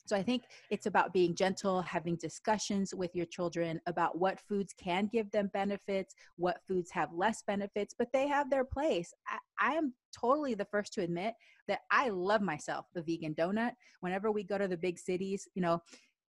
so 0.06 0.16
I 0.16 0.22
think 0.22 0.44
it's 0.70 0.86
about 0.86 1.12
being 1.12 1.34
gentle, 1.34 1.80
having 1.82 2.16
discussions 2.16 2.94
with 2.94 3.14
your 3.14 3.26
children 3.26 3.80
about 3.86 4.18
what 4.18 4.38
foods 4.40 4.74
can 4.74 5.08
give 5.12 5.30
them 5.30 5.50
benefits, 5.52 6.14
what 6.36 6.60
foods 6.66 6.90
have 6.90 7.12
less 7.12 7.42
benefits, 7.42 7.94
but 7.98 8.12
they 8.12 8.28
have 8.28 8.50
their 8.50 8.64
place. 8.64 9.14
I, 9.58 9.74
am 9.74 9.94
totally 10.12 10.54
the 10.54 10.66
first 10.66 10.92
to 10.94 11.02
admit 11.02 11.34
that 11.68 11.80
I 11.90 12.10
love 12.10 12.42
myself 12.42 12.86
the 12.94 13.02
vegan 13.02 13.34
donut. 13.34 13.72
Whenever 14.00 14.30
we 14.30 14.44
go 14.44 14.58
to 14.58 14.68
the 14.68 14.76
big 14.76 14.98
cities, 14.98 15.48
you 15.54 15.62
know, 15.62 15.82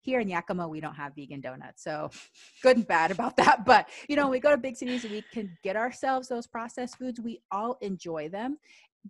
here 0.02 0.20
in 0.20 0.28
Yakima, 0.28 0.68
we 0.68 0.80
don't 0.80 0.94
have 0.94 1.14
vegan 1.16 1.40
donuts. 1.40 1.82
So 1.82 2.10
good 2.62 2.76
and 2.76 2.86
bad 2.86 3.10
about 3.10 3.36
that. 3.38 3.64
But, 3.66 3.88
you 4.08 4.14
know, 4.14 4.28
we 4.28 4.38
go 4.38 4.50
to 4.50 4.56
big 4.56 4.76
cities, 4.76 5.02
we 5.04 5.24
can 5.32 5.56
get 5.64 5.76
ourselves 5.76 6.28
those 6.28 6.46
processed 6.46 6.98
foods. 6.98 7.20
We 7.20 7.40
all 7.50 7.76
enjoy 7.80 8.28
them. 8.28 8.58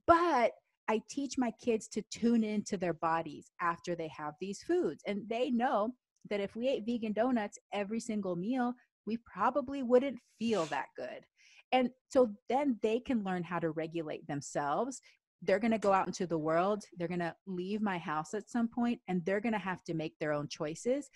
But 0.06 0.52
I 0.88 1.00
teach 1.08 1.38
my 1.38 1.50
kids 1.62 1.88
to 1.88 2.02
tune 2.10 2.44
into 2.44 2.76
their 2.76 2.92
bodies 2.92 3.50
after 3.60 3.94
they 3.94 4.08
have 4.08 4.34
these 4.40 4.62
foods. 4.62 5.02
And 5.06 5.22
they 5.28 5.50
know 5.50 5.94
that 6.30 6.40
if 6.40 6.56
we 6.56 6.68
ate 6.68 6.84
vegan 6.86 7.12
donuts 7.12 7.58
every 7.72 8.00
single 8.00 8.36
meal, 8.36 8.74
we 9.06 9.18
probably 9.18 9.82
wouldn't 9.82 10.18
feel 10.38 10.64
that 10.66 10.86
good. 10.96 11.24
And 11.72 11.90
so 12.08 12.30
then 12.48 12.78
they 12.82 13.00
can 13.00 13.24
learn 13.24 13.42
how 13.42 13.58
to 13.58 13.70
regulate 13.70 14.26
themselves. 14.26 15.00
They're 15.42 15.58
going 15.58 15.72
to 15.72 15.78
go 15.78 15.92
out 15.92 16.06
into 16.06 16.26
the 16.26 16.38
world, 16.38 16.84
they're 16.96 17.08
going 17.08 17.20
to 17.20 17.34
leave 17.46 17.82
my 17.82 17.98
house 17.98 18.32
at 18.32 18.48
some 18.48 18.68
point, 18.68 19.00
and 19.08 19.24
they're 19.24 19.40
going 19.40 19.52
to 19.52 19.58
have 19.58 19.82
to 19.84 19.94
make 19.94 20.14
their 20.18 20.32
own 20.32 20.48
choices 20.48 21.10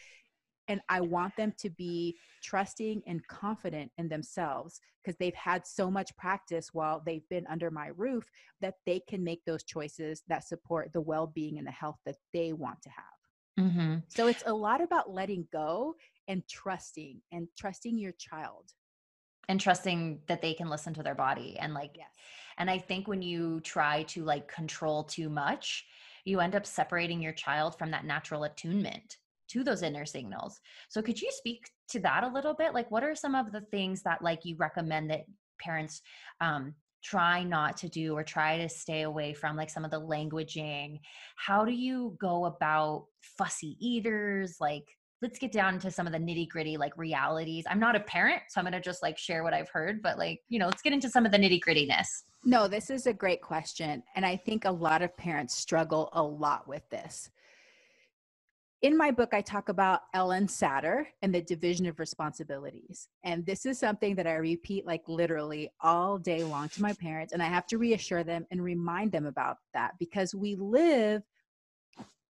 and 0.69 0.81
I 0.89 1.01
want 1.01 1.35
them 1.37 1.53
to 1.59 1.71
be 1.71 2.16
trusting 2.43 3.03
and 3.07 3.27
confident 3.27 3.91
in 3.99 4.09
themselves 4.09 4.81
because 5.03 5.16
they've 5.19 5.35
had 5.35 5.66
so 5.66 5.91
much 5.91 6.14
practice 6.16 6.69
while 6.73 7.03
they've 7.05 7.29
been 7.31 7.47
under 7.49 7.71
my 7.71 7.89
roof 7.97 8.31
that 8.61 8.75
they 8.87 9.01
can 9.09 9.25
make 9.25 9.45
those 9.45 9.64
choices 9.64 10.23
that 10.29 10.47
support 10.47 10.93
the 10.93 11.01
well 11.01 11.27
being 11.27 11.59
and 11.59 11.66
the 11.66 11.73
health 11.73 11.99
that 12.05 12.16
they 12.33 12.53
want 12.53 12.81
to 12.83 12.91
have. 12.91 13.66
Mm-hmm. 13.66 13.97
So 14.09 14.29
it's 14.29 14.45
a 14.47 14.53
lot 14.53 14.81
about 14.81 15.12
letting 15.12 15.49
go 15.53 15.97
and 16.29 16.43
trusting 16.49 17.21
and 17.33 17.49
trusting 17.59 17.99
your 17.99 18.12
child. 18.12 18.71
And 19.49 19.59
trusting 19.59 20.21
that 20.27 20.43
they 20.43 20.53
can 20.53 20.69
listen 20.69 20.93
to 20.95 21.03
their 21.03 21.14
body. 21.14 21.57
And 21.59 21.73
like, 21.73 21.93
yes. 21.95 22.11
and 22.59 22.71
I 22.71 22.77
think 22.79 23.09
when 23.09 23.23
you 23.23 23.61
try 23.61 24.03
to 24.05 24.23
like 24.23 24.47
control 24.47 25.05
too 25.05 25.31
much, 25.31 25.87
you 26.27 26.41
end 26.41 26.55
up 26.55 26.66
separating 26.66 27.23
your 27.23 27.33
child 27.33 27.79
from 27.79 27.91
that 27.93 28.05
natural 28.05 28.45
attunement 28.45 29.16
to 29.49 29.65
those 29.65 29.83
inner 29.83 30.07
signals. 30.07 30.61
So 30.89 31.03
could 31.03 31.21
you 31.21 31.31
speak 31.31 31.71
to 31.91 32.01
that 32.01 32.25
a 32.25 32.29
little 32.29 32.55
bit? 32.55 32.75
Like 32.75 32.91
what 32.91 33.05
are 33.05 33.15
some 33.15 33.35
of 33.35 33.53
the 33.53 33.63
things 33.63 34.03
that 34.03 34.23
like 34.23 34.45
you 34.45 34.57
recommend 34.57 35.11
that 35.11 35.25
parents 35.61 36.03
um 36.41 36.75
try 37.03 37.45
not 37.45 37.77
to 37.77 37.89
do 37.89 38.17
or 38.17 38.25
try 38.25 38.59
to 38.59 38.69
stay 38.69 39.03
away 39.03 39.33
from 39.33 39.57
like 39.57 39.71
some 39.71 39.85
of 39.85 39.91
the 39.91 40.01
languaging? 40.01 41.01
How 41.37 41.65
do 41.65 41.73
you 41.73 42.17
go 42.21 42.47
about 42.47 43.07
fussy 43.21 43.77
eaters? 43.81 44.57
Like 44.61 44.85
let's 45.23 45.39
get 45.39 45.53
down 45.53 45.79
to 45.81 45.91
some 45.91 46.07
of 46.07 46.13
the 46.13 46.19
nitty 46.19 46.49
gritty 46.49 46.77
like 46.77 46.97
realities. 46.97 47.65
I'm 47.69 47.81
not 47.81 47.97
a 47.97 48.01
parent 48.01 48.43
so 48.49 48.61
i'm 48.61 48.65
going 48.65 48.73
to 48.73 48.81
just 48.81 49.03
like 49.03 49.19
share 49.19 49.43
what 49.43 49.55
i've 49.55 49.69
heard 49.69 50.03
but 50.03 50.19
like 50.19 50.41
you 50.49 50.59
know 50.59 50.67
let's 50.67 50.83
get 50.83 50.93
into 50.93 51.09
some 51.09 51.27
of 51.27 51.33
the 51.33 51.39
nitty 51.39 51.61
grittiness 51.61 52.07
no 52.45 52.69
this 52.69 52.91
is 52.91 53.07
a 53.07 53.13
great 53.13 53.43
question 53.43 54.03
and 54.17 54.25
i 54.25 54.37
think 54.37 54.65
a 54.65 54.71
lot 54.71 55.03
of 55.03 55.17
parents 55.17 55.55
struggle 55.55 56.09
a 56.13 56.23
lot 56.23 56.67
with 56.67 56.89
this 56.91 57.31
in 58.81 58.97
my 58.97 59.11
book, 59.11 59.31
I 59.33 59.41
talk 59.41 59.68
about 59.68 60.03
Ellen 60.14 60.47
Satter 60.47 61.07
and 61.22 61.35
the 61.35 61.43
division 61.43 61.87
of 61.87 61.99
responsibilities. 61.99 63.09
And 63.24 63.45
this 63.45 63.66
is 63.66 63.79
something 63.79 64.14
that 64.14 64.26
I 64.26 64.35
repeat 64.35 64.87
like 64.87 65.03
literally 65.09 65.70
all 65.81 66.16
day 66.16 66.45
long 66.45 66.68
to 66.70 66.83
my 66.83 66.93
parents. 66.93 67.33
And 67.33 67.43
I 67.43 67.47
have 67.47 67.66
to 67.68 67.79
reassure 67.79 68.22
them 68.22 68.47
and 68.53 68.62
remind 68.62 69.11
them 69.11 69.26
about 69.26 69.57
that 69.74 69.93
because 69.99 70.33
we 70.33 70.55
live 70.55 71.22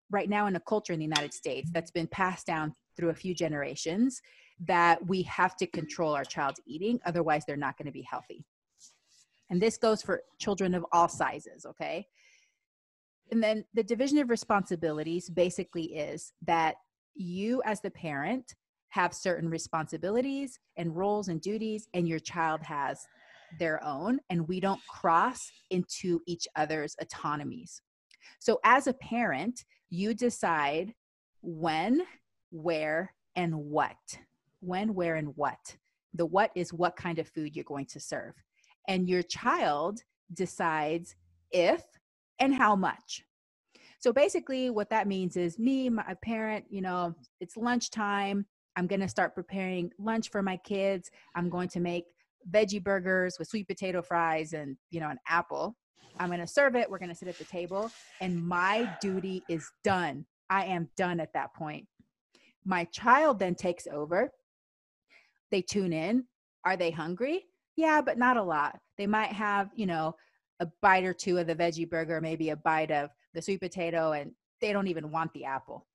right 0.09 0.29
now 0.29 0.47
in 0.47 0.55
a 0.55 0.61
culture 0.61 0.93
in 0.93 0.99
the 0.99 1.05
United 1.05 1.33
States 1.33 1.69
that's 1.73 1.91
been 1.91 2.07
passed 2.07 2.47
down 2.47 2.73
through 2.95 3.09
a 3.09 3.15
few 3.15 3.33
generations 3.33 4.21
that 4.65 5.05
we 5.05 5.23
have 5.23 5.57
to 5.57 5.67
control 5.67 6.15
our 6.15 6.23
child's 6.23 6.61
eating. 6.65 6.97
Otherwise, 7.05 7.43
they're 7.45 7.57
not 7.57 7.77
going 7.77 7.87
to 7.87 7.91
be 7.91 8.07
healthy. 8.09 8.45
And 9.49 9.61
this 9.61 9.77
goes 9.77 10.01
for 10.01 10.23
children 10.39 10.73
of 10.73 10.85
all 10.93 11.09
sizes, 11.09 11.65
okay? 11.65 12.07
And 13.31 13.43
then 13.43 13.65
the 13.73 13.83
division 13.83 14.17
of 14.19 14.29
responsibilities 14.29 15.29
basically 15.29 15.95
is 15.95 16.31
that 16.45 16.75
you, 17.15 17.61
as 17.65 17.81
the 17.81 17.91
parent, 17.91 18.53
have 18.89 19.13
certain 19.13 19.49
responsibilities 19.49 20.59
and 20.77 20.95
roles 20.95 21.27
and 21.27 21.41
duties, 21.41 21.87
and 21.93 22.07
your 22.07 22.19
child 22.19 22.61
has 22.63 23.05
their 23.59 23.83
own, 23.83 24.19
and 24.29 24.47
we 24.47 24.59
don't 24.59 24.79
cross 24.87 25.51
into 25.69 26.21
each 26.25 26.47
other's 26.55 26.95
autonomies. 27.01 27.81
So, 28.39 28.59
as 28.63 28.87
a 28.87 28.93
parent, 28.93 29.63
you 29.89 30.13
decide 30.13 30.93
when, 31.41 32.03
where, 32.51 33.13
and 33.35 33.55
what. 33.55 33.95
When, 34.59 34.93
where, 34.93 35.15
and 35.15 35.35
what. 35.35 35.77
The 36.13 36.25
what 36.25 36.51
is 36.55 36.73
what 36.73 36.95
kind 36.95 37.19
of 37.19 37.27
food 37.27 37.55
you're 37.55 37.63
going 37.63 37.85
to 37.87 37.99
serve. 37.99 38.33
And 38.87 39.07
your 39.07 39.23
child 39.23 40.01
decides 40.33 41.15
if 41.51 41.83
and 42.39 42.53
how 42.53 42.75
much. 42.75 43.23
So 43.99 44.13
basically, 44.13 44.69
what 44.69 44.89
that 44.91 45.07
means 45.07 45.37
is 45.37 45.57
me, 45.57 45.89
my 45.89 46.15
parent, 46.23 46.65
you 46.69 46.81
know, 46.81 47.15
it's 47.39 47.57
lunchtime. 47.57 48.45
I'm 48.75 48.87
going 48.87 48.99
to 48.99 49.07
start 49.07 49.33
preparing 49.33 49.91
lunch 49.97 50.29
for 50.29 50.43
my 50.43 50.57
kids. 50.57 51.09
I'm 51.35 51.49
going 51.49 51.67
to 51.69 51.79
make 51.79 52.05
veggie 52.51 52.83
burgers 52.83 53.37
with 53.39 53.47
sweet 53.47 53.67
potato 53.67 54.01
fries 54.01 54.53
and, 54.53 54.77
you 54.91 54.99
know, 54.99 55.09
an 55.09 55.17
apple. 55.27 55.75
I'm 56.19 56.29
going 56.29 56.39
to 56.39 56.47
serve 56.47 56.75
it. 56.75 56.89
We're 56.89 56.99
going 56.99 57.09
to 57.09 57.15
sit 57.15 57.27
at 57.27 57.37
the 57.37 57.43
table, 57.43 57.91
and 58.21 58.41
my 58.41 58.89
duty 59.01 59.43
is 59.49 59.69
done. 59.83 60.25
I 60.49 60.65
am 60.65 60.89
done 60.95 61.19
at 61.19 61.33
that 61.33 61.53
point. 61.53 61.85
My 62.65 62.85
child 62.85 63.39
then 63.39 63.55
takes 63.55 63.87
over. 63.87 64.31
They 65.51 65.61
tune 65.61 65.93
in. 65.93 66.25
Are 66.65 66.77
they 66.77 66.91
hungry? 66.91 67.45
Yeah, 67.75 68.01
but 68.01 68.17
not 68.17 68.37
a 68.37 68.43
lot. 68.43 68.79
They 68.97 69.07
might 69.07 69.31
have, 69.31 69.69
you 69.75 69.85
know, 69.85 70.15
a 70.59 70.67
bite 70.81 71.03
or 71.03 71.13
two 71.13 71.37
of 71.37 71.47
the 71.47 71.55
veggie 71.55 71.89
burger, 71.89 72.21
maybe 72.21 72.49
a 72.49 72.55
bite 72.55 72.91
of 72.91 73.09
the 73.33 73.41
sweet 73.41 73.61
potato, 73.61 74.13
and 74.13 74.31
they 74.61 74.73
don't 74.73 74.87
even 74.87 75.11
want 75.11 75.31
the 75.33 75.45
apple. 75.45 75.85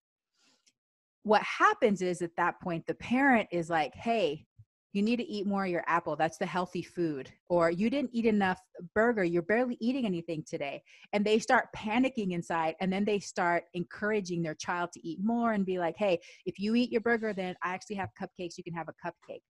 What 1.25 1.43
happens 1.43 2.03
is 2.03 2.23
at 2.23 2.37
that 2.37 2.61
point, 2.61 2.87
the 2.87 2.95
parent 2.95 3.49
is 3.53 3.71
like, 3.71 3.95
hey, 3.95 4.47
you 4.93 5.03
need 5.03 5.17
to 5.17 5.27
eat 5.27 5.47
more 5.47 5.65
of 5.65 5.71
your 5.71 5.85
apple. 5.87 6.17
That's 6.17 6.37
the 6.37 6.47
healthy 6.47 6.83
food. 6.83 7.31
Or 7.49 7.71
you 7.71 7.89
didn't 7.89 8.11
eat 8.13 8.27
enough 8.27 8.61
burger. 8.95 9.25
You're 9.25 9.43
barely 9.43 9.79
eating 9.81 10.05
anything 10.05 10.45
today. 10.47 10.83
And 11.13 11.25
they 11.25 11.39
start 11.39 11.69
panicking 11.75 12.33
inside. 12.33 12.75
And 12.81 12.93
then 12.93 13.05
they 13.05 13.19
start 13.19 13.65
encouraging 13.73 14.43
their 14.43 14.55
child 14.55 14.93
to 14.93 15.09
eat 15.09 15.19
more 15.23 15.53
and 15.53 15.65
be 15.65 15.79
like, 15.79 15.97
hey, 15.97 16.21
if 16.45 16.59
you 16.59 16.75
eat 16.75 16.93
your 16.93 17.01
burger, 17.01 17.33
then 17.33 17.55
I 17.63 17.73
actually 17.73 17.97
have 17.97 18.11
cupcakes. 18.21 18.59
You 18.59 18.65
can 18.65 18.75
have 18.75 18.89
a 18.89 19.09
cupcake. 19.09 19.43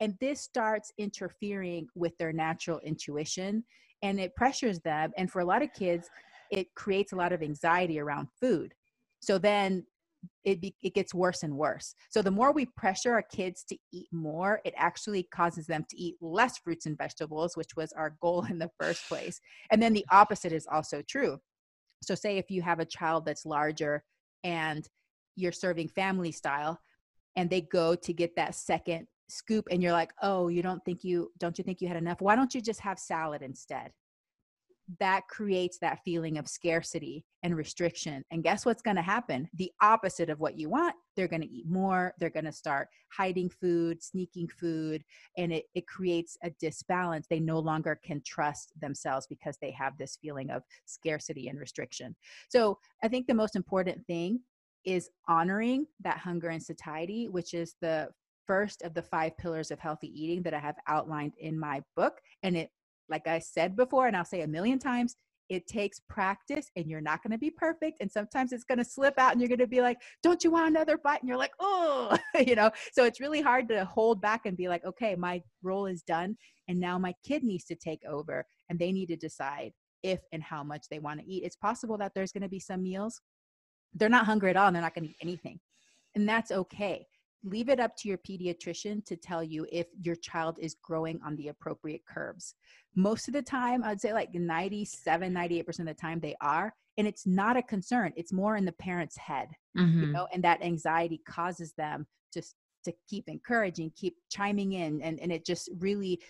And 0.00 0.16
this 0.20 0.42
starts 0.42 0.92
interfering 0.98 1.86
with 1.94 2.16
their 2.18 2.32
natural 2.32 2.80
intuition 2.80 3.64
and 4.04 4.20
it 4.20 4.36
pressures 4.36 4.78
them. 4.80 5.12
And 5.16 5.30
for 5.30 5.40
a 5.40 5.44
lot 5.44 5.62
of 5.62 5.72
kids, 5.72 6.08
it 6.50 6.72
creates 6.74 7.12
a 7.12 7.16
lot 7.16 7.32
of 7.32 7.42
anxiety 7.42 7.98
around 7.98 8.28
food. 8.38 8.74
So 9.20 9.38
then 9.38 9.86
it, 10.44 10.60
be, 10.60 10.74
it 10.82 10.94
gets 10.94 11.14
worse 11.14 11.42
and 11.42 11.56
worse. 11.56 11.94
So 12.10 12.20
the 12.20 12.30
more 12.30 12.52
we 12.52 12.66
pressure 12.76 13.14
our 13.14 13.22
kids 13.22 13.64
to 13.70 13.78
eat 13.92 14.08
more, 14.12 14.60
it 14.64 14.74
actually 14.76 15.26
causes 15.34 15.66
them 15.66 15.86
to 15.88 15.96
eat 15.96 16.16
less 16.20 16.58
fruits 16.58 16.84
and 16.84 16.98
vegetables, 16.98 17.56
which 17.56 17.76
was 17.76 17.92
our 17.92 18.14
goal 18.20 18.44
in 18.50 18.58
the 18.58 18.70
first 18.78 19.08
place. 19.08 19.40
And 19.70 19.82
then 19.82 19.94
the 19.94 20.06
opposite 20.10 20.52
is 20.52 20.68
also 20.70 21.02
true. 21.08 21.38
So 22.02 22.14
say 22.14 22.36
if 22.36 22.50
you 22.50 22.60
have 22.60 22.80
a 22.80 22.84
child 22.84 23.24
that's 23.24 23.46
larger 23.46 24.04
and 24.44 24.86
you're 25.34 25.52
serving 25.52 25.88
family 25.88 26.30
style 26.30 26.78
and 27.36 27.48
they 27.48 27.62
go 27.62 27.94
to 27.94 28.12
get 28.12 28.36
that 28.36 28.54
second 28.54 29.06
scoop 29.28 29.66
and 29.70 29.82
you're 29.82 29.92
like, 29.92 30.12
"Oh, 30.22 30.48
you 30.48 30.62
don't 30.62 30.84
think 30.84 31.04
you 31.04 31.32
don't 31.38 31.58
you 31.58 31.64
think 31.64 31.80
you 31.80 31.88
had 31.88 31.96
enough? 31.96 32.20
Why 32.20 32.36
don't 32.36 32.54
you 32.54 32.60
just 32.60 32.80
have 32.80 32.98
salad 32.98 33.42
instead?" 33.42 33.92
That 35.00 35.22
creates 35.28 35.78
that 35.78 36.00
feeling 36.04 36.36
of 36.36 36.46
scarcity 36.46 37.24
and 37.42 37.56
restriction. 37.56 38.22
And 38.30 38.42
guess 38.42 38.66
what's 38.66 38.82
going 38.82 38.96
to 38.96 39.02
happen? 39.02 39.48
The 39.54 39.72
opposite 39.80 40.28
of 40.28 40.40
what 40.40 40.58
you 40.58 40.68
want. 40.68 40.94
They're 41.16 41.28
going 41.28 41.40
to 41.40 41.50
eat 41.50 41.66
more. 41.66 42.12
They're 42.18 42.28
going 42.28 42.44
to 42.44 42.52
start 42.52 42.88
hiding 43.10 43.48
food, 43.48 44.02
sneaking 44.02 44.48
food, 44.48 45.02
and 45.38 45.52
it, 45.52 45.64
it 45.74 45.86
creates 45.86 46.36
a 46.42 46.50
disbalance. 46.50 47.26
They 47.28 47.40
no 47.40 47.58
longer 47.58 47.98
can 48.04 48.20
trust 48.26 48.72
themselves 48.78 49.26
because 49.26 49.56
they 49.60 49.70
have 49.70 49.96
this 49.96 50.18
feeling 50.20 50.50
of 50.50 50.62
scarcity 50.84 51.48
and 51.48 51.58
restriction. 51.58 52.14
So 52.50 52.78
I 53.02 53.08
think 53.08 53.26
the 53.26 53.34
most 53.34 53.56
important 53.56 54.06
thing 54.06 54.40
is 54.84 55.08
honoring 55.28 55.86
that 56.00 56.18
hunger 56.18 56.48
and 56.48 56.62
satiety, 56.62 57.28
which 57.28 57.54
is 57.54 57.76
the 57.80 58.08
first 58.46 58.82
of 58.82 58.94
the 58.94 59.02
five 59.02 59.36
pillars 59.38 59.70
of 59.70 59.78
healthy 59.78 60.08
eating 60.08 60.42
that 60.42 60.54
I 60.54 60.58
have 60.58 60.76
outlined 60.88 61.34
in 61.38 61.58
my 61.58 61.82
book. 61.96 62.20
And 62.42 62.56
it, 62.56 62.70
like 63.08 63.26
I 63.26 63.38
said 63.38 63.76
before, 63.76 64.06
and 64.06 64.16
I'll 64.16 64.24
say 64.24 64.42
a 64.42 64.46
million 64.46 64.78
times, 64.78 65.16
it 65.50 65.66
takes 65.66 66.00
practice 66.08 66.70
and 66.74 66.86
you're 66.86 67.02
not 67.02 67.22
going 67.22 67.32
to 67.32 67.38
be 67.38 67.50
perfect. 67.50 67.98
And 68.00 68.10
sometimes 68.10 68.52
it's 68.52 68.64
going 68.64 68.78
to 68.78 68.84
slip 68.84 69.18
out 69.18 69.32
and 69.32 69.40
you're 69.40 69.48
going 69.48 69.58
to 69.58 69.66
be 69.66 69.82
like, 69.82 69.98
don't 70.22 70.42
you 70.42 70.50
want 70.50 70.68
another 70.68 70.96
bite? 70.96 71.20
And 71.20 71.28
you're 71.28 71.38
like, 71.38 71.52
oh, 71.60 72.16
you 72.46 72.54
know, 72.54 72.70
so 72.92 73.04
it's 73.04 73.20
really 73.20 73.42
hard 73.42 73.68
to 73.68 73.84
hold 73.84 74.22
back 74.22 74.46
and 74.46 74.56
be 74.56 74.68
like, 74.68 74.84
okay, 74.86 75.14
my 75.16 75.42
role 75.62 75.84
is 75.86 76.02
done. 76.02 76.36
And 76.68 76.80
now 76.80 76.98
my 76.98 77.12
kid 77.26 77.44
needs 77.44 77.64
to 77.66 77.74
take 77.74 78.00
over 78.08 78.46
and 78.70 78.78
they 78.78 78.90
need 78.90 79.06
to 79.06 79.16
decide 79.16 79.72
if 80.02 80.20
and 80.32 80.42
how 80.42 80.64
much 80.64 80.86
they 80.90 80.98
want 80.98 81.20
to 81.20 81.26
eat. 81.26 81.44
It's 81.44 81.56
possible 81.56 81.98
that 81.98 82.12
there's 82.14 82.32
going 82.32 82.42
to 82.42 82.48
be 82.48 82.60
some 82.60 82.82
meals 82.82 83.20
they're 83.94 84.08
not 84.08 84.26
hungry 84.26 84.50
at 84.50 84.56
all 84.56 84.66
and 84.66 84.76
they're 84.76 84.82
not 84.82 84.94
going 84.94 85.04
to 85.04 85.10
eat 85.10 85.16
anything. 85.20 85.60
And 86.14 86.28
that's 86.28 86.50
okay 86.50 87.06
leave 87.44 87.68
it 87.68 87.78
up 87.78 87.96
to 87.96 88.08
your 88.08 88.18
pediatrician 88.18 89.04
to 89.04 89.16
tell 89.16 89.42
you 89.42 89.66
if 89.70 89.86
your 90.00 90.16
child 90.16 90.58
is 90.60 90.76
growing 90.82 91.20
on 91.24 91.36
the 91.36 91.48
appropriate 91.48 92.02
curves. 92.06 92.54
Most 92.96 93.28
of 93.28 93.34
the 93.34 93.42
time, 93.42 93.84
I'd 93.84 94.00
say 94.00 94.12
like 94.12 94.34
97, 94.34 95.32
98% 95.32 95.78
of 95.80 95.86
the 95.86 95.94
time 95.94 96.20
they 96.20 96.34
are. 96.40 96.74
And 96.96 97.06
it's 97.06 97.26
not 97.26 97.56
a 97.56 97.62
concern. 97.62 98.12
It's 98.16 98.32
more 98.32 98.56
in 98.56 98.64
the 98.64 98.72
parent's 98.72 99.16
head, 99.16 99.48
mm-hmm. 99.76 100.00
you 100.00 100.06
know, 100.12 100.28
and 100.32 100.42
that 100.44 100.62
anxiety 100.62 101.20
causes 101.28 101.72
them 101.76 102.06
just 102.32 102.54
to 102.84 102.92
keep 103.08 103.28
encouraging, 103.28 103.92
keep 103.96 104.16
chiming 104.30 104.72
in. 104.72 105.02
And, 105.02 105.18
and 105.20 105.32
it 105.32 105.44
just 105.44 105.68
really 105.80 106.20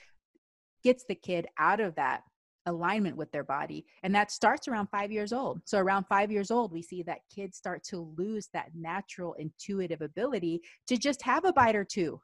gets 0.82 1.04
the 1.06 1.14
kid 1.14 1.46
out 1.58 1.80
of 1.80 1.94
that 1.96 2.22
alignment 2.66 3.16
with 3.16 3.30
their 3.32 3.44
body. 3.44 3.84
And 4.02 4.14
that 4.14 4.30
starts 4.30 4.68
around 4.68 4.88
five 4.88 5.12
years 5.12 5.32
old. 5.32 5.60
So, 5.64 5.78
around 5.78 6.04
five 6.04 6.30
years 6.30 6.50
old, 6.50 6.72
we 6.72 6.82
see 6.82 7.02
that 7.04 7.20
kids 7.34 7.56
start 7.56 7.82
to 7.84 8.12
lose 8.16 8.48
that 8.52 8.70
natural 8.74 9.34
intuitive 9.34 10.02
ability 10.02 10.62
to 10.88 10.96
just 10.96 11.22
have 11.22 11.44
a 11.44 11.52
bite 11.52 11.76
or 11.76 11.84
two. 11.84 12.20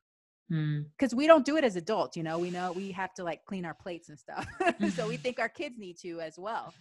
Because 0.49 1.15
mm. 1.15 1.19
we 1.19 1.29
don't 1.29 1.45
do 1.45 1.57
it 1.57 1.65
as 1.65 1.77
adults, 1.77 2.17
you 2.17 2.25
know, 2.25 2.37
we 2.37 2.51
know 2.51 2.73
we 2.73 2.91
have 2.91 3.15
to 3.15 3.23
like 3.23 3.45
clean 3.45 3.65
our 3.65 3.75
plates 3.75 4.09
and 4.09 4.19
stuff. 4.19 4.47
so, 4.95 5.09
we 5.09 5.17
think 5.17 5.39
our 5.39 5.49
kids 5.49 5.79
need 5.79 5.99
to 6.03 6.21
as 6.21 6.35
well. 6.39 6.73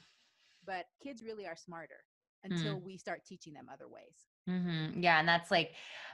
But 0.66 0.86
kids 1.04 1.24
really 1.24 1.48
are 1.48 1.56
smarter 1.56 2.04
until 2.44 2.76
mm. 2.76 2.84
we 2.84 2.98
start 2.98 3.22
teaching 3.26 3.54
them 3.54 3.68
other 3.72 3.88
ways. 3.88 4.16
Mm-hmm. 4.50 5.02
Yeah. 5.02 5.20
And 5.20 5.28
that's 5.28 5.52
like 5.52 5.72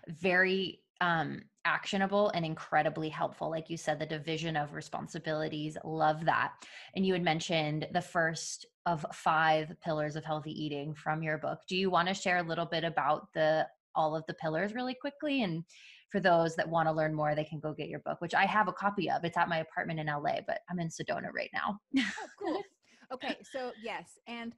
very 0.08 0.80
um 1.02 1.42
actionable 1.66 2.30
and 2.30 2.46
incredibly 2.46 3.10
helpful 3.10 3.50
like 3.50 3.70
you 3.70 3.76
said 3.76 4.00
the 4.00 4.06
division 4.06 4.56
of 4.56 4.74
responsibilities 4.74 5.78
love 5.84 6.24
that. 6.26 6.54
And 6.96 7.06
you 7.06 7.14
had 7.14 7.24
mentioned 7.24 7.88
the 7.92 8.02
first 8.02 8.66
of 8.86 9.06
five 9.14 9.74
pillars 9.84 10.16
of 10.16 10.24
healthy 10.24 10.52
eating 10.52 10.94
from 10.94 11.24
your 11.24 11.40
book. 11.40 11.60
Do 11.68 11.76
you 11.76 11.90
want 11.90 12.08
to 12.08 12.14
share 12.14 12.38
a 12.38 12.44
little 12.44 12.68
bit 12.68 12.84
about 12.84 13.34
the 13.34 13.68
all 13.96 14.16
of 14.16 14.24
the 14.28 14.36
pillars 14.36 14.74
really 14.76 14.94
quickly? 14.94 15.42
And 15.42 15.64
for 16.12 16.20
those 16.20 16.56
that 16.56 16.70
want 16.70 16.88
to 16.88 16.94
learn 16.94 17.14
more 17.14 17.34
they 17.34 17.44
can 17.44 17.60
go 17.60 17.74
get 17.74 17.90
your 17.90 18.00
book 18.00 18.22
which 18.22 18.36
i 18.36 18.46
have 18.46 18.68
a 18.68 18.74
copy 18.74 19.10
of. 19.10 19.26
It's 19.26 19.38
at 19.38 19.50
my 19.50 19.58
apartment 19.58 20.00
in 20.00 20.08
la 20.08 20.20
but 20.48 20.60
i'm 20.70 20.80
in 20.80 20.88
sedona 20.88 21.34
right 21.34 21.50
now. 21.54 21.80
Oh, 21.98 22.28
cool. 22.40 22.62
Okay 23.14 23.38
so 23.44 23.72
yes 23.84 24.18
and 24.26 24.54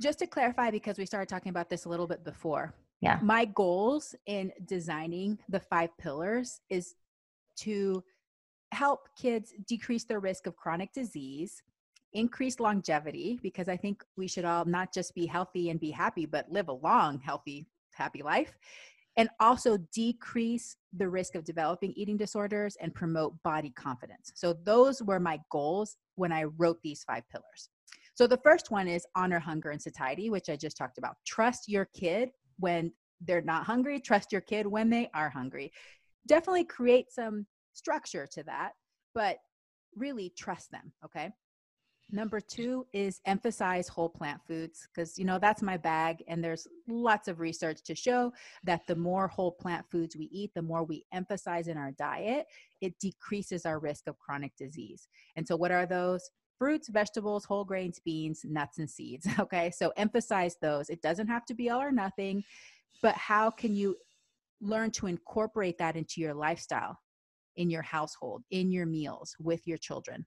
just 0.00 0.18
to 0.18 0.26
clarify 0.26 0.70
because 0.72 0.98
we 0.98 1.06
started 1.06 1.28
talking 1.28 1.50
about 1.50 1.70
this 1.70 1.84
a 1.84 1.88
little 1.88 2.08
bit 2.08 2.24
before 2.24 2.74
yeah. 3.02 3.18
My 3.20 3.44
goals 3.44 4.14
in 4.26 4.52
designing 4.64 5.38
the 5.48 5.60
five 5.60 5.90
pillars 5.98 6.60
is 6.70 6.94
to 7.56 8.02
help 8.72 9.08
kids 9.18 9.52
decrease 9.66 10.04
their 10.04 10.20
risk 10.20 10.46
of 10.46 10.56
chronic 10.56 10.92
disease 10.94 11.62
increase 12.14 12.60
longevity 12.60 13.38
because 13.42 13.68
i 13.68 13.76
think 13.76 14.02
we 14.16 14.28
should 14.28 14.44
all 14.44 14.64
not 14.66 14.92
just 14.92 15.14
be 15.14 15.24
healthy 15.24 15.70
and 15.70 15.80
be 15.80 15.90
happy 15.90 16.26
but 16.26 16.50
live 16.50 16.68
a 16.68 16.72
long 16.72 17.18
healthy 17.20 17.66
happy 17.94 18.22
life 18.22 18.54
and 19.16 19.28
also 19.40 19.76
decrease 19.94 20.76
the 20.96 21.08
risk 21.08 21.34
of 21.34 21.44
developing 21.44 21.92
eating 21.96 22.16
disorders 22.16 22.76
and 22.80 22.94
promote 22.94 23.34
body 23.42 23.70
confidence. 23.70 24.32
So 24.34 24.54
those 24.64 25.02
were 25.02 25.20
my 25.20 25.40
goals 25.50 25.96
when 26.16 26.32
i 26.32 26.44
wrote 26.44 26.78
these 26.82 27.04
five 27.04 27.22
pillars. 27.30 27.68
So 28.14 28.26
the 28.26 28.38
first 28.38 28.70
one 28.70 28.88
is 28.88 29.06
honor 29.14 29.38
hunger 29.38 29.70
and 29.70 29.80
satiety 29.80 30.30
which 30.30 30.48
i 30.48 30.56
just 30.56 30.76
talked 30.76 30.98
about. 30.98 31.16
Trust 31.26 31.68
your 31.68 31.86
kid 31.94 32.30
when 32.62 32.92
they're 33.20 33.42
not 33.42 33.64
hungry. 33.64 34.00
Trust 34.00 34.32
your 34.32 34.40
kid 34.40 34.66
when 34.66 34.88
they 34.88 35.10
are 35.14 35.28
hungry. 35.28 35.72
Definitely 36.26 36.64
create 36.64 37.12
some 37.12 37.46
structure 37.72 38.26
to 38.32 38.42
that, 38.44 38.72
but 39.14 39.38
really 39.96 40.32
trust 40.36 40.70
them. 40.70 40.92
Okay. 41.04 41.30
Number 42.14 42.40
two 42.40 42.86
is 42.92 43.20
emphasize 43.24 43.88
whole 43.88 44.08
plant 44.08 44.40
foods 44.46 44.86
because, 44.88 45.18
you 45.18 45.24
know, 45.24 45.38
that's 45.38 45.62
my 45.62 45.78
bag. 45.78 46.22
And 46.28 46.44
there's 46.44 46.68
lots 46.86 47.26
of 47.26 47.40
research 47.40 47.82
to 47.84 47.94
show 47.94 48.32
that 48.64 48.86
the 48.86 48.96
more 48.96 49.28
whole 49.28 49.52
plant 49.52 49.86
foods 49.90 50.14
we 50.14 50.28
eat, 50.30 50.50
the 50.54 50.60
more 50.60 50.84
we 50.84 51.06
emphasize 51.12 51.68
in 51.68 51.78
our 51.78 51.92
diet, 51.92 52.46
it 52.82 52.98
decreases 52.98 53.64
our 53.64 53.78
risk 53.78 54.08
of 54.08 54.18
chronic 54.18 54.52
disease. 54.56 55.08
And 55.36 55.48
so, 55.48 55.56
what 55.56 55.72
are 55.72 55.86
those? 55.86 56.30
Fruits, 56.62 56.88
vegetables, 56.88 57.44
whole 57.44 57.64
grains, 57.64 57.98
beans, 57.98 58.44
nuts, 58.44 58.78
and 58.78 58.88
seeds. 58.88 59.26
Okay, 59.40 59.72
so 59.72 59.92
emphasize 59.96 60.56
those. 60.62 60.90
It 60.90 61.02
doesn't 61.02 61.26
have 61.26 61.44
to 61.46 61.54
be 61.54 61.70
all 61.70 61.82
or 61.82 61.90
nothing, 61.90 62.44
but 63.02 63.16
how 63.16 63.50
can 63.50 63.74
you 63.74 63.96
learn 64.60 64.92
to 64.92 65.08
incorporate 65.08 65.76
that 65.78 65.96
into 65.96 66.20
your 66.20 66.34
lifestyle, 66.34 66.96
in 67.56 67.68
your 67.68 67.82
household, 67.82 68.44
in 68.52 68.70
your 68.70 68.86
meals 68.86 69.34
with 69.40 69.66
your 69.66 69.76
children? 69.76 70.24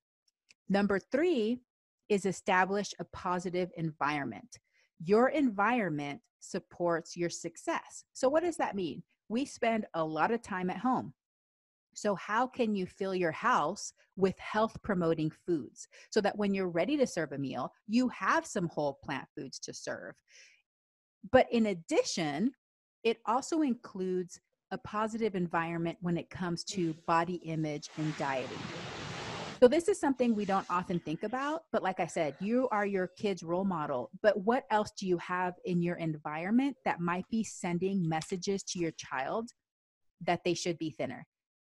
Number 0.68 1.00
three 1.00 1.62
is 2.10 2.26
establish 2.26 2.94
a 3.00 3.06
positive 3.06 3.70
environment. 3.78 4.60
Your 5.02 5.30
environment 5.30 6.20
supports 6.42 7.16
your 7.16 7.30
success. 7.30 8.04
So, 8.12 8.28
what 8.28 8.44
does 8.44 8.58
that 8.58 8.76
mean? 8.76 9.04
We 9.30 9.46
spend 9.46 9.86
a 9.94 10.04
lot 10.04 10.32
of 10.32 10.42
time 10.42 10.70
at 10.70 10.80
home. 10.80 11.14
So, 11.96 12.14
how 12.16 12.46
can 12.46 12.76
you 12.76 12.86
fill 12.86 13.16
your 13.16 13.32
house 13.32 13.94
with 14.18 14.38
health 14.38 14.78
promoting 14.84 15.32
foods 15.46 15.88
so 16.12 16.22
that 16.22 16.38
when 16.38 16.54
you're 16.54 16.70
ready 16.70 16.98
to 16.98 17.08
serve 17.08 17.32
a 17.32 17.38
meal, 17.38 17.72
you 17.88 18.10
have 18.10 18.46
some 18.46 18.68
whole 18.68 19.00
plant 19.04 19.28
foods 19.36 19.58
to 19.60 19.74
serve? 19.74 20.14
But 21.32 21.48
in 21.52 21.68
addition, 21.68 22.52
it 23.04 23.18
also 23.26 23.62
includes 23.62 24.40
a 24.72 24.78
positive 24.80 25.36
environment 25.36 25.98
when 26.02 26.18
it 26.18 26.30
comes 26.30 26.64
to 26.66 26.94
body 27.08 27.36
image 27.46 27.90
and 27.98 28.16
dieting. 28.18 28.58
So, 29.62 29.70
this 29.70 29.88
is 29.88 29.98
something 29.98 30.36
we 30.36 30.44
don't 30.44 30.70
often 30.70 31.00
think 31.00 31.24
about, 31.24 31.64
but 31.72 31.82
like 31.82 32.02
I 32.02 32.08
said, 32.08 32.36
you 32.42 32.68
are 32.72 32.86
your 32.86 33.08
kid's 33.08 33.42
role 33.42 33.64
model. 33.64 34.10
But 34.22 34.44
what 34.44 34.66
else 34.70 34.92
do 35.00 35.08
you 35.08 35.18
have 35.20 35.54
in 35.64 35.82
your 35.82 35.96
environment 35.96 36.76
that 36.84 37.00
might 37.00 37.26
be 37.30 37.46
sending 37.46 38.08
messages 38.08 38.64
to 38.64 38.80
your 38.80 38.92
child 38.92 39.50
that 40.26 40.42
they 40.44 40.56
should 40.56 40.78
be 40.78 40.90
thinner? 40.90 41.26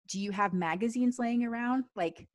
Do 0.07 0.19
you 0.19 0.31
have 0.31 0.53
magazines 0.53 1.17
laying 1.19 1.43
around? 1.43 1.85
Like, 1.95 2.27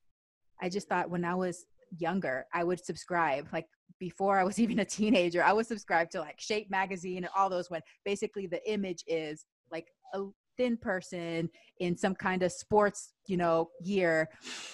I 0.61 0.69
just 0.69 0.87
thought 0.87 1.09
when 1.09 1.25
I 1.25 1.35
was 1.35 1.65
younger, 1.97 2.45
I 2.53 2.63
would 2.63 2.83
subscribe. 2.83 3.47
Like 3.51 3.67
before 3.99 4.39
I 4.39 4.43
was 4.43 4.59
even 4.63 4.79
a 4.79 4.85
teenager, 4.85 5.43
I 5.43 5.53
would 5.53 5.67
subscribe 5.67 6.09
to 6.11 6.19
like 6.19 6.39
Shape 6.39 6.69
magazine 6.69 7.17
and 7.17 7.29
all 7.35 7.49
those 7.49 7.69
when 7.69 7.81
basically 8.05 8.47
the 8.47 8.61
image 8.71 9.03
is 9.07 9.45
like 9.71 9.87
a 10.13 10.23
thin 10.57 10.77
person 10.77 11.49
in 11.79 11.97
some 11.97 12.13
kind 12.13 12.43
of 12.43 12.51
sports, 12.51 13.13
you 13.27 13.37
know, 13.37 13.69
gear. 13.83 14.29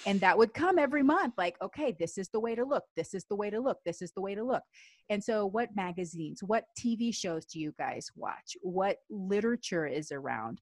And 0.05 0.19
that 0.19 0.37
would 0.37 0.53
come 0.53 0.77
every 0.77 1.03
month, 1.03 1.35
like, 1.37 1.55
okay, 1.61 1.95
this 1.97 2.17
is 2.17 2.29
the 2.29 2.39
way 2.39 2.55
to 2.55 2.65
look. 2.65 2.83
This 2.95 3.13
is 3.13 3.25
the 3.29 3.35
way 3.35 3.49
to 3.49 3.59
look. 3.59 3.77
This 3.85 4.01
is 4.01 4.11
the 4.11 4.21
way 4.21 4.35
to 4.35 4.43
look. 4.43 4.63
And 5.09 5.23
so, 5.23 5.45
what 5.45 5.69
magazines, 5.75 6.41
what 6.43 6.65
TV 6.77 7.15
shows 7.15 7.45
do 7.45 7.59
you 7.59 7.73
guys 7.77 8.07
watch? 8.15 8.57
What 8.61 8.97
literature 9.09 9.87
is 9.87 10.11
around? 10.11 10.59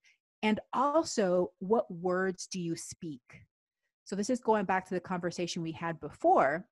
And 0.48 0.62
also, 0.72 1.52
what 1.60 1.92
words 1.92 2.48
do 2.48 2.58
you 2.58 2.78
speak? 2.78 3.20
So, 4.06 4.16
this 4.16 4.30
is 4.30 4.40
going 4.40 4.64
back 4.64 4.88
to 4.88 4.94
the 4.94 5.02
conversation 5.02 5.62
we 5.62 5.74
had 5.74 6.00
before. 6.00 6.66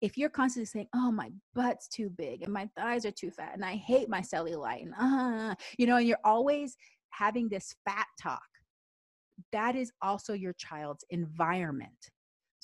If 0.00 0.16
you're 0.16 0.30
constantly 0.30 0.66
saying, 0.66 0.86
Oh, 0.94 1.10
my 1.10 1.32
butt's 1.56 1.88
too 1.88 2.08
big 2.08 2.42
and 2.42 2.52
my 2.52 2.68
thighs 2.76 3.04
are 3.04 3.10
too 3.10 3.32
fat 3.32 3.50
and 3.54 3.64
I 3.64 3.74
hate 3.74 4.08
my 4.08 4.20
cellulite, 4.20 4.82
and 4.82 4.94
uh, 4.96 5.56
you 5.76 5.88
know, 5.88 5.96
and 5.96 6.06
you're 6.06 6.18
always 6.24 6.76
having 7.10 7.48
this 7.48 7.74
fat 7.84 8.06
talk, 8.22 8.46
that 9.50 9.74
is 9.74 9.90
also 10.00 10.32
your 10.32 10.52
child's 10.52 11.04
environment. 11.10 12.10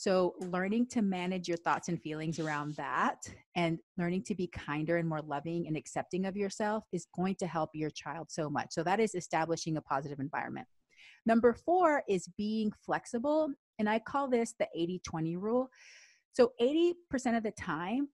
So, 0.00 0.34
learning 0.38 0.86
to 0.92 1.02
manage 1.02 1.46
your 1.46 1.58
thoughts 1.58 1.90
and 1.90 2.00
feelings 2.00 2.38
around 2.38 2.74
that 2.76 3.18
and 3.54 3.78
learning 3.98 4.22
to 4.28 4.34
be 4.34 4.46
kinder 4.46 4.96
and 4.96 5.06
more 5.06 5.20
loving 5.20 5.66
and 5.66 5.76
accepting 5.76 6.24
of 6.24 6.38
yourself 6.38 6.84
is 6.90 7.06
going 7.14 7.34
to 7.34 7.46
help 7.46 7.68
your 7.74 7.90
child 7.90 8.30
so 8.30 8.48
much. 8.48 8.68
So, 8.70 8.82
that 8.82 8.98
is 8.98 9.14
establishing 9.14 9.76
a 9.76 9.82
positive 9.82 10.18
environment. 10.18 10.66
Number 11.26 11.52
four 11.52 12.02
is 12.08 12.30
being 12.38 12.72
flexible. 12.82 13.50
And 13.78 13.90
I 13.90 13.98
call 13.98 14.26
this 14.30 14.54
the 14.58 14.68
80 14.74 15.02
20 15.04 15.36
rule. 15.36 15.68
So, 16.32 16.52
80% 16.58 17.36
of 17.36 17.42
the 17.42 17.50
time, 17.50 18.08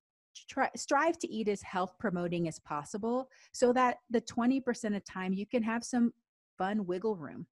try, 0.51 0.69
strive 0.75 1.21
to 1.21 1.33
eat 1.33 1.47
as 1.47 1.63
health 1.63 1.93
promoting 2.01 2.49
as 2.49 2.59
possible 2.59 3.29
so 3.53 3.73
that 3.75 3.99
the 4.11 4.23
20% 4.23 4.97
of 4.97 5.05
time 5.05 5.33
you 5.33 5.47
can 5.47 5.63
have 5.63 5.85
some 5.85 6.13
fun 6.59 6.85
wiggle 6.85 7.15
room. 7.15 7.47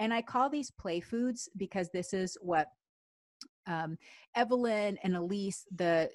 And 0.00 0.12
I 0.12 0.22
call 0.22 0.50
these 0.50 0.72
play 0.72 0.98
foods 0.98 1.48
because 1.56 1.90
this 1.92 2.12
is 2.12 2.36
what 2.40 2.66
um, 3.68 3.96
Evelyn 4.34 4.98
and 5.04 5.14
Elyse, 5.14 5.62
the 5.76 6.10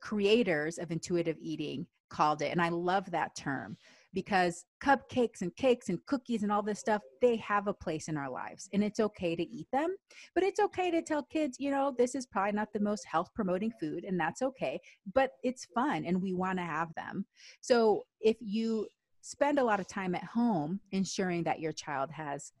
creators 0.00 0.78
of 0.78 0.90
intuitive 0.90 1.36
eating, 1.40 1.86
called 2.12 2.42
it. 2.42 2.52
And 2.52 2.60
I 2.60 2.68
love 2.68 3.10
that 3.10 3.34
term 3.34 3.76
because 4.12 4.66
cupcakes 4.84 5.40
and 5.40 5.54
cakes 5.56 5.88
and 5.88 5.98
cookies 6.06 6.42
and 6.42 6.52
all 6.52 6.62
this 6.62 6.78
stuff, 6.78 7.00
they 7.22 7.36
have 7.36 7.66
a 7.66 7.72
place 7.72 8.08
in 8.08 8.16
our 8.16 8.30
lives 8.30 8.68
and 8.72 8.84
it's 8.84 9.00
okay 9.00 9.34
to 9.34 9.42
eat 9.42 9.66
them. 9.72 9.96
But 10.34 10.44
it's 10.44 10.60
okay 10.60 10.90
to 10.90 11.02
tell 11.02 11.22
kids, 11.22 11.56
you 11.58 11.70
know, 11.70 11.94
this 11.96 12.14
is 12.14 12.26
probably 12.26 12.52
not 12.52 12.72
the 12.72 12.80
most 12.80 13.06
health 13.06 13.30
promoting 13.34 13.72
food 13.80 14.04
and 14.04 14.20
that's 14.20 14.42
okay, 14.42 14.78
but 15.14 15.30
it's 15.42 15.66
fun 15.74 16.04
and 16.04 16.20
we 16.22 16.34
want 16.34 16.58
to 16.58 16.64
have 16.64 16.94
them. 16.94 17.24
So 17.62 18.04
if 18.20 18.36
you 18.40 18.86
spend 19.22 19.58
a 19.58 19.64
lot 19.64 19.80
of 19.80 19.88
time 19.88 20.14
at 20.14 20.24
home 20.24 20.80
ensuring 20.90 21.44
that 21.44 21.60
your 21.60 21.72
child 21.72 22.10
has 22.10 22.52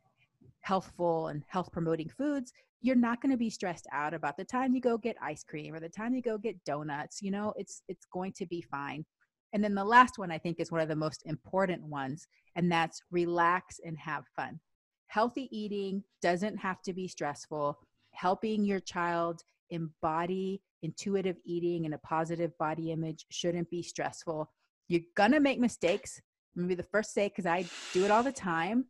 healthful 0.60 1.28
and 1.28 1.42
health 1.48 1.70
promoting 1.72 2.08
foods, 2.08 2.52
you're 2.82 2.96
not 2.96 3.22
going 3.22 3.30
to 3.30 3.38
be 3.38 3.48
stressed 3.48 3.86
out 3.92 4.12
about 4.12 4.36
the 4.36 4.44
time 4.44 4.74
you 4.74 4.80
go 4.80 4.98
get 4.98 5.16
ice 5.22 5.44
cream 5.44 5.74
or 5.74 5.80
the 5.80 5.88
time 5.88 6.14
you 6.14 6.20
go 6.20 6.36
get 6.36 6.62
donuts. 6.64 7.22
You 7.22 7.30
know, 7.30 7.54
it's 7.56 7.82
it's 7.88 8.04
going 8.12 8.32
to 8.34 8.46
be 8.46 8.60
fine. 8.60 9.04
And 9.52 9.62
then 9.62 9.74
the 9.74 9.84
last 9.84 10.18
one 10.18 10.30
I 10.30 10.38
think 10.38 10.58
is 10.58 10.72
one 10.72 10.80
of 10.80 10.88
the 10.88 10.96
most 10.96 11.22
important 11.24 11.82
ones, 11.84 12.26
and 12.56 12.70
that's 12.70 13.00
relax 13.10 13.80
and 13.84 13.96
have 13.98 14.24
fun. 14.34 14.58
Healthy 15.06 15.48
eating 15.56 16.02
doesn't 16.20 16.56
have 16.56 16.82
to 16.82 16.92
be 16.92 17.06
stressful. 17.06 17.78
Helping 18.12 18.64
your 18.64 18.80
child 18.80 19.42
embody 19.70 20.60
intuitive 20.82 21.36
eating 21.44 21.84
and 21.84 21.94
a 21.94 21.98
positive 21.98 22.56
body 22.58 22.90
image 22.92 23.26
shouldn't 23.30 23.70
be 23.70 23.82
stressful. 23.82 24.50
You're 24.88 25.02
gonna 25.16 25.40
make 25.40 25.60
mistakes. 25.60 26.20
I'm 26.54 26.62
gonna 26.62 26.68
be 26.68 26.74
the 26.74 26.82
first 26.82 27.14
say 27.14 27.28
because 27.28 27.46
I 27.46 27.64
do 27.92 28.04
it 28.04 28.10
all 28.10 28.22
the 28.22 28.32
time. 28.32 28.86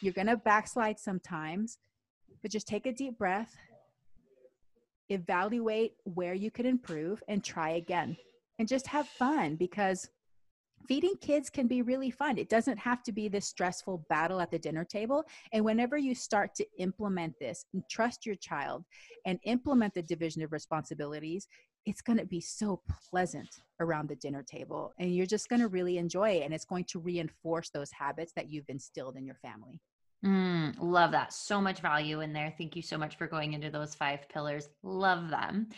You're 0.00 0.12
gonna 0.12 0.36
backslide 0.36 0.98
sometimes, 0.98 1.78
but 2.42 2.50
just 2.50 2.66
take 2.66 2.86
a 2.86 2.92
deep 2.92 3.16
breath, 3.18 3.56
evaluate 5.08 5.94
where 6.04 6.34
you 6.34 6.50
could 6.50 6.66
improve, 6.66 7.22
and 7.28 7.42
try 7.42 7.70
again 7.70 8.16
and 8.58 8.68
just 8.68 8.86
have 8.86 9.08
fun 9.08 9.56
because 9.56 10.08
feeding 10.88 11.14
kids 11.20 11.48
can 11.48 11.66
be 11.66 11.82
really 11.82 12.10
fun. 12.10 12.38
It 12.38 12.48
doesn't 12.48 12.78
have 12.78 13.02
to 13.04 13.12
be 13.12 13.28
this 13.28 13.46
stressful 13.46 14.04
battle 14.08 14.40
at 14.40 14.50
the 14.50 14.58
dinner 14.58 14.84
table. 14.84 15.24
And 15.52 15.64
whenever 15.64 15.96
you 15.96 16.14
start 16.14 16.54
to 16.56 16.66
implement 16.78 17.34
this 17.40 17.64
and 17.72 17.82
trust 17.90 18.26
your 18.26 18.36
child 18.36 18.84
and 19.26 19.38
implement 19.44 19.94
the 19.94 20.02
division 20.02 20.42
of 20.42 20.52
responsibilities, 20.52 21.46
it's 21.86 22.02
going 22.02 22.18
to 22.18 22.26
be 22.26 22.40
so 22.40 22.80
pleasant 23.10 23.48
around 23.80 24.08
the 24.08 24.16
dinner 24.16 24.44
table 24.44 24.92
and 24.98 25.14
you're 25.14 25.26
just 25.26 25.48
going 25.48 25.60
to 25.60 25.68
really 25.68 25.98
enjoy 25.98 26.30
it 26.30 26.44
and 26.44 26.54
it's 26.54 26.64
going 26.64 26.84
to 26.84 27.00
reinforce 27.00 27.70
those 27.70 27.90
habits 27.90 28.32
that 28.36 28.48
you've 28.48 28.68
instilled 28.68 29.16
in 29.16 29.26
your 29.26 29.34
family. 29.36 29.80
Mm, 30.24 30.76
love 30.80 31.10
that. 31.12 31.32
So 31.32 31.60
much 31.60 31.80
value 31.80 32.20
in 32.20 32.32
there. 32.32 32.54
Thank 32.56 32.76
you 32.76 32.82
so 32.82 32.96
much 32.96 33.16
for 33.16 33.26
going 33.26 33.54
into 33.54 33.70
those 33.70 33.94
five 33.94 34.28
pillars. 34.28 34.68
Love 34.82 35.30
them. 35.30 35.68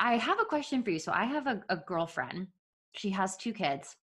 I 0.00 0.16
have 0.16 0.40
a 0.40 0.44
question 0.44 0.82
for 0.82 0.90
you. 0.90 0.98
So 0.98 1.12
I 1.12 1.24
have 1.24 1.46
a, 1.46 1.62
a 1.68 1.76
girlfriend. 1.76 2.48
She 2.92 3.10
has 3.10 3.36
two 3.36 3.52
kids 3.52 3.96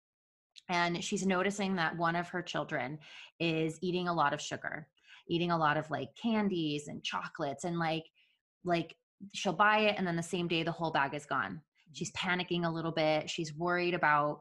and 0.69 1.03
she's 1.03 1.27
noticing 1.27 1.77
that 1.77 1.97
one 1.97 2.17
of 2.17 2.29
her 2.29 2.43
children 2.43 2.99
is 3.39 3.79
eating 3.81 4.09
a 4.09 4.15
lot 4.15 4.35
of 4.35 4.41
sugar 4.41 4.87
eating 5.31 5.53
a 5.53 5.59
lot 5.59 5.77
of 5.77 5.91
like 5.91 6.15
candies 6.21 6.89
and 6.89 7.03
chocolates 7.03 7.65
and 7.65 7.79
like 7.79 8.05
like 8.65 8.97
she'll 9.33 9.53
buy 9.53 9.79
it 9.79 9.95
and 9.97 10.07
then 10.07 10.17
the 10.17 10.23
same 10.23 10.49
day 10.49 10.63
the 10.63 10.73
whole 10.73 10.91
bag 10.91 11.15
is 11.15 11.25
gone 11.25 11.61
she's 11.93 12.13
panicking 12.13 12.67
a 12.67 12.71
little 12.71 12.93
bit 12.93 13.31
she's 13.31 13.55
worried 13.55 13.95
about 13.95 14.41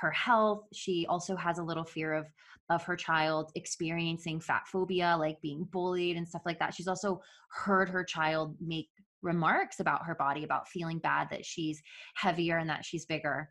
her 0.00 0.10
health. 0.10 0.64
She 0.72 1.06
also 1.08 1.36
has 1.36 1.58
a 1.58 1.64
little 1.64 1.84
fear 1.84 2.14
of 2.14 2.26
of 2.68 2.82
her 2.82 2.96
child 2.96 3.52
experiencing 3.54 4.40
fat 4.40 4.66
phobia 4.66 5.16
like 5.16 5.40
being 5.40 5.68
bullied 5.70 6.16
and 6.16 6.28
stuff 6.28 6.42
like 6.44 6.58
that. 6.58 6.74
She's 6.74 6.88
also 6.88 7.20
heard 7.50 7.88
her 7.88 8.02
child 8.02 8.56
make 8.60 8.88
remarks 9.22 9.78
about 9.80 10.04
her 10.06 10.16
body 10.16 10.42
about 10.42 10.68
feeling 10.68 10.98
bad 10.98 11.28
that 11.30 11.44
she's 11.44 11.80
heavier 12.16 12.58
and 12.58 12.68
that 12.68 12.84
she's 12.84 13.06
bigger. 13.06 13.48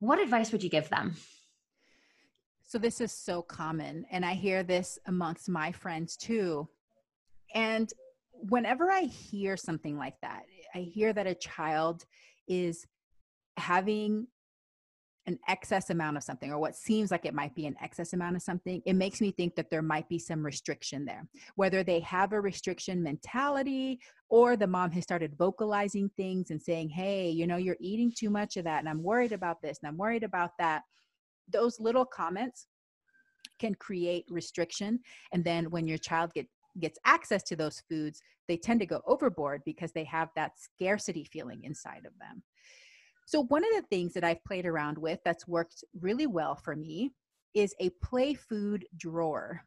What 0.00 0.18
advice 0.18 0.50
would 0.52 0.64
you 0.64 0.70
give 0.70 0.88
them? 0.88 1.14
So 2.62 2.78
this 2.78 3.00
is 3.00 3.12
so 3.12 3.42
common 3.42 4.04
and 4.10 4.24
i 4.24 4.34
hear 4.34 4.64
this 4.64 4.98
amongst 5.06 5.48
my 5.48 5.70
friends 5.72 6.16
too. 6.16 6.68
And 7.54 7.88
whenever 8.32 8.90
i 8.90 9.02
hear 9.02 9.56
something 9.56 9.96
like 9.96 10.20
that 10.20 10.42
i 10.74 10.80
hear 10.80 11.10
that 11.10 11.26
a 11.26 11.34
child 11.34 12.04
is 12.46 12.86
having 13.56 14.26
an 15.26 15.38
excess 15.48 15.90
amount 15.90 16.16
of 16.16 16.22
something 16.22 16.52
or 16.52 16.58
what 16.58 16.76
seems 16.76 17.10
like 17.10 17.26
it 17.26 17.34
might 17.34 17.54
be 17.54 17.66
an 17.66 17.74
excess 17.82 18.12
amount 18.12 18.36
of 18.36 18.42
something, 18.42 18.80
it 18.86 18.94
makes 18.94 19.20
me 19.20 19.32
think 19.32 19.56
that 19.56 19.70
there 19.70 19.82
might 19.82 20.08
be 20.08 20.18
some 20.18 20.44
restriction 20.44 21.04
there. 21.04 21.26
Whether 21.56 21.82
they 21.82 22.00
have 22.00 22.32
a 22.32 22.40
restriction 22.40 23.02
mentality 23.02 23.98
or 24.28 24.56
the 24.56 24.66
mom 24.66 24.92
has 24.92 25.02
started 25.02 25.36
vocalizing 25.36 26.10
things 26.16 26.50
and 26.50 26.62
saying, 26.62 26.90
hey, 26.90 27.28
you 27.28 27.46
know, 27.46 27.56
you're 27.56 27.76
eating 27.80 28.12
too 28.16 28.30
much 28.30 28.56
of 28.56 28.64
that 28.64 28.80
and 28.80 28.88
I'm 28.88 29.02
worried 29.02 29.32
about 29.32 29.60
this 29.62 29.78
and 29.82 29.88
I'm 29.88 29.96
worried 29.96 30.22
about 30.22 30.50
that. 30.58 30.82
Those 31.52 31.80
little 31.80 32.04
comments 32.04 32.66
can 33.58 33.74
create 33.74 34.26
restriction. 34.28 35.00
And 35.32 35.44
then 35.44 35.70
when 35.70 35.86
your 35.86 35.98
child 35.98 36.32
get, 36.34 36.46
gets 36.78 36.98
access 37.04 37.42
to 37.44 37.56
those 37.56 37.82
foods, 37.88 38.20
they 38.48 38.56
tend 38.56 38.80
to 38.80 38.86
go 38.86 39.02
overboard 39.06 39.62
because 39.64 39.92
they 39.92 40.04
have 40.04 40.28
that 40.36 40.52
scarcity 40.56 41.24
feeling 41.32 41.64
inside 41.64 42.06
of 42.06 42.12
them. 42.20 42.42
So, 43.26 43.44
one 43.44 43.64
of 43.64 43.70
the 43.74 43.86
things 43.88 44.14
that 44.14 44.24
I've 44.24 44.42
played 44.44 44.66
around 44.66 44.96
with 44.98 45.18
that's 45.24 45.46
worked 45.46 45.84
really 46.00 46.26
well 46.26 46.54
for 46.54 46.74
me 46.74 47.12
is 47.54 47.74
a 47.80 47.90
play 48.02 48.34
food 48.34 48.86
drawer. 48.96 49.62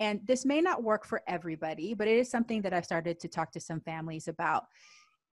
And 0.00 0.20
this 0.26 0.44
may 0.44 0.60
not 0.60 0.82
work 0.82 1.06
for 1.06 1.22
everybody, 1.26 1.94
but 1.94 2.08
it 2.08 2.18
is 2.18 2.30
something 2.30 2.62
that 2.62 2.72
I've 2.72 2.84
started 2.84 3.18
to 3.20 3.28
talk 3.28 3.52
to 3.52 3.60
some 3.60 3.80
families 3.80 4.28
about. 4.28 4.64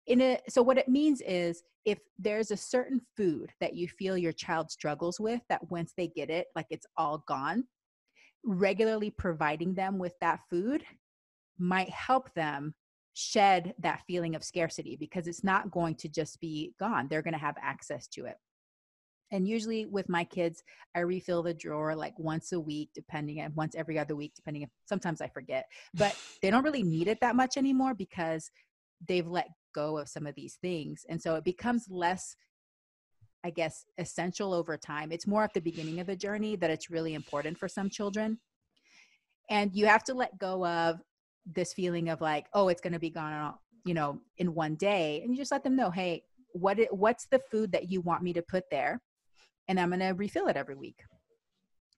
In 0.07 0.21
a, 0.21 0.39
so 0.49 0.61
what 0.61 0.77
it 0.77 0.87
means 0.87 1.21
is 1.21 1.63
if 1.85 1.99
there's 2.17 2.51
a 2.51 2.57
certain 2.57 3.01
food 3.15 3.51
that 3.59 3.75
you 3.75 3.87
feel 3.87 4.17
your 4.17 4.31
child 4.33 4.71
struggles 4.71 5.19
with 5.19 5.41
that 5.49 5.69
once 5.69 5.93
they 5.95 6.07
get 6.07 6.29
it 6.29 6.47
like 6.55 6.67
it's 6.69 6.87
all 6.97 7.23
gone 7.27 7.63
regularly 8.45 9.09
providing 9.09 9.73
them 9.73 9.97
with 9.97 10.13
that 10.19 10.39
food 10.49 10.83
might 11.57 11.89
help 11.89 12.33
them 12.33 12.73
shed 13.13 13.73
that 13.79 14.01
feeling 14.07 14.35
of 14.35 14.43
scarcity 14.43 14.95
because 14.95 15.27
it's 15.27 15.43
not 15.43 15.71
going 15.71 15.95
to 15.95 16.09
just 16.09 16.39
be 16.39 16.73
gone. 16.79 17.07
They're 17.07 17.21
going 17.21 17.33
to 17.33 17.39
have 17.39 17.55
access 17.61 18.07
to 18.07 18.25
it. 18.25 18.37
And 19.31 19.47
usually 19.47 19.85
with 19.85 20.09
my 20.09 20.23
kids, 20.23 20.63
I 20.95 20.99
refill 20.99 21.41
the 21.41 21.55
drawer 21.55 21.95
like 21.95 22.17
once 22.19 22.51
a 22.51 22.59
week, 22.59 22.89
depending 22.93 23.41
on 23.41 23.53
once 23.55 23.73
every 23.75 23.97
other 23.97 24.15
week, 24.15 24.33
depending 24.35 24.61
if 24.61 24.69
sometimes 24.85 25.21
I 25.21 25.27
forget, 25.27 25.65
but 25.95 26.15
they 26.41 26.51
don't 26.51 26.63
really 26.63 26.83
need 26.83 27.07
it 27.07 27.19
that 27.21 27.35
much 27.35 27.57
anymore 27.57 27.95
because 27.95 28.51
they've 29.07 29.27
let 29.27 29.47
go 29.73 29.97
of 29.97 30.07
some 30.07 30.27
of 30.27 30.35
these 30.35 30.57
things. 30.61 31.05
And 31.09 31.21
so 31.21 31.35
it 31.35 31.43
becomes 31.43 31.87
less, 31.89 32.35
I 33.43 33.49
guess, 33.49 33.85
essential 33.97 34.53
over 34.53 34.77
time. 34.77 35.11
It's 35.11 35.27
more 35.27 35.43
at 35.43 35.53
the 35.53 35.61
beginning 35.61 35.99
of 35.99 36.07
the 36.07 36.15
journey 36.15 36.55
that 36.57 36.69
it's 36.69 36.91
really 36.91 37.15
important 37.15 37.57
for 37.57 37.67
some 37.67 37.89
children. 37.89 38.39
And 39.49 39.71
you 39.73 39.87
have 39.87 40.03
to 40.05 40.13
let 40.13 40.37
go 40.37 40.65
of 40.65 41.01
this 41.45 41.73
feeling 41.73 42.09
of 42.09 42.21
like 42.21 42.47
oh 42.53 42.69
it's 42.69 42.81
going 42.81 42.93
to 42.93 42.99
be 42.99 43.09
gone 43.09 43.53
you 43.85 43.93
know 43.93 44.19
in 44.37 44.53
one 44.53 44.75
day 44.75 45.21
and 45.23 45.31
you 45.31 45.37
just 45.37 45.51
let 45.51 45.63
them 45.63 45.75
know 45.75 45.91
hey 45.91 46.23
what 46.53 46.79
it, 46.79 46.93
what's 46.93 47.25
the 47.25 47.41
food 47.51 47.71
that 47.71 47.89
you 47.89 47.99
want 48.01 48.23
me 48.23 48.31
to 48.33 48.41
put 48.41 48.63
there 48.69 49.01
and 49.67 49.79
i'm 49.79 49.89
going 49.89 49.99
to 49.99 50.09
refill 50.09 50.47
it 50.47 50.57
every 50.57 50.75
week. 50.75 51.01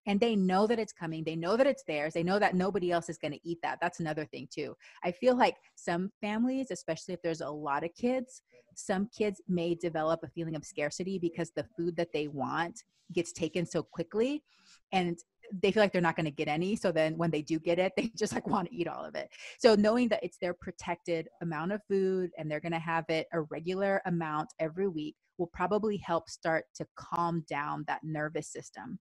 And 0.07 0.19
they 0.19 0.35
know 0.35 0.67
that 0.67 0.77
it's 0.77 0.93
coming 0.93 1.23
they 1.23 1.35
know 1.35 1.57
that 1.57 1.65
it's 1.65 1.83
theirs 1.83 2.13
they 2.13 2.21
know 2.21 2.37
that 2.37 2.53
nobody 2.53 2.91
else 2.91 3.09
is 3.09 3.17
going 3.17 3.31
to 3.31 3.47
eat 3.47 3.57
that 3.63 3.79
that's 3.81 3.99
another 3.99 4.23
thing 4.25 4.47
too. 4.53 4.75
I 5.03 5.11
feel 5.11 5.35
like 5.35 5.55
some 5.75 6.11
families 6.21 6.69
especially 6.69 7.15
if 7.15 7.23
there's 7.23 7.41
a 7.41 7.49
lot 7.49 7.83
of 7.83 7.93
kids 7.95 8.43
some 8.75 9.09
kids 9.17 9.41
may 9.47 9.73
develop 9.73 10.21
a 10.23 10.27
feeling 10.27 10.55
of 10.55 10.63
scarcity 10.63 11.17
because 11.17 11.49
the 11.51 11.65
food 11.75 11.95
that 11.95 12.13
they 12.13 12.27
want 12.27 12.83
gets 13.13 13.31
taken 13.31 13.65
so 13.65 13.81
quickly 13.81 14.43
and 14.91 15.17
they 15.61 15.71
feel 15.71 15.83
like 15.83 15.91
they're 15.91 16.01
not 16.01 16.15
going 16.15 16.25
to 16.25 16.31
get 16.31 16.47
any 16.47 16.75
so 16.75 16.91
then 16.91 17.17
when 17.17 17.31
they 17.31 17.41
do 17.41 17.59
get 17.59 17.79
it 17.79 17.93
they 17.97 18.11
just 18.15 18.33
like 18.33 18.47
want 18.47 18.67
to 18.67 18.75
eat 18.75 18.87
all 18.87 19.03
of 19.03 19.15
it. 19.15 19.29
So 19.59 19.75
knowing 19.75 20.07
that 20.09 20.23
it's 20.23 20.37
their 20.37 20.53
protected 20.53 21.27
amount 21.41 21.71
of 21.71 21.81
food 21.87 22.31
and 22.37 22.49
they're 22.49 22.59
going 22.59 22.71
to 22.71 22.79
have 22.79 23.05
it 23.09 23.27
a 23.33 23.41
regular 23.41 24.01
amount 24.05 24.49
every 24.59 24.87
week 24.87 25.15
will 25.37 25.49
probably 25.53 25.97
help 25.97 26.29
start 26.29 26.65
to 26.75 26.85
calm 26.95 27.43
down 27.49 27.83
that 27.87 28.01
nervous 28.03 28.51
system 28.51 28.99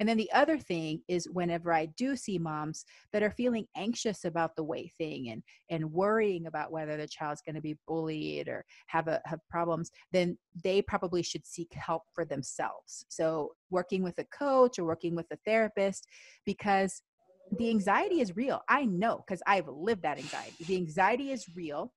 and 0.00 0.08
then 0.08 0.16
the 0.16 0.30
other 0.32 0.58
thing 0.58 1.02
is 1.08 1.28
whenever 1.30 1.72
I 1.72 1.86
do 1.86 2.16
see 2.16 2.38
moms 2.38 2.84
that 3.12 3.22
are 3.22 3.30
feeling 3.30 3.66
anxious 3.76 4.24
about 4.24 4.56
the 4.56 4.64
weight 4.64 4.92
thing 4.98 5.30
and 5.30 5.42
and 5.70 5.92
worrying 5.92 6.46
about 6.46 6.72
whether 6.72 6.96
the 6.96 7.08
child's 7.08 7.42
going 7.42 7.54
to 7.54 7.60
be 7.60 7.76
bullied 7.86 8.48
or 8.48 8.64
have 8.86 9.08
a 9.08 9.20
have 9.24 9.40
problems, 9.48 9.90
then 10.12 10.38
they 10.64 10.82
probably 10.82 11.22
should 11.22 11.46
seek 11.46 11.72
help 11.74 12.02
for 12.14 12.24
themselves. 12.24 13.04
So 13.08 13.52
working 13.70 14.02
with 14.02 14.18
a 14.18 14.24
coach 14.24 14.78
or 14.78 14.84
working 14.84 15.14
with 15.14 15.26
a 15.30 15.38
therapist 15.44 16.06
because 16.44 17.02
the 17.58 17.70
anxiety 17.70 18.20
is 18.20 18.36
real. 18.36 18.60
I 18.68 18.84
know 18.84 19.24
because 19.26 19.42
I've 19.46 19.68
lived 19.68 20.02
that 20.02 20.18
anxiety. 20.18 20.64
The 20.64 20.76
anxiety 20.76 21.30
is 21.30 21.46
real. 21.54 21.92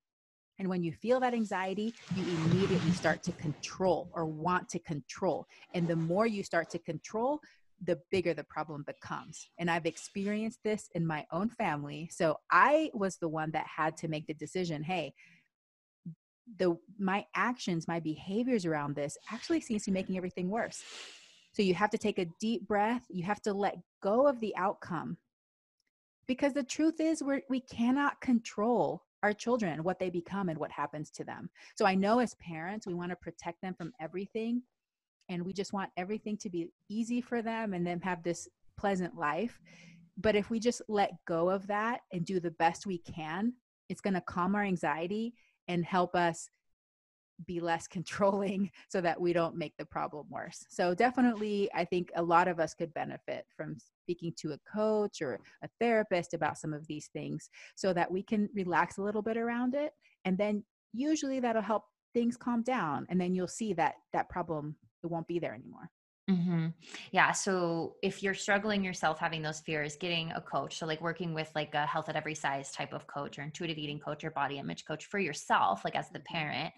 And 0.59 0.69
when 0.69 0.83
you 0.83 0.91
feel 0.91 1.19
that 1.21 1.33
anxiety, 1.33 1.93
you 2.15 2.23
immediately 2.23 2.91
start 2.91 3.23
to 3.23 3.31
control 3.31 4.09
or 4.13 4.25
want 4.25 4.69
to 4.69 4.79
control. 4.79 5.47
And 5.73 5.87
the 5.87 5.95
more 5.95 6.27
you 6.27 6.43
start 6.43 6.69
to 6.71 6.79
control, 6.79 7.39
the 7.83 7.99
bigger 8.11 8.33
the 8.33 8.43
problem 8.45 8.83
becomes. 8.87 9.49
And 9.59 9.71
I've 9.71 9.85
experienced 9.87 10.59
this 10.63 10.89
in 10.95 11.05
my 11.07 11.25
own 11.31 11.49
family. 11.49 12.09
So 12.11 12.39
I 12.51 12.91
was 12.93 13.17
the 13.17 13.29
one 13.29 13.51
that 13.51 13.67
had 13.67 13.97
to 13.97 14.07
make 14.07 14.27
the 14.27 14.33
decision 14.35 14.83
hey, 14.83 15.13
the 16.57 16.77
my 16.99 17.25
actions 17.35 17.87
my 17.87 17.99
behaviors 17.99 18.65
around 18.65 18.95
this 18.95 19.17
actually 19.31 19.61
seems 19.61 19.85
to 19.85 19.91
be 19.91 19.95
making 19.95 20.17
everything 20.17 20.49
worse 20.49 20.83
So 21.53 21.63
you 21.63 21.75
have 21.75 21.89
to 21.91 21.97
take 21.97 22.19
a 22.19 22.27
deep 22.39 22.67
breath. 22.67 23.05
You 23.09 23.23
have 23.25 23.41
to 23.43 23.53
let 23.53 23.77
go 24.01 24.27
of 24.27 24.39
the 24.39 24.55
outcome. 24.57 25.17
Because 26.27 26.53
the 26.53 26.63
truth 26.63 27.01
is, 27.01 27.23
we 27.23 27.43
we 27.49 27.61
cannot 27.61 28.21
control 28.21 29.03
our 29.23 29.33
children, 29.33 29.83
what 29.83 29.99
they 29.99 30.09
become, 30.09 30.49
and 30.49 30.59
what 30.59 30.71
happens 30.71 31.11
to 31.11 31.23
them. 31.23 31.49
So 31.75 31.85
I 31.85 31.95
know 31.95 32.19
as 32.19 32.35
parents, 32.35 32.87
we 32.87 32.93
want 32.95 33.11
to 33.11 33.17
protect 33.17 33.61
them 33.61 33.75
from 33.75 33.93
everything. 34.01 34.63
And 35.31 35.45
we 35.45 35.53
just 35.53 35.73
want 35.73 35.89
everything 35.97 36.37
to 36.37 36.49
be 36.49 36.69
easy 36.89 37.21
for 37.21 37.41
them 37.41 37.73
and 37.73 37.87
them 37.87 38.01
have 38.01 38.21
this 38.21 38.47
pleasant 38.77 39.17
life. 39.17 39.59
But 40.17 40.35
if 40.35 40.49
we 40.49 40.59
just 40.59 40.81
let 40.87 41.11
go 41.25 41.49
of 41.49 41.65
that 41.67 42.01
and 42.11 42.25
do 42.25 42.39
the 42.39 42.51
best 42.51 42.85
we 42.85 42.99
can, 42.99 43.53
it's 43.89 44.01
going 44.01 44.13
to 44.13 44.21
calm 44.21 44.55
our 44.55 44.63
anxiety 44.63 45.33
and 45.67 45.85
help 45.85 46.15
us 46.15 46.49
be 47.45 47.59
less 47.59 47.87
controlling 47.97 48.69
so 48.89 49.01
that 49.01 49.19
we 49.19 49.33
don't 49.33 49.55
make 49.55 49.73
the 49.77 49.85
problem 49.85 50.27
worse. 50.29 50.65
So, 50.69 50.93
definitely, 50.93 51.69
I 51.73 51.85
think 51.85 52.11
a 52.15 52.21
lot 52.21 52.47
of 52.47 52.59
us 52.59 52.73
could 52.73 52.93
benefit 52.93 53.45
from 53.55 53.77
speaking 54.03 54.33
to 54.37 54.51
a 54.51 54.59
coach 54.71 55.21
or 55.21 55.39
a 55.63 55.69
therapist 55.79 56.33
about 56.33 56.57
some 56.57 56.73
of 56.73 56.85
these 56.87 57.07
things 57.13 57.49
so 57.75 57.93
that 57.93 58.11
we 58.11 58.21
can 58.21 58.49
relax 58.53 58.97
a 58.97 59.01
little 59.01 59.21
bit 59.21 59.37
around 59.37 59.75
it. 59.75 59.93
And 60.25 60.37
then, 60.37 60.63
usually, 60.93 61.39
that'll 61.39 61.61
help 61.61 61.85
things 62.13 62.37
calm 62.37 62.61
down. 62.61 63.07
And 63.09 63.19
then 63.19 63.33
you'll 63.33 63.47
see 63.47 63.73
that 63.73 63.95
that 64.13 64.29
problem 64.29 64.75
it 65.03 65.07
won't 65.07 65.27
be 65.27 65.39
there 65.39 65.53
anymore. 65.53 65.89
Mm-hmm. 66.29 66.67
Yeah. 67.11 67.31
So 67.31 67.95
if 68.03 68.23
you're 68.23 68.33
struggling 68.33 68.83
yourself 68.83 69.19
having 69.19 69.41
those 69.41 69.59
fears, 69.61 69.95
getting 69.95 70.31
a 70.31 70.41
coach, 70.41 70.77
so 70.77 70.85
like 70.85 71.01
working 71.01 71.33
with 71.33 71.51
like 71.55 71.73
a 71.73 71.85
health 71.85 72.09
at 72.09 72.15
every 72.15 72.35
size 72.35 72.71
type 72.71 72.93
of 72.93 73.07
coach 73.07 73.37
or 73.37 73.41
intuitive 73.41 73.77
eating 73.77 73.99
coach 73.99 74.23
or 74.23 74.31
body 74.31 74.59
image 74.59 74.85
coach 74.85 75.05
for 75.05 75.19
yourself, 75.19 75.83
like 75.83 75.95
as 75.95 76.09
the 76.09 76.19
mm-hmm. 76.19 76.35
parent, 76.35 76.73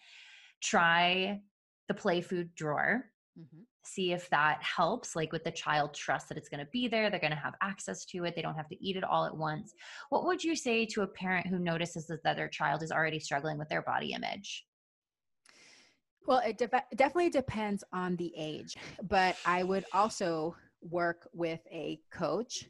try 0.62 1.42
the 1.88 1.94
play 1.94 2.22
food 2.22 2.56
drawer. 2.56 3.06
Mm-hmm. 3.38 3.64
See 3.86 4.14
if 4.14 4.30
that 4.30 4.64
helps, 4.64 5.14
like 5.14 5.34
with 5.34 5.44
the 5.44 5.52
child, 5.52 5.94
trust 5.94 6.30
that 6.30 6.38
it's 6.38 6.48
going 6.48 6.64
to 6.64 6.72
be 6.72 6.88
there. 6.88 7.10
They're 7.10 7.20
going 7.20 7.32
to 7.32 7.38
have 7.38 7.56
access 7.62 8.06
to 8.06 8.24
it. 8.24 8.34
They 8.34 8.42
don't 8.42 8.56
have 8.56 8.70
to 8.70 8.82
eat 8.82 8.96
it 8.96 9.04
all 9.04 9.26
at 9.26 9.36
once. 9.36 9.74
What 10.10 10.26
would 10.26 10.42
you 10.42 10.56
say 10.56 10.86
to 10.86 11.02
a 11.02 11.08
parent 11.08 11.48
who 11.48 11.60
notices 11.60 12.08
that 12.08 12.38
their 12.38 12.48
child 12.48 12.82
is 12.82 12.94
already 12.94 13.20
struggling 13.20 13.58
with 13.58 13.68
their 13.68 13.82
body 13.82 14.14
image? 14.14 14.66
Well, 16.26 16.42
it 16.46 16.58
de- 16.58 16.70
definitely 16.96 17.30
depends 17.30 17.84
on 17.92 18.16
the 18.16 18.34
age, 18.38 18.76
but 19.10 19.36
I 19.46 19.64
would 19.64 19.86
also 19.92 20.56
work 20.82 21.28
with 21.34 21.60
a 21.72 22.00
coach 22.12 22.66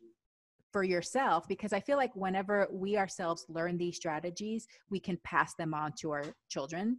for 0.71 0.83
yourself 0.83 1.47
because 1.47 1.71
I 1.71 1.79
feel 1.79 1.97
like 1.97 2.15
whenever 2.15 2.67
we 2.71 2.97
ourselves 2.97 3.45
learn 3.47 3.77
these 3.77 3.95
strategies, 3.95 4.67
we 4.89 4.99
can 4.99 5.17
pass 5.23 5.53
them 5.53 5.73
on 5.73 5.93
to 5.99 6.11
our 6.11 6.23
children. 6.49 6.97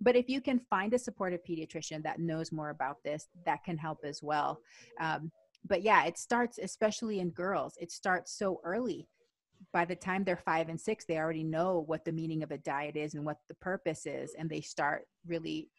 But 0.00 0.16
if 0.16 0.28
you 0.28 0.42
can 0.42 0.58
find 0.58 0.92
a 0.92 0.98
supportive 0.98 1.40
pediatrician 1.48 2.02
that 2.02 2.18
knows 2.18 2.52
more 2.52 2.68
about 2.68 3.02
this, 3.02 3.28
that 3.46 3.64
can 3.64 3.78
help 3.78 4.00
as 4.04 4.22
well. 4.22 4.60
Um, 5.00 5.32
but 5.66 5.82
yeah, 5.82 6.04
it 6.04 6.18
starts, 6.18 6.58
especially 6.58 7.20
in 7.20 7.30
girls, 7.30 7.78
it 7.80 7.90
starts 7.90 8.36
so 8.36 8.60
early. 8.64 9.08
By 9.72 9.86
the 9.86 9.96
time 9.96 10.24
they're 10.24 10.36
five 10.36 10.68
and 10.68 10.78
six, 10.78 11.06
they 11.06 11.16
already 11.16 11.44
know 11.44 11.84
what 11.86 12.04
the 12.04 12.12
meaning 12.12 12.42
of 12.42 12.50
a 12.50 12.58
diet 12.58 12.96
is 12.96 13.14
and 13.14 13.24
what 13.24 13.38
the 13.48 13.54
purpose 13.54 14.04
is, 14.04 14.34
and 14.38 14.50
they 14.50 14.60
start 14.60 15.06
really 15.26 15.70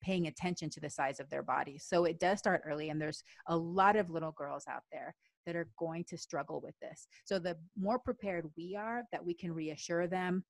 paying 0.00 0.26
attention 0.26 0.70
to 0.70 0.80
the 0.80 0.90
size 0.90 1.20
of 1.20 1.28
their 1.30 1.42
body. 1.42 1.78
So 1.78 2.04
it 2.04 2.18
does 2.18 2.38
start 2.38 2.62
early, 2.66 2.90
and 2.90 3.00
there's 3.00 3.22
a 3.48 3.56
lot 3.56 3.96
of 3.96 4.10
little 4.10 4.32
girls 4.32 4.64
out 4.68 4.82
there 4.92 5.14
that 5.46 5.56
are 5.56 5.68
going 5.78 6.04
to 6.04 6.18
struggle 6.18 6.60
with 6.60 6.74
this. 6.80 7.08
So 7.24 7.38
the 7.38 7.56
more 7.76 7.98
prepared 7.98 8.46
we 8.56 8.76
are, 8.76 9.02
that 9.12 9.24
we 9.24 9.34
can 9.34 9.52
reassure 9.52 10.06
them. 10.06 10.44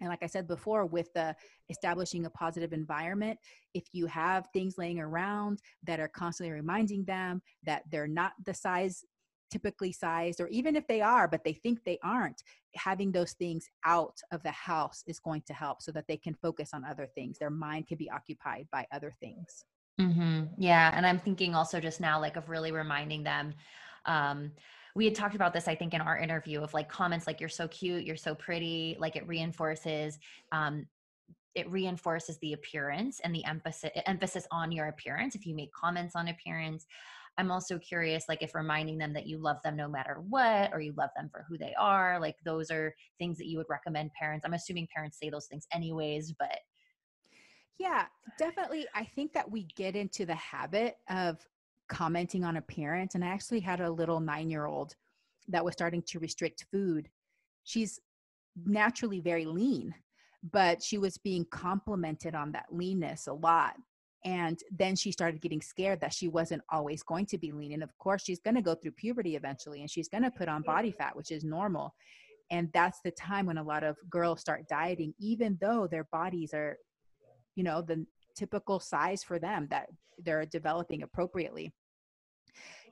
And 0.00 0.08
like 0.08 0.22
I 0.22 0.26
said 0.26 0.48
before, 0.48 0.86
with 0.86 1.12
the 1.14 1.34
establishing 1.68 2.24
a 2.24 2.30
positive 2.30 2.72
environment, 2.72 3.38
if 3.74 3.84
you 3.92 4.06
have 4.06 4.46
things 4.52 4.76
laying 4.78 4.98
around 4.98 5.60
that 5.86 6.00
are 6.00 6.08
constantly 6.08 6.52
reminding 6.52 7.04
them 7.04 7.42
that 7.64 7.82
they're 7.90 8.08
not 8.08 8.32
the 8.46 8.54
size 8.54 9.04
typically 9.50 9.92
sized, 9.92 10.40
or 10.40 10.48
even 10.48 10.76
if 10.76 10.86
they 10.86 11.00
are, 11.00 11.28
but 11.28 11.44
they 11.44 11.52
think 11.52 11.82
they 11.84 11.98
aren't, 12.02 12.42
having 12.74 13.12
those 13.12 13.32
things 13.32 13.68
out 13.84 14.18
of 14.32 14.42
the 14.42 14.50
house 14.50 15.02
is 15.06 15.18
going 15.18 15.42
to 15.46 15.52
help 15.52 15.82
so 15.82 15.92
that 15.92 16.06
they 16.08 16.16
can 16.16 16.34
focus 16.34 16.70
on 16.72 16.84
other 16.84 17.08
things. 17.14 17.38
Their 17.38 17.50
mind 17.50 17.88
can 17.88 17.98
be 17.98 18.10
occupied 18.10 18.68
by 18.70 18.86
other 18.92 19.12
things. 19.20 19.64
Mm-hmm. 20.00 20.44
Yeah. 20.58 20.92
And 20.94 21.06
I'm 21.06 21.18
thinking 21.18 21.54
also 21.54 21.80
just 21.80 22.00
now, 22.00 22.20
like, 22.20 22.36
of 22.36 22.48
really 22.48 22.72
reminding 22.72 23.24
them. 23.24 23.54
Um, 24.06 24.52
we 24.94 25.04
had 25.04 25.14
talked 25.14 25.34
about 25.34 25.52
this, 25.52 25.68
I 25.68 25.74
think, 25.74 25.94
in 25.94 26.00
our 26.00 26.18
interview 26.18 26.60
of 26.62 26.74
like 26.74 26.88
comments 26.88 27.26
like, 27.26 27.40
you're 27.40 27.48
so 27.48 27.68
cute, 27.68 28.04
you're 28.04 28.16
so 28.16 28.34
pretty, 28.34 28.96
like 28.98 29.16
it 29.16 29.26
reinforces 29.26 30.18
um, 30.52 30.86
it 31.54 31.70
reinforces 31.70 32.38
the 32.38 32.52
appearance 32.52 33.20
and 33.24 33.34
the 33.34 33.44
emphasis 33.44 33.90
emphasis 34.06 34.46
on 34.50 34.70
your 34.70 34.88
appearance 34.88 35.34
if 35.34 35.46
you 35.46 35.54
make 35.54 35.72
comments 35.72 36.14
on 36.14 36.28
appearance 36.28 36.86
I'm 37.40 37.50
also 37.50 37.78
curious, 37.78 38.26
like, 38.28 38.42
if 38.42 38.54
reminding 38.54 38.98
them 38.98 39.14
that 39.14 39.26
you 39.26 39.38
love 39.38 39.56
them 39.64 39.74
no 39.74 39.88
matter 39.88 40.18
what, 40.28 40.70
or 40.74 40.80
you 40.80 40.92
love 40.96 41.08
them 41.16 41.30
for 41.32 41.46
who 41.48 41.56
they 41.56 41.74
are, 41.78 42.20
like, 42.20 42.36
those 42.44 42.70
are 42.70 42.94
things 43.18 43.38
that 43.38 43.46
you 43.46 43.56
would 43.56 43.66
recommend 43.70 44.10
parents. 44.12 44.44
I'm 44.44 44.52
assuming 44.52 44.88
parents 44.94 45.18
say 45.18 45.30
those 45.30 45.46
things 45.46 45.66
anyways, 45.72 46.34
but. 46.38 46.58
Yeah, 47.78 48.04
definitely. 48.38 48.86
I 48.94 49.04
think 49.04 49.32
that 49.32 49.50
we 49.50 49.66
get 49.74 49.96
into 49.96 50.26
the 50.26 50.34
habit 50.34 50.96
of 51.08 51.38
commenting 51.88 52.44
on 52.44 52.58
appearance. 52.58 53.14
And 53.14 53.24
I 53.24 53.28
actually 53.28 53.60
had 53.60 53.80
a 53.80 53.90
little 53.90 54.20
nine 54.20 54.50
year 54.50 54.66
old 54.66 54.94
that 55.48 55.64
was 55.64 55.72
starting 55.72 56.02
to 56.08 56.18
restrict 56.18 56.66
food. 56.70 57.08
She's 57.64 57.98
naturally 58.66 59.20
very 59.20 59.46
lean, 59.46 59.94
but 60.52 60.82
she 60.82 60.98
was 60.98 61.16
being 61.16 61.46
complimented 61.50 62.34
on 62.34 62.52
that 62.52 62.66
leanness 62.70 63.28
a 63.28 63.32
lot 63.32 63.76
and 64.24 64.60
then 64.70 64.94
she 64.94 65.10
started 65.10 65.40
getting 65.40 65.62
scared 65.62 66.00
that 66.00 66.12
she 66.12 66.28
wasn't 66.28 66.62
always 66.70 67.02
going 67.02 67.24
to 67.24 67.38
be 67.38 67.52
lean 67.52 67.72
and 67.72 67.82
of 67.82 67.96
course 67.98 68.22
she's 68.22 68.40
going 68.40 68.54
to 68.54 68.62
go 68.62 68.74
through 68.74 68.90
puberty 68.92 69.36
eventually 69.36 69.80
and 69.80 69.90
she's 69.90 70.08
going 70.08 70.22
to 70.22 70.30
put 70.30 70.48
on 70.48 70.62
body 70.62 70.90
fat 70.90 71.16
which 71.16 71.30
is 71.30 71.42
normal 71.42 71.94
and 72.50 72.68
that's 72.74 73.00
the 73.02 73.10
time 73.12 73.46
when 73.46 73.58
a 73.58 73.62
lot 73.62 73.82
of 73.82 73.96
girls 74.10 74.40
start 74.40 74.66
dieting 74.68 75.14
even 75.18 75.56
though 75.60 75.86
their 75.86 76.04
bodies 76.12 76.52
are 76.52 76.76
you 77.54 77.64
know 77.64 77.80
the 77.82 78.04
typical 78.36 78.80
size 78.80 79.22
for 79.22 79.38
them 79.38 79.66
that 79.70 79.88
they're 80.24 80.46
developing 80.46 81.02
appropriately. 81.02 81.72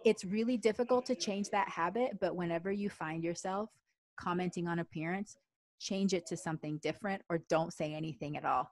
It's 0.04 0.24
really 0.24 0.56
difficult 0.56 1.06
to 1.06 1.14
change 1.14 1.50
that 1.50 1.68
habit 1.68 2.18
but 2.20 2.36
whenever 2.36 2.70
you 2.70 2.88
find 2.90 3.22
yourself 3.24 3.70
commenting 4.18 4.66
on 4.68 4.78
appearance 4.78 5.36
change 5.80 6.12
it 6.12 6.26
to 6.26 6.36
something 6.36 6.78
different 6.82 7.22
or 7.28 7.38
don't 7.48 7.72
say 7.72 7.94
anything 7.94 8.36
at 8.36 8.44
all. 8.44 8.70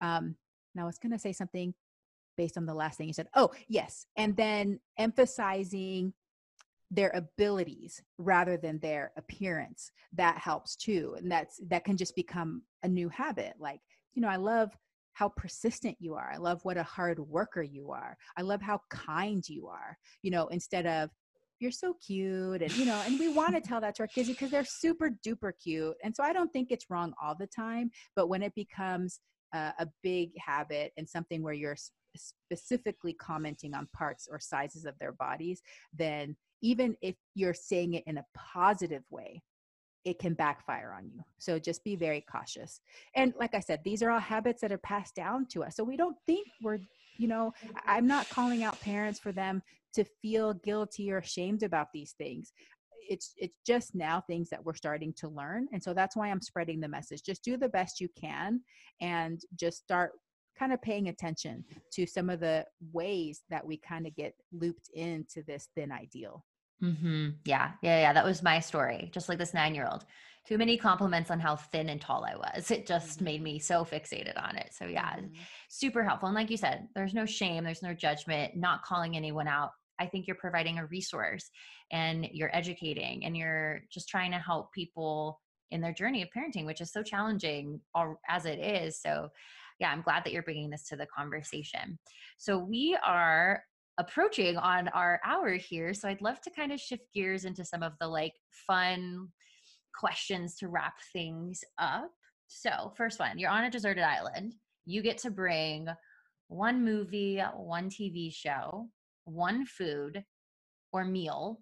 Um, 0.00 0.36
now 0.74 0.82
i 0.82 0.86
was 0.86 0.98
going 0.98 1.12
to 1.12 1.18
say 1.18 1.32
something 1.32 1.74
based 2.36 2.56
on 2.56 2.66
the 2.66 2.74
last 2.74 2.98
thing 2.98 3.08
you 3.08 3.14
said. 3.14 3.28
Oh, 3.34 3.50
yes. 3.68 4.06
And 4.16 4.36
then 4.36 4.80
emphasizing 4.98 6.12
their 6.90 7.10
abilities 7.10 8.02
rather 8.18 8.56
than 8.56 8.78
their 8.80 9.12
appearance 9.16 9.92
that 10.12 10.36
helps 10.38 10.74
too 10.74 11.14
and 11.18 11.30
that's 11.30 11.60
that 11.68 11.84
can 11.84 11.96
just 11.96 12.16
become 12.16 12.62
a 12.82 12.88
new 12.88 13.08
habit 13.08 13.54
like 13.60 13.80
you 14.14 14.20
know 14.20 14.28
i 14.28 14.36
love 14.36 14.76
how 15.12 15.28
persistent 15.28 15.96
you 16.00 16.14
are 16.14 16.30
i 16.32 16.36
love 16.36 16.58
what 16.64 16.76
a 16.76 16.82
hard 16.82 17.20
worker 17.20 17.62
you 17.62 17.92
are 17.92 18.16
i 18.36 18.42
love 18.42 18.60
how 18.60 18.80
kind 18.90 19.48
you 19.48 19.68
are 19.68 19.96
you 20.22 20.30
know 20.30 20.48
instead 20.48 20.86
of 20.86 21.10
you're 21.60 21.70
so 21.70 21.94
cute 22.04 22.62
and 22.62 22.76
you 22.76 22.84
know 22.84 23.00
and 23.06 23.20
we 23.20 23.28
want 23.28 23.54
to 23.54 23.60
tell 23.68 23.80
that 23.80 23.94
to 23.94 24.02
our 24.02 24.08
kids 24.08 24.28
because 24.28 24.50
they're 24.50 24.64
super 24.64 25.10
duper 25.24 25.52
cute 25.62 25.94
and 26.02 26.14
so 26.14 26.24
i 26.24 26.32
don't 26.32 26.52
think 26.52 26.72
it's 26.72 26.90
wrong 26.90 27.12
all 27.22 27.36
the 27.38 27.46
time 27.46 27.88
but 28.16 28.28
when 28.28 28.42
it 28.42 28.54
becomes 28.54 29.20
uh, 29.52 29.72
a 29.78 29.86
big 30.02 30.30
habit 30.38 30.92
and 30.96 31.08
something 31.08 31.42
where 31.42 31.54
you're 31.54 31.76
specifically 32.16 33.12
commenting 33.12 33.74
on 33.74 33.88
parts 33.94 34.28
or 34.30 34.38
sizes 34.40 34.84
of 34.84 34.98
their 34.98 35.12
bodies, 35.12 35.62
then 35.96 36.36
even 36.62 36.96
if 37.00 37.16
you're 37.34 37.54
saying 37.54 37.94
it 37.94 38.04
in 38.06 38.18
a 38.18 38.26
positive 38.34 39.02
way, 39.10 39.42
it 40.04 40.18
can 40.18 40.34
backfire 40.34 40.94
on 40.96 41.10
you. 41.10 41.22
So 41.38 41.58
just 41.58 41.84
be 41.84 41.94
very 41.94 42.24
cautious. 42.30 42.80
And 43.14 43.34
like 43.38 43.54
I 43.54 43.60
said, 43.60 43.80
these 43.84 44.02
are 44.02 44.10
all 44.10 44.18
habits 44.18 44.62
that 44.62 44.72
are 44.72 44.78
passed 44.78 45.14
down 45.14 45.46
to 45.48 45.62
us. 45.62 45.76
So 45.76 45.84
we 45.84 45.96
don't 45.96 46.16
think 46.26 46.46
we're, 46.62 46.78
you 47.18 47.28
know, 47.28 47.52
I'm 47.86 48.06
not 48.06 48.28
calling 48.30 48.62
out 48.62 48.80
parents 48.80 49.20
for 49.20 49.32
them 49.32 49.62
to 49.94 50.04
feel 50.22 50.54
guilty 50.54 51.12
or 51.12 51.18
ashamed 51.18 51.62
about 51.62 51.88
these 51.92 52.12
things. 52.12 52.52
It's 53.08 53.34
it's 53.36 53.58
just 53.66 53.94
now 53.94 54.20
things 54.20 54.48
that 54.50 54.64
we're 54.64 54.74
starting 54.74 55.12
to 55.14 55.28
learn. 55.28 55.66
And 55.72 55.82
so 55.82 55.92
that's 55.92 56.16
why 56.16 56.28
I'm 56.28 56.40
spreading 56.40 56.80
the 56.80 56.88
message. 56.88 57.22
Just 57.22 57.42
do 57.42 57.56
the 57.56 57.68
best 57.68 58.00
you 58.00 58.08
can 58.18 58.60
and 59.00 59.40
just 59.56 59.78
start 59.78 60.12
kind 60.60 60.72
of 60.74 60.82
paying 60.82 61.08
attention 61.08 61.64
to 61.90 62.06
some 62.06 62.28
of 62.28 62.38
the 62.38 62.66
ways 62.92 63.40
that 63.48 63.66
we 63.66 63.78
kind 63.78 64.06
of 64.06 64.14
get 64.14 64.34
looped 64.52 64.90
into 64.94 65.42
this 65.46 65.68
thin 65.74 65.90
ideal. 65.90 66.44
Mm-hmm. 66.82 67.30
Yeah, 67.46 67.72
yeah, 67.82 68.00
yeah. 68.00 68.12
That 68.12 68.24
was 68.26 68.42
my 68.42 68.60
story. 68.60 69.08
Just 69.12 69.28
like 69.28 69.38
this 69.38 69.54
nine-year-old, 69.54 70.04
too 70.46 70.58
many 70.58 70.76
compliments 70.76 71.30
on 71.30 71.40
how 71.40 71.56
thin 71.56 71.88
and 71.88 72.00
tall 72.00 72.24
I 72.24 72.36
was. 72.36 72.70
It 72.70 72.86
just 72.86 73.16
mm-hmm. 73.16 73.24
made 73.24 73.42
me 73.42 73.58
so 73.58 73.84
fixated 73.84 74.42
on 74.42 74.56
it. 74.56 74.70
So 74.72 74.84
yeah, 74.84 75.16
mm-hmm. 75.16 75.32
super 75.70 76.04
helpful. 76.04 76.28
And 76.28 76.36
like 76.36 76.50
you 76.50 76.56
said, 76.58 76.88
there's 76.94 77.14
no 77.14 77.26
shame, 77.26 77.64
there's 77.64 77.82
no 77.82 77.94
judgment. 77.94 78.56
Not 78.56 78.84
calling 78.84 79.16
anyone 79.16 79.48
out. 79.48 79.70
I 79.98 80.06
think 80.06 80.26
you're 80.26 80.36
providing 80.36 80.78
a 80.78 80.86
resource, 80.86 81.50
and 81.92 82.26
you're 82.32 82.54
educating, 82.56 83.24
and 83.26 83.36
you're 83.36 83.82
just 83.92 84.08
trying 84.08 84.30
to 84.32 84.38
help 84.38 84.72
people 84.72 85.40
in 85.70 85.82
their 85.82 85.92
journey 85.92 86.22
of 86.22 86.28
parenting, 86.34 86.64
which 86.64 86.80
is 86.80 86.90
so 86.92 87.02
challenging 87.02 87.80
as 88.28 88.46
it 88.46 88.58
is. 88.58 88.98
So 89.00 89.28
yeah, 89.80 89.90
I'm 89.90 90.02
glad 90.02 90.24
that 90.24 90.32
you're 90.32 90.42
bringing 90.42 90.70
this 90.70 90.86
to 90.88 90.96
the 90.96 91.06
conversation. 91.06 91.98
So 92.38 92.58
we 92.58 92.96
are 93.04 93.62
approaching 93.98 94.56
on 94.56 94.88
our 94.88 95.20
hour 95.24 95.54
here. 95.54 95.94
So 95.94 96.08
I'd 96.08 96.22
love 96.22 96.40
to 96.42 96.50
kind 96.50 96.72
of 96.72 96.80
shift 96.80 97.04
gears 97.14 97.44
into 97.44 97.64
some 97.64 97.82
of 97.82 97.92
the 98.00 98.08
like 98.08 98.34
fun 98.66 99.28
questions 99.98 100.56
to 100.56 100.68
wrap 100.68 100.94
things 101.12 101.62
up. 101.78 102.10
So, 102.46 102.92
first 102.96 103.20
one 103.20 103.38
you're 103.38 103.50
on 103.50 103.64
a 103.64 103.70
deserted 103.70 104.04
island. 104.04 104.54
You 104.84 105.02
get 105.02 105.18
to 105.18 105.30
bring 105.30 105.86
one 106.48 106.84
movie, 106.84 107.40
one 107.54 107.88
TV 107.88 108.34
show, 108.34 108.88
one 109.24 109.64
food 109.66 110.24
or 110.92 111.04
meal, 111.04 111.60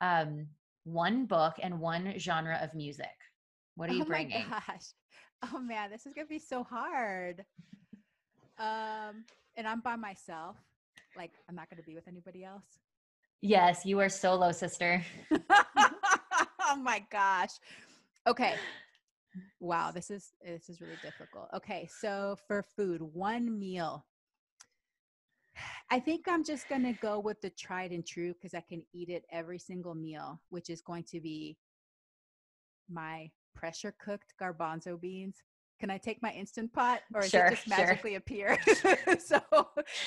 um, 0.00 0.46
one 0.84 1.26
book, 1.26 1.54
and 1.62 1.78
one 1.78 2.14
genre 2.18 2.58
of 2.62 2.74
music. 2.74 3.06
What 3.74 3.90
are 3.90 3.94
you 3.94 4.02
oh 4.02 4.06
bringing? 4.06 4.44
Oh 5.52 5.58
man, 5.58 5.90
this 5.90 6.06
is 6.06 6.12
gonna 6.12 6.26
be 6.26 6.38
so 6.38 6.62
hard. 6.62 7.44
Um, 8.58 9.24
and 9.56 9.66
I'm 9.66 9.80
by 9.80 9.96
myself. 9.96 10.56
Like 11.16 11.32
I'm 11.48 11.54
not 11.54 11.68
gonna 11.70 11.82
be 11.82 11.94
with 11.94 12.08
anybody 12.08 12.44
else. 12.44 12.78
Yes, 13.42 13.84
you 13.84 14.00
are 14.00 14.08
solo, 14.08 14.52
sister. 14.52 15.04
oh 15.50 16.76
my 16.76 17.04
gosh. 17.10 17.50
Okay. 18.26 18.54
Wow, 19.60 19.90
this 19.90 20.10
is 20.10 20.32
this 20.44 20.68
is 20.68 20.80
really 20.80 20.98
difficult. 21.02 21.48
Okay, 21.54 21.88
so 22.00 22.36
for 22.46 22.62
food, 22.62 23.02
one 23.02 23.58
meal. 23.58 24.06
I 25.90 26.00
think 26.00 26.26
I'm 26.26 26.44
just 26.44 26.68
gonna 26.68 26.94
go 26.94 27.20
with 27.20 27.40
the 27.40 27.50
tried 27.50 27.92
and 27.92 28.06
true 28.06 28.32
because 28.32 28.54
I 28.54 28.62
can 28.66 28.82
eat 28.92 29.10
it 29.10 29.24
every 29.30 29.58
single 29.58 29.94
meal, 29.94 30.40
which 30.48 30.70
is 30.70 30.80
going 30.80 31.04
to 31.04 31.20
be 31.20 31.56
my 32.90 33.30
pressure 33.56 33.94
cooked 33.98 34.34
garbanzo 34.40 35.00
beans 35.00 35.42
can 35.78 35.90
I 35.90 35.98
take 35.98 36.22
my 36.22 36.32
instant 36.32 36.72
pot 36.72 37.00
or 37.12 37.22
is 37.22 37.30
sure, 37.30 37.46
it 37.46 37.50
just 37.50 37.68
magically 37.68 38.12
sure. 38.12 38.18
appear? 38.18 38.58
so 39.18 39.40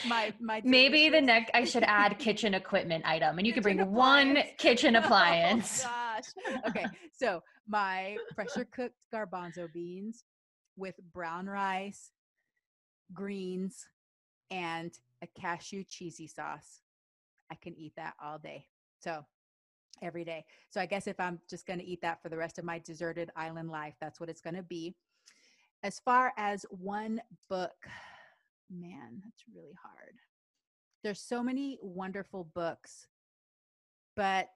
my 0.08 0.34
my 0.40 0.62
maybe 0.66 1.10
the 1.10 1.22
next 1.22 1.52
I 1.54 1.64
should 1.64 1.84
add 1.84 2.18
kitchen 2.20 2.54
equipment 2.54 3.06
item 3.06 3.38
and 3.38 3.46
you 3.46 3.54
can 3.54 3.62
bring 3.62 3.80
appliance. 3.80 4.36
one 4.36 4.44
kitchen 4.58 4.96
oh 4.96 5.00
appliance. 5.00 5.86
Oh 5.86 5.90
gosh. 5.90 6.62
Okay. 6.68 6.86
So 7.14 7.44
my 7.68 8.18
pressure 8.34 8.66
cooked 8.66 8.96
garbanzo 9.14 9.72
beans 9.72 10.24
with 10.76 10.96
brown 11.14 11.46
rice, 11.46 12.12
greens, 13.14 13.86
and 14.50 14.92
a 15.22 15.28
cashew 15.40 15.84
cheesy 15.88 16.28
sauce. 16.28 16.82
I 17.52 17.56
can 17.56 17.76
eat 17.78 17.94
that 17.96 18.14
all 18.24 18.40
day. 18.40 18.66
So 19.00 19.26
every 20.02 20.26
day. 20.26 20.46
So 20.70 20.82
I 20.82 20.86
guess 20.86 21.08
if 21.08 21.20
I'm 21.20 21.40
just 21.50 21.66
going 21.66 21.80
to 21.80 21.86
eat 21.86 22.02
that 22.02 22.22
for 22.22 22.30
the 22.30 22.38
rest 22.38 22.58
of 22.58 22.66
my 22.66 22.80
deserted 22.80 23.30
island 23.36 23.70
life, 23.70 23.96
that's 24.00 24.20
what 24.20 24.30
it's 24.30 24.42
going 24.42 24.56
to 24.56 24.64
be 24.64 24.96
as 25.84 26.00
far 26.00 26.34
as 26.38 26.66
one 26.70 27.22
book, 27.50 27.76
man, 28.70 29.22
that's 29.24 29.44
really 29.54 29.76
hard. 29.82 30.16
There's 31.04 31.22
so 31.22 31.42
many 31.42 31.80
wonderful 31.82 32.50
books, 32.54 33.08
but 34.16 34.50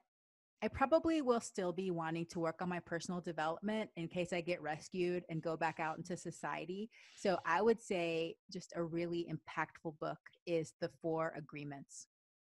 I 0.62 0.68
probably 0.70 1.22
will 1.22 1.42
still 1.42 1.74
be 1.74 1.92
wanting 1.92 2.26
to 2.28 2.40
work 2.40 2.62
on 2.62 2.70
my 2.70 2.80
personal 2.80 3.22
development 3.22 3.90
in 3.96 4.08
case 4.08 4.32
I 4.32 4.42
get 4.42 4.62
rescued 4.62 5.24
and 5.30 5.42
go 5.42 5.58
back 5.58 5.80
out 5.80 5.98
into 5.98 6.16
society. 6.16 6.90
So 7.18 7.38
I 7.46 7.62
would 7.62 7.82
say 7.82 8.36
just 8.52 8.74
a 8.76 8.84
really 8.84 9.28
impactful 9.30 10.00
book 10.00 10.20
is 10.46 10.74
The 10.80 10.90
Four 11.02 11.34
Agreements. 11.38 12.08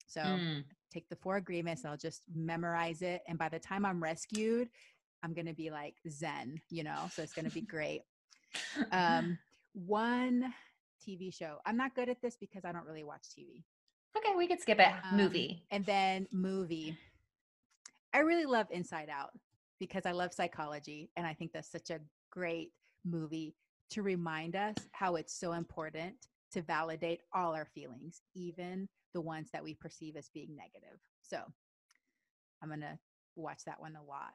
So 0.08 0.20
mm. 0.20 0.64
take 0.92 1.08
the 1.08 1.16
four 1.16 1.36
agreements, 1.36 1.84
I'll 1.84 1.96
just 1.96 2.22
memorize 2.34 3.02
it. 3.02 3.22
And 3.28 3.38
by 3.38 3.48
the 3.48 3.58
time 3.58 3.84
I'm 3.84 4.02
rescued, 4.02 4.68
I'm 5.22 5.34
going 5.34 5.46
to 5.46 5.54
be 5.54 5.70
like 5.70 5.94
Zen, 6.10 6.60
you 6.70 6.82
know? 6.82 7.10
So 7.12 7.22
it's 7.22 7.32
going 7.32 7.44
to 7.44 7.54
be 7.54 7.60
great. 7.60 8.02
Um, 8.90 9.38
one 9.74 10.52
TV 11.06 11.32
show. 11.32 11.58
I'm 11.66 11.76
not 11.76 11.94
good 11.94 12.08
at 12.08 12.20
this 12.22 12.36
because 12.36 12.64
I 12.64 12.72
don't 12.72 12.86
really 12.86 13.04
watch 13.04 13.22
TV. 13.38 13.62
Okay, 14.16 14.34
we 14.36 14.48
could 14.48 14.60
skip 14.60 14.80
it. 14.80 14.92
Um, 15.10 15.16
movie. 15.16 15.62
And 15.70 15.84
then 15.84 16.26
movie. 16.32 16.96
I 18.14 18.20
really 18.20 18.46
love 18.46 18.66
Inside 18.70 19.10
Out 19.10 19.30
because 19.78 20.06
I 20.06 20.12
love 20.12 20.32
psychology 20.32 21.10
and 21.16 21.26
I 21.26 21.34
think 21.34 21.52
that's 21.52 21.70
such 21.70 21.90
a 21.90 22.00
great 22.30 22.72
movie 23.04 23.54
to 23.90 24.02
remind 24.02 24.56
us 24.56 24.76
how 24.92 25.16
it's 25.16 25.38
so 25.38 25.52
important 25.52 26.14
to 26.52 26.62
validate 26.62 27.20
all 27.32 27.54
our 27.54 27.66
feelings, 27.66 28.22
even 28.34 28.88
the 29.14 29.20
ones 29.20 29.50
that 29.52 29.64
we 29.64 29.74
perceive 29.74 30.16
as 30.16 30.28
being 30.32 30.56
negative. 30.56 30.98
So 31.22 31.38
I'm 32.62 32.68
going 32.68 32.80
to 32.80 32.98
watch 33.36 33.64
that 33.66 33.80
one 33.80 33.96
a 33.96 34.02
lot. 34.02 34.32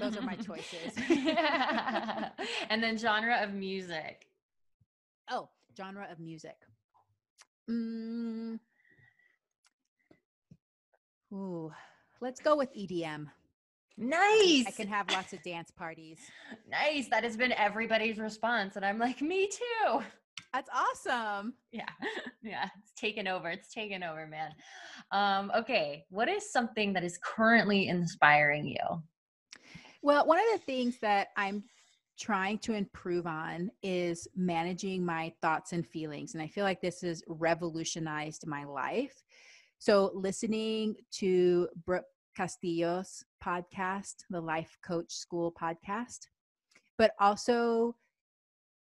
Those 0.00 0.16
are 0.16 0.22
my 0.22 0.36
choices. 0.36 0.92
and 2.70 2.82
then 2.82 2.96
genre 2.96 3.42
of 3.42 3.52
music. 3.52 4.28
Oh, 5.30 5.48
genre 5.76 6.06
of 6.10 6.20
music. 6.20 6.56
Mm. 7.68 8.60
Ooh, 11.32 11.72
let's 12.20 12.40
go 12.40 12.56
with 12.56 12.74
EDM. 12.74 13.26
Nice. 13.98 14.64
I 14.66 14.70
can 14.70 14.86
have 14.86 15.10
lots 15.10 15.32
of 15.32 15.42
dance 15.42 15.70
parties. 15.70 16.18
Nice. 16.70 17.08
That 17.08 17.24
has 17.24 17.36
been 17.36 17.52
everybody's 17.52 18.18
response. 18.18 18.76
And 18.76 18.84
I'm 18.84 18.98
like, 18.98 19.20
me 19.22 19.48
too. 19.48 20.00
That's 20.52 20.70
awesome. 20.74 21.54
Yeah. 21.72 21.88
Yeah. 22.40 22.68
It's 22.80 22.92
taken 22.92 23.26
over. 23.26 23.50
It's 23.50 23.74
taken 23.74 24.02
over, 24.04 24.26
man. 24.26 24.52
Um, 25.10 25.50
okay. 25.54 26.06
What 26.08 26.28
is 26.28 26.50
something 26.50 26.92
that 26.92 27.02
is 27.02 27.18
currently 27.18 27.88
inspiring 27.88 28.64
you? 28.64 29.02
Well, 30.02 30.24
one 30.24 30.38
of 30.38 30.44
the 30.52 30.64
things 30.64 30.98
that 31.00 31.28
I'm 31.36 31.64
trying 32.18 32.58
to 32.58 32.74
improve 32.74 33.26
on 33.26 33.70
is 33.82 34.28
managing 34.36 35.04
my 35.04 35.32
thoughts 35.42 35.72
and 35.72 35.86
feelings. 35.86 36.34
And 36.34 36.42
I 36.42 36.46
feel 36.46 36.64
like 36.64 36.80
this 36.80 37.00
has 37.02 37.22
revolutionized 37.26 38.46
my 38.46 38.64
life. 38.64 39.22
So, 39.78 40.12
listening 40.14 40.96
to 41.14 41.68
Brooke 41.84 42.06
Castillo's 42.36 43.24
podcast, 43.44 44.14
the 44.30 44.40
Life 44.40 44.78
Coach 44.82 45.12
School 45.12 45.52
podcast, 45.60 46.28
but 46.96 47.12
also 47.20 47.96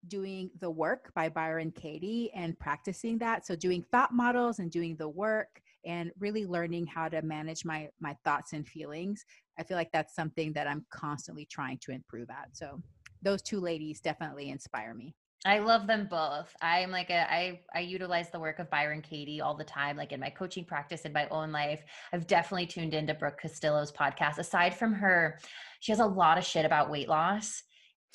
doing 0.08 0.50
the 0.60 0.70
work 0.70 1.12
by 1.16 1.30
Byron 1.30 1.72
Katie 1.72 2.32
and 2.36 2.58
practicing 2.60 3.18
that. 3.20 3.46
So, 3.46 3.56
doing 3.56 3.86
thought 3.92 4.14
models 4.14 4.60
and 4.60 4.72
doing 4.72 4.96
the 4.96 5.10
work 5.10 5.62
and 5.86 6.12
really 6.20 6.46
learning 6.46 6.88
how 6.88 7.10
to 7.10 7.22
manage 7.22 7.66
my 7.66 7.90
my 8.00 8.16
thoughts 8.24 8.54
and 8.54 8.68
feelings. 8.68 9.26
I 9.58 9.64
feel 9.64 9.78
like 9.78 9.92
that's 9.92 10.16
something 10.16 10.54
that 10.54 10.68
I'm 10.68 10.86
constantly 10.90 11.46
trying 11.46 11.80
to 11.80 11.92
improve 11.92 12.30
at. 12.30 12.50
So, 12.54 12.82
those 13.22 13.42
two 13.42 13.60
ladies 13.60 14.02
definitely 14.02 14.50
inspire 14.50 14.94
me. 14.94 15.16
I 15.46 15.60
love 15.60 15.86
them 15.86 16.08
both. 16.10 16.56
I'm 16.60 16.90
like 16.90 17.12
a 17.12 17.32
I 17.32 17.62
I 17.74 17.82
utilize 17.82 18.32
the 18.32 18.40
work 18.40 18.58
of 18.58 18.70
Byron 18.72 19.04
Katie 19.04 19.42
all 19.42 19.56
the 19.56 19.64
time, 19.64 19.96
like 19.96 20.12
in 20.12 20.20
my 20.20 20.32
coaching 20.32 20.66
practice 20.66 21.02
in 21.02 21.14
my 21.14 21.28
own 21.30 21.52
life. 21.52 21.84
I've 22.12 22.26
definitely 22.26 22.66
tuned 22.66 22.96
into 22.96 23.14
Brooke 23.14 23.40
Castillo's 23.40 23.92
podcast. 23.92 24.40
Aside 24.40 24.74
from 24.74 24.94
her, 24.94 25.38
she 25.82 25.92
has 25.92 26.00
a 26.00 26.06
lot 26.06 26.40
of 26.40 26.44
shit 26.44 26.66
about 26.66 26.90
weight 26.90 27.08
loss. 27.08 27.62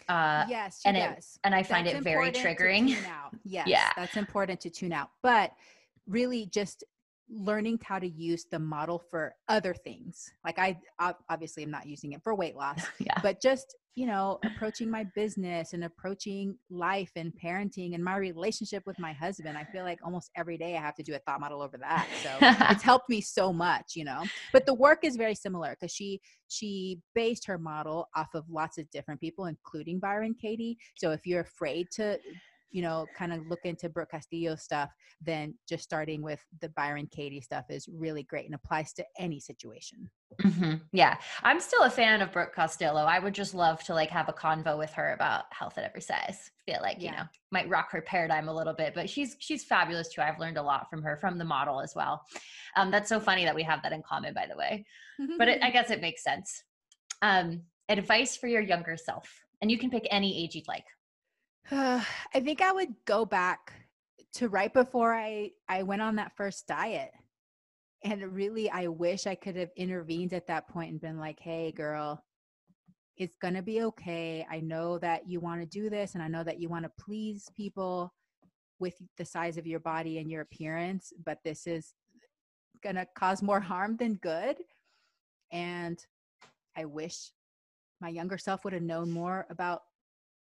Uh, 0.08 0.44
yes, 0.48 0.80
and 0.84 0.96
does. 0.96 1.16
it 1.34 1.40
and 1.44 1.54
I 1.54 1.62
find 1.62 1.86
that's 1.86 1.98
it 1.98 2.02
very 2.02 2.30
triggering. 2.32 2.96
Yes, 3.44 3.68
yeah, 3.68 3.92
that's 3.96 4.16
important 4.16 4.60
to 4.62 4.70
tune 4.70 4.92
out. 4.92 5.10
But 5.22 5.52
really, 6.06 6.46
just 6.46 6.84
learning 7.32 7.78
how 7.82 7.98
to 7.98 8.08
use 8.08 8.46
the 8.50 8.58
model 8.58 8.98
for 9.10 9.34
other 9.48 9.74
things. 9.74 10.30
Like 10.44 10.58
I 10.58 10.78
obviously 11.28 11.62
I'm 11.62 11.70
not 11.70 11.86
using 11.86 12.12
it 12.12 12.22
for 12.22 12.34
weight 12.34 12.56
loss, 12.56 12.82
yeah. 12.98 13.18
but 13.22 13.40
just, 13.40 13.76
you 13.94 14.06
know, 14.06 14.38
approaching 14.44 14.90
my 14.90 15.04
business 15.14 15.72
and 15.72 15.84
approaching 15.84 16.56
life 16.70 17.10
and 17.16 17.32
parenting 17.42 17.94
and 17.94 18.02
my 18.02 18.16
relationship 18.16 18.82
with 18.86 18.98
my 18.98 19.12
husband. 19.12 19.58
I 19.58 19.64
feel 19.64 19.84
like 19.84 19.98
almost 20.04 20.30
every 20.36 20.56
day 20.56 20.76
I 20.76 20.80
have 20.80 20.94
to 20.96 21.02
do 21.02 21.14
a 21.14 21.18
thought 21.20 21.40
model 21.40 21.62
over 21.62 21.76
that. 21.78 22.08
So 22.22 22.30
it's 22.70 22.82
helped 22.82 23.08
me 23.08 23.20
so 23.20 23.52
much, 23.52 23.94
you 23.94 24.04
know. 24.04 24.24
But 24.52 24.66
the 24.66 24.74
work 24.74 25.04
is 25.04 25.16
very 25.16 25.34
similar 25.34 25.76
because 25.78 25.92
she 25.92 26.20
she 26.48 27.00
based 27.14 27.46
her 27.46 27.58
model 27.58 28.08
off 28.16 28.34
of 28.34 28.44
lots 28.48 28.78
of 28.78 28.90
different 28.90 29.20
people, 29.20 29.46
including 29.46 30.00
Byron 30.00 30.34
Katie. 30.40 30.78
So 30.96 31.12
if 31.12 31.26
you're 31.26 31.42
afraid 31.42 31.88
to 31.92 32.18
you 32.70 32.82
know, 32.82 33.06
kind 33.16 33.32
of 33.32 33.46
look 33.48 33.60
into 33.64 33.88
Brooke 33.88 34.10
Castillo 34.10 34.54
stuff, 34.56 34.90
then 35.20 35.54
just 35.68 35.82
starting 35.82 36.22
with 36.22 36.40
the 36.60 36.68
Byron 36.70 37.08
Katie 37.10 37.40
stuff 37.40 37.64
is 37.68 37.88
really 37.92 38.22
great 38.22 38.46
and 38.46 38.54
applies 38.54 38.92
to 38.94 39.04
any 39.18 39.40
situation. 39.40 40.08
Mm-hmm. 40.40 40.74
Yeah. 40.92 41.16
I'm 41.42 41.60
still 41.60 41.82
a 41.82 41.90
fan 41.90 42.22
of 42.22 42.32
Brooke 42.32 42.54
Castillo. 42.54 43.02
I 43.02 43.18
would 43.18 43.34
just 43.34 43.54
love 43.54 43.82
to 43.84 43.94
like 43.94 44.10
have 44.10 44.28
a 44.28 44.32
convo 44.32 44.78
with 44.78 44.92
her 44.92 45.12
about 45.12 45.44
health 45.50 45.78
at 45.78 45.84
every 45.84 46.00
size. 46.00 46.50
Feel 46.66 46.78
like, 46.80 46.98
yeah. 47.00 47.10
you 47.10 47.16
know, 47.16 47.22
might 47.50 47.68
rock 47.68 47.90
her 47.90 48.02
paradigm 48.02 48.48
a 48.48 48.54
little 48.54 48.74
bit, 48.74 48.94
but 48.94 49.10
she's, 49.10 49.36
she's 49.40 49.64
fabulous 49.64 50.08
too. 50.08 50.22
I've 50.22 50.38
learned 50.38 50.56
a 50.56 50.62
lot 50.62 50.88
from 50.88 51.02
her, 51.02 51.16
from 51.16 51.38
the 51.38 51.44
model 51.44 51.80
as 51.80 51.94
well. 51.96 52.24
Um, 52.76 52.90
that's 52.90 53.08
so 53.08 53.18
funny 53.18 53.44
that 53.44 53.54
we 53.54 53.64
have 53.64 53.82
that 53.82 53.92
in 53.92 54.02
common, 54.02 54.32
by 54.34 54.46
the 54.48 54.56
way, 54.56 54.84
but 55.38 55.48
it, 55.48 55.62
I 55.62 55.70
guess 55.72 55.90
it 55.90 56.00
makes 56.00 56.22
sense. 56.22 56.62
Um, 57.22 57.62
advice 57.88 58.36
for 58.36 58.46
your 58.46 58.62
younger 58.62 58.96
self, 58.96 59.28
and 59.60 59.70
you 59.70 59.78
can 59.78 59.90
pick 59.90 60.06
any 60.10 60.42
age 60.42 60.54
you'd 60.54 60.68
like. 60.68 60.84
I 61.70 62.04
think 62.34 62.60
I 62.60 62.72
would 62.72 62.94
go 63.04 63.24
back 63.24 63.72
to 64.34 64.48
right 64.48 64.72
before 64.72 65.14
I 65.14 65.50
I 65.68 65.82
went 65.82 66.02
on 66.02 66.16
that 66.16 66.36
first 66.36 66.66
diet. 66.66 67.12
And 68.02 68.22
really 68.32 68.70
I 68.70 68.86
wish 68.88 69.26
I 69.26 69.34
could 69.34 69.56
have 69.56 69.70
intervened 69.76 70.32
at 70.32 70.46
that 70.46 70.68
point 70.68 70.90
and 70.90 71.00
been 71.00 71.18
like, 71.18 71.38
"Hey 71.40 71.72
girl, 71.72 72.24
it's 73.16 73.36
going 73.36 73.54
to 73.54 73.62
be 73.62 73.82
okay. 73.82 74.46
I 74.50 74.60
know 74.60 74.98
that 74.98 75.28
you 75.28 75.40
want 75.40 75.60
to 75.60 75.66
do 75.66 75.90
this 75.90 76.14
and 76.14 76.22
I 76.22 76.28
know 76.28 76.44
that 76.44 76.60
you 76.60 76.68
want 76.68 76.84
to 76.84 77.04
please 77.04 77.50
people, 77.54 78.14
with 78.80 78.94
the 79.18 79.24
size 79.24 79.58
of 79.58 79.66
your 79.66 79.78
body 79.78 80.18
and 80.18 80.30
your 80.30 80.40
appearance, 80.40 81.12
but 81.24 81.38
this 81.44 81.66
is 81.66 81.94
going 82.82 82.96
to 82.96 83.06
cause 83.14 83.42
more 83.42 83.60
harm 83.60 83.96
than 83.96 84.14
good. 84.14 84.56
And 85.52 86.04
I 86.76 86.86
wish 86.86 87.30
my 88.00 88.08
younger 88.08 88.38
self 88.38 88.64
would 88.64 88.72
have 88.72 88.82
known 88.82 89.10
more 89.10 89.46
about, 89.50 89.82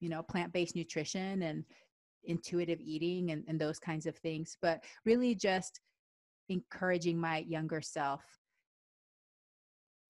you 0.00 0.08
know, 0.08 0.22
plant 0.22 0.52
based 0.52 0.76
nutrition 0.76 1.42
and 1.42 1.64
intuitive 2.24 2.80
eating 2.80 3.30
and, 3.30 3.44
and 3.48 3.60
those 3.60 3.78
kinds 3.78 4.06
of 4.06 4.16
things. 4.16 4.56
But 4.60 4.84
really 5.04 5.34
just 5.34 5.80
encouraging 6.48 7.18
my 7.18 7.38
younger 7.38 7.80
self 7.80 8.22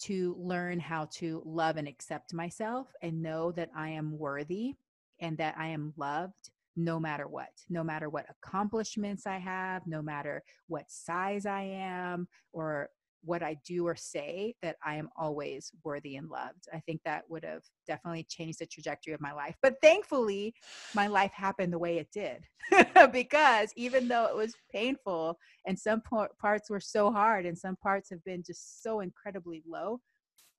to 0.00 0.36
learn 0.38 0.78
how 0.78 1.06
to 1.06 1.42
love 1.44 1.76
and 1.76 1.88
accept 1.88 2.32
myself 2.32 2.88
and 3.02 3.22
know 3.22 3.50
that 3.52 3.70
I 3.76 3.90
am 3.90 4.16
worthy 4.16 4.74
and 5.20 5.36
that 5.38 5.56
I 5.58 5.68
am 5.68 5.92
loved 5.96 6.50
no 6.76 7.00
matter 7.00 7.26
what, 7.26 7.50
no 7.68 7.82
matter 7.82 8.08
what 8.08 8.26
accomplishments 8.30 9.26
I 9.26 9.38
have, 9.38 9.84
no 9.86 10.00
matter 10.00 10.44
what 10.68 10.84
size 10.88 11.44
I 11.44 11.62
am 11.62 12.28
or 12.52 12.90
what 13.22 13.42
I 13.42 13.56
do 13.66 13.86
or 13.86 13.96
say, 13.96 14.54
that 14.62 14.76
I 14.84 14.96
am 14.96 15.08
always 15.16 15.70
worthy 15.84 16.16
and 16.16 16.28
loved. 16.28 16.68
I 16.72 16.80
think 16.80 17.00
that 17.04 17.24
would 17.28 17.44
have 17.44 17.62
definitely 17.86 18.26
changed 18.28 18.60
the 18.60 18.66
trajectory 18.66 19.12
of 19.12 19.20
my 19.20 19.32
life. 19.32 19.56
But 19.62 19.76
thankfully, 19.82 20.54
my 20.94 21.06
life 21.06 21.32
happened 21.32 21.72
the 21.72 21.78
way 21.78 21.98
it 21.98 22.08
did 22.12 22.44
because 23.12 23.72
even 23.76 24.08
though 24.08 24.26
it 24.26 24.36
was 24.36 24.54
painful 24.72 25.38
and 25.66 25.78
some 25.78 26.02
parts 26.40 26.70
were 26.70 26.80
so 26.80 27.10
hard 27.10 27.46
and 27.46 27.58
some 27.58 27.76
parts 27.76 28.10
have 28.10 28.22
been 28.24 28.42
just 28.42 28.82
so 28.82 29.00
incredibly 29.00 29.62
low, 29.66 30.00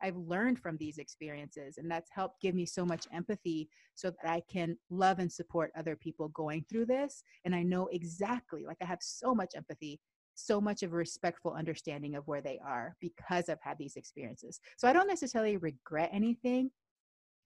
I've 0.01 0.15
learned 0.15 0.59
from 0.59 0.77
these 0.77 0.97
experiences, 0.97 1.77
and 1.77 1.89
that's 1.91 2.09
helped 2.13 2.41
give 2.41 2.55
me 2.55 2.65
so 2.65 2.85
much 2.85 3.05
empathy 3.11 3.69
so 3.95 4.11
that 4.11 4.31
I 4.31 4.41
can 4.49 4.77
love 4.89 5.19
and 5.19 5.31
support 5.31 5.71
other 5.77 5.95
people 5.95 6.29
going 6.29 6.65
through 6.69 6.85
this. 6.85 7.23
And 7.45 7.53
I 7.53 7.63
know 7.63 7.87
exactly, 7.87 8.63
like, 8.65 8.77
I 8.81 8.85
have 8.85 8.99
so 9.01 9.35
much 9.35 9.51
empathy, 9.55 9.99
so 10.39 10.59
much 10.61 10.83
of 10.83 10.93
a 10.93 10.95
respectful 10.95 11.53
understanding 11.53 12.15
of 12.15 12.27
where 12.27 12.41
they 12.41 12.59
are 12.65 12.95
because 12.99 13.49
I've 13.49 13.61
had 13.61 13.77
these 13.77 13.95
experiences. 13.95 14.59
So 14.77 14.87
I 14.87 14.93
don't 14.93 15.07
necessarily 15.07 15.57
regret 15.57 16.09
anything, 16.13 16.71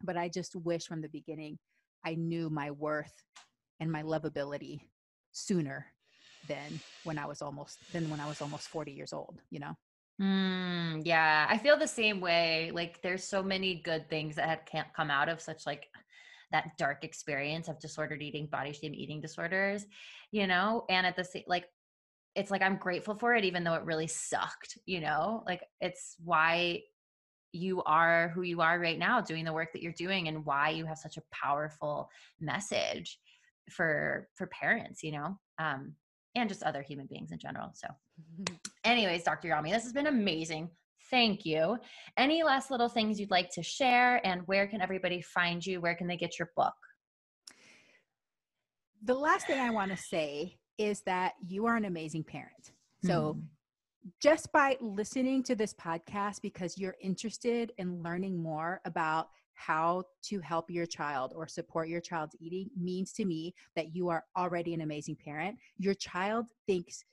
but 0.04 0.18
I 0.18 0.30
just 0.30 0.56
wish 0.56 0.86
from 0.86 1.02
the 1.02 1.10
beginning 1.10 1.58
I 2.06 2.16
knew 2.16 2.50
my 2.50 2.72
worth 2.72 3.14
and 3.80 3.92
my 3.92 4.04
lovability 4.04 4.82
sooner 5.32 5.88
than 6.48 6.80
when 7.04 7.18
I 7.18 7.26
was 7.26 7.42
almost 7.42 7.78
than 7.92 8.10
when 8.10 8.20
I 8.20 8.28
was 8.28 8.42
almost 8.42 8.68
40 8.68 8.92
years 8.92 9.14
old, 9.14 9.40
you 9.50 9.60
know? 9.60 9.76
Mm, 10.22 11.02
yeah, 11.06 11.48
I 11.50 11.58
feel 11.58 11.78
the 11.78 11.88
same 11.88 12.22
way. 12.22 12.72
Like 12.74 13.02
there's 13.02 13.24
so 13.24 13.42
many 13.42 13.82
good 13.82 14.10
things 14.10 14.36
that 14.36 14.48
have 14.48 14.66
can't 14.66 14.94
come 14.94 15.10
out 15.10 15.30
of 15.30 15.42
such 15.42 15.66
like 15.66 15.88
that 16.52 16.78
dark 16.78 17.04
experience 17.04 17.68
of 17.68 17.80
disordered 17.80 18.22
eating, 18.22 18.46
body 18.46 18.74
shame 18.74 18.94
eating 18.94 19.22
disorders, 19.22 19.86
you 20.32 20.46
know? 20.46 20.86
And 20.90 21.08
at 21.08 21.16
the 21.16 21.24
same 21.24 21.44
like 21.48 21.66
it's 22.36 22.52
like 22.52 22.62
I'm 22.62 22.78
grateful 22.78 23.16
for 23.16 23.36
it 23.36 23.46
even 23.46 23.64
though 23.64 23.76
it 23.76 23.86
really 23.86 24.08
sucked, 24.08 24.78
you 24.86 25.02
know? 25.02 25.44
Like 25.46 25.62
it's 25.82 26.16
why 26.24 26.82
you 27.52 27.84
are 27.84 28.30
who 28.30 28.42
you 28.42 28.62
are 28.62 28.80
right 28.80 28.98
now 28.98 29.22
doing 29.22 29.46
the 29.46 29.54
work 29.54 29.74
that 29.74 29.84
you're 29.84 29.92
doing 29.92 30.28
and 30.28 30.46
why 30.46 30.70
you 30.70 30.86
have 30.86 30.98
such 30.98 31.18
a 31.18 31.24
powerful 31.32 32.10
message 32.40 33.20
for 33.70 34.28
for 34.36 34.48
parents, 34.48 35.04
you 35.04 35.12
know? 35.12 35.38
Um 35.60 35.96
and 36.36 36.50
just 36.50 36.64
other 36.64 36.82
human 36.82 37.06
beings 37.06 37.32
in 37.32 37.38
general. 37.38 37.72
So, 37.76 37.88
anyways, 38.84 39.24
Dr. 39.24 39.50
Yami, 39.50 39.72
this 39.72 39.84
has 39.84 39.94
been 39.94 40.08
amazing. 40.08 40.70
Thank 41.12 41.46
you. 41.46 41.78
Any 42.18 42.42
last 42.42 42.72
little 42.72 42.90
things 42.90 43.20
you'd 43.20 43.30
like 43.30 43.52
to 43.52 43.62
share, 43.62 44.26
and 44.26 44.42
where 44.48 44.66
can 44.66 44.82
everybody 44.82 45.22
find 45.22 45.64
you? 45.64 45.80
Where 45.80 45.94
can 45.94 46.08
they 46.08 46.18
get 46.18 46.40
your 46.40 46.50
book? 46.56 46.74
The 49.04 49.14
last 49.14 49.46
thing 49.46 49.60
I 49.60 49.70
want 49.70 49.92
to 49.92 49.98
say 49.98 50.58
is 50.78 51.02
that 51.02 51.34
you 51.46 51.66
are 51.66 51.76
an 51.76 51.86
amazing 51.86 52.24
parent. 52.24 52.72
So, 53.04 53.36
mm 53.36 53.44
just 54.20 54.52
by 54.52 54.78
listening 54.82 55.44
to 55.44 55.56
this 55.56 55.74
podcast 55.74 56.42
because 56.42 56.78
you're 56.78 56.96
interested 57.02 57.72
in 57.78 58.04
learning 58.04 58.42
more 58.42 58.82
about 58.86 59.30
how 59.54 60.04
to 60.24 60.40
help 60.40 60.70
your 60.70 60.86
child 60.86 61.32
or 61.36 61.48
support 61.48 61.88
your 61.88 62.02
child's 62.02 62.36
eating 62.40 62.70
means 62.78 63.14
to 63.14 63.26
me 63.26 63.54
that 63.76 63.96
you 63.96 64.10
are 64.10 64.26
already 64.38 64.74
an 64.74 64.82
amazing 64.82 65.16
parent. 65.16 65.58
Your 65.78 65.94
child 65.94 66.48
thinks 66.68 67.04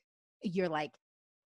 you're 0.43 0.69
like 0.69 0.93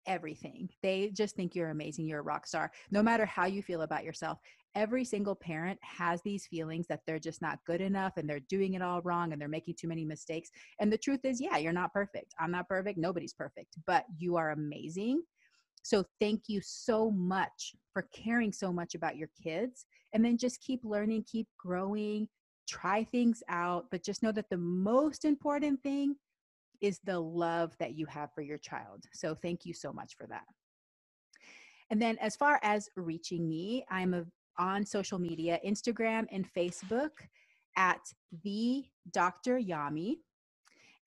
everything. 0.05 0.70
They 0.84 1.09
just 1.09 1.36
think 1.36 1.55
you're 1.55 1.70
amazing. 1.70 2.05
You're 2.05 2.20
a 2.20 2.24
rock 2.24 2.45
star. 2.45 2.72
No 2.91 3.01
matter 3.01 3.26
how 3.26 3.45
you 3.45 3.64
feel 3.64 3.82
about 3.82 4.03
yourself, 4.03 4.39
every 4.76 5.03
single 5.03 5.36
parent 5.36 5.80
has 5.82 6.22
these 6.22 6.47
feelings 6.47 6.88
that 6.88 7.01
they're 7.05 7.19
just 7.19 7.41
not 7.41 7.59
good 7.65 7.82
enough 7.82 8.13
and 8.17 8.30
they're 8.30 8.39
doing 8.39 8.74
it 8.74 8.82
all 8.82 9.01
wrong 9.01 9.34
and 9.34 9.41
they're 9.41 9.47
making 9.49 9.76
too 9.80 9.88
many 9.88 10.05
mistakes. 10.05 10.49
And 10.80 10.91
the 10.91 10.97
truth 10.97 11.22
is, 11.24 11.41
yeah, 11.41 11.57
you're 11.57 11.74
not 11.74 11.93
perfect. 11.93 12.34
I'm 12.39 12.51
not 12.51 12.69
perfect. 12.69 12.97
Nobody's 12.97 13.34
perfect, 13.34 13.78
but 13.86 14.05
you 14.17 14.38
are 14.38 14.51
amazing. 14.51 15.24
So 15.84 16.05
thank 16.19 16.43
you 16.47 16.61
so 16.63 17.11
much 17.11 17.76
for 17.93 18.07
caring 18.13 18.51
so 18.53 18.72
much 18.72 18.95
about 18.95 19.17
your 19.17 19.30
kids. 19.41 19.86
And 20.13 20.24
then 20.24 20.38
just 20.38 20.61
keep 20.61 20.82
learning, 20.84 21.26
keep 21.30 21.47
growing, 21.57 22.28
try 22.67 23.03
things 23.03 23.41
out. 23.49 23.86
But 23.91 24.03
just 24.03 24.24
know 24.24 24.32
that 24.32 24.49
the 24.49 24.57
most 24.57 25.26
important 25.26 25.82
thing 25.82 26.15
is 26.82 26.99
the 27.03 27.19
love 27.19 27.76
that 27.80 27.95
you 27.95 28.05
have 28.07 28.30
for 28.34 28.41
your 28.41 28.57
child. 28.57 29.03
So 29.13 29.36
thank 29.36 29.65
you 29.65 29.74
so 29.74 29.91
much 29.91 30.15
for 30.17 30.28
that. 30.28 30.45
And 31.89 32.01
then 32.01 32.17
as 32.19 32.36
far 32.36 32.59
as 32.63 32.89
reaching 32.95 33.49
me, 33.49 33.84
I'm 33.89 34.13
a, 34.13 34.24
on 34.57 34.85
social 34.85 35.19
media, 35.19 35.59
Instagram 35.65 36.25
and 36.31 36.45
Facebook 36.53 37.11
at 37.77 38.01
the 38.43 38.85
Dr. 39.11 39.59
Yami. 39.59 40.15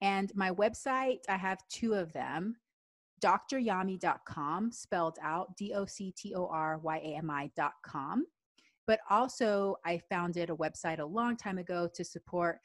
And 0.01 0.33
my 0.35 0.51
website, 0.51 1.21
I 1.29 1.37
have 1.37 1.59
two 1.69 1.95
of 1.95 2.13
them 2.13 2.57
doctoryami.com, 3.25 4.71
spelled 4.71 5.19
out 5.23 5.57
D 5.57 5.73
O 5.75 5.87
C 5.87 6.13
T 6.17 6.35
O 6.35 6.47
R 6.47 6.79
Y 6.79 6.99
A 6.99 7.17
M 7.17 7.31
I.com. 7.31 8.27
But 8.87 9.01
also, 9.09 9.77
I 9.87 9.99
founded 10.11 10.51
a 10.51 10.55
website 10.57 10.99
a 10.99 11.05
long 11.05 11.37
time 11.37 11.57
ago 11.57 11.89
to 11.95 12.05
support 12.05 12.59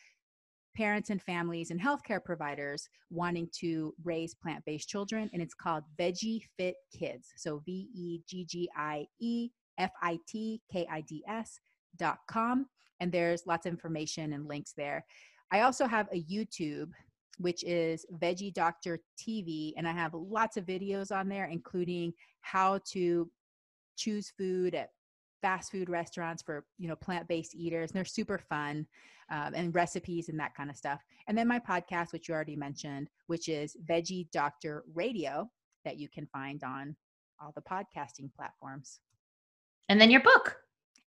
parents 0.76 1.10
and 1.10 1.22
families 1.22 1.72
and 1.72 1.82
healthcare 1.82 2.24
providers 2.24 2.90
wanting 3.10 3.50
to 3.60 3.94
raise 4.04 4.36
plant 4.36 4.64
based 4.66 4.90
children, 4.90 5.30
and 5.34 5.42
it's 5.42 5.54
called 5.54 5.84
Veggie 5.98 6.42
Fit 6.58 6.76
Kids. 6.98 7.32
So 7.38 7.62
V 7.66 7.90
E 7.96 8.20
G 8.28 8.46
G 8.46 8.70
I 8.76 9.06
E 9.20 9.50
F 9.80 9.92
I 10.02 10.20
T 10.28 10.62
K 10.72 10.88
I 10.92 11.02
D 11.02 11.24
S 11.28 11.60
dot 11.98 12.20
com. 12.28 12.68
And 13.00 13.12
there's 13.12 13.48
lots 13.48 13.66
of 13.66 13.72
information 13.72 14.34
and 14.34 14.48
links 14.48 14.74
there. 14.76 15.06
I 15.52 15.62
also 15.62 15.88
have 15.88 16.08
a 16.12 16.22
YouTube 16.24 16.92
which 17.40 17.64
is 17.64 18.06
Veggie 18.22 18.54
Doctor 18.54 19.00
TV. 19.18 19.74
And 19.78 19.88
I 19.88 19.94
have 19.94 20.14
lots 20.14 20.58
of 20.58 20.66
videos 20.66 21.12
on 21.12 21.30
there, 21.30 21.46
including 21.46 22.14
how 22.42 22.80
to 22.92 23.30
choose 23.96 24.32
food 24.38 24.76
at 24.76 24.90
fast 25.42 25.72
food 25.72 25.90
restaurants 25.90 26.44
for 26.44 26.66
you 26.78 26.88
know 26.88 26.96
plant-based 26.98 27.56
eaters 27.56 27.92
and 27.92 27.98
they're 27.98 28.06
super 28.06 28.38
fun 28.38 28.86
um, 29.32 29.54
and 29.54 29.74
recipes 29.74 30.28
and 30.28 30.38
that 30.38 30.54
kind 30.54 30.70
of 30.70 30.76
stuff 30.76 31.00
and 31.28 31.38
then 31.38 31.48
my 31.48 31.60
podcast 31.60 32.12
which 32.12 32.28
you 32.28 32.36
already 32.36 32.58
mentioned 32.58 33.10
which 33.28 33.48
is 33.48 33.78
veggie 33.90 34.30
doctor 34.32 34.84
radio 34.94 35.50
that 35.86 35.98
you 35.98 36.10
can 36.10 36.28
find 36.28 36.62
on 36.66 36.94
all 37.42 37.54
the 37.56 37.62
podcasting 37.62 38.30
platforms 38.36 39.00
and 39.90 40.00
then 40.00 40.10
your 40.10 40.22
book. 40.22 40.58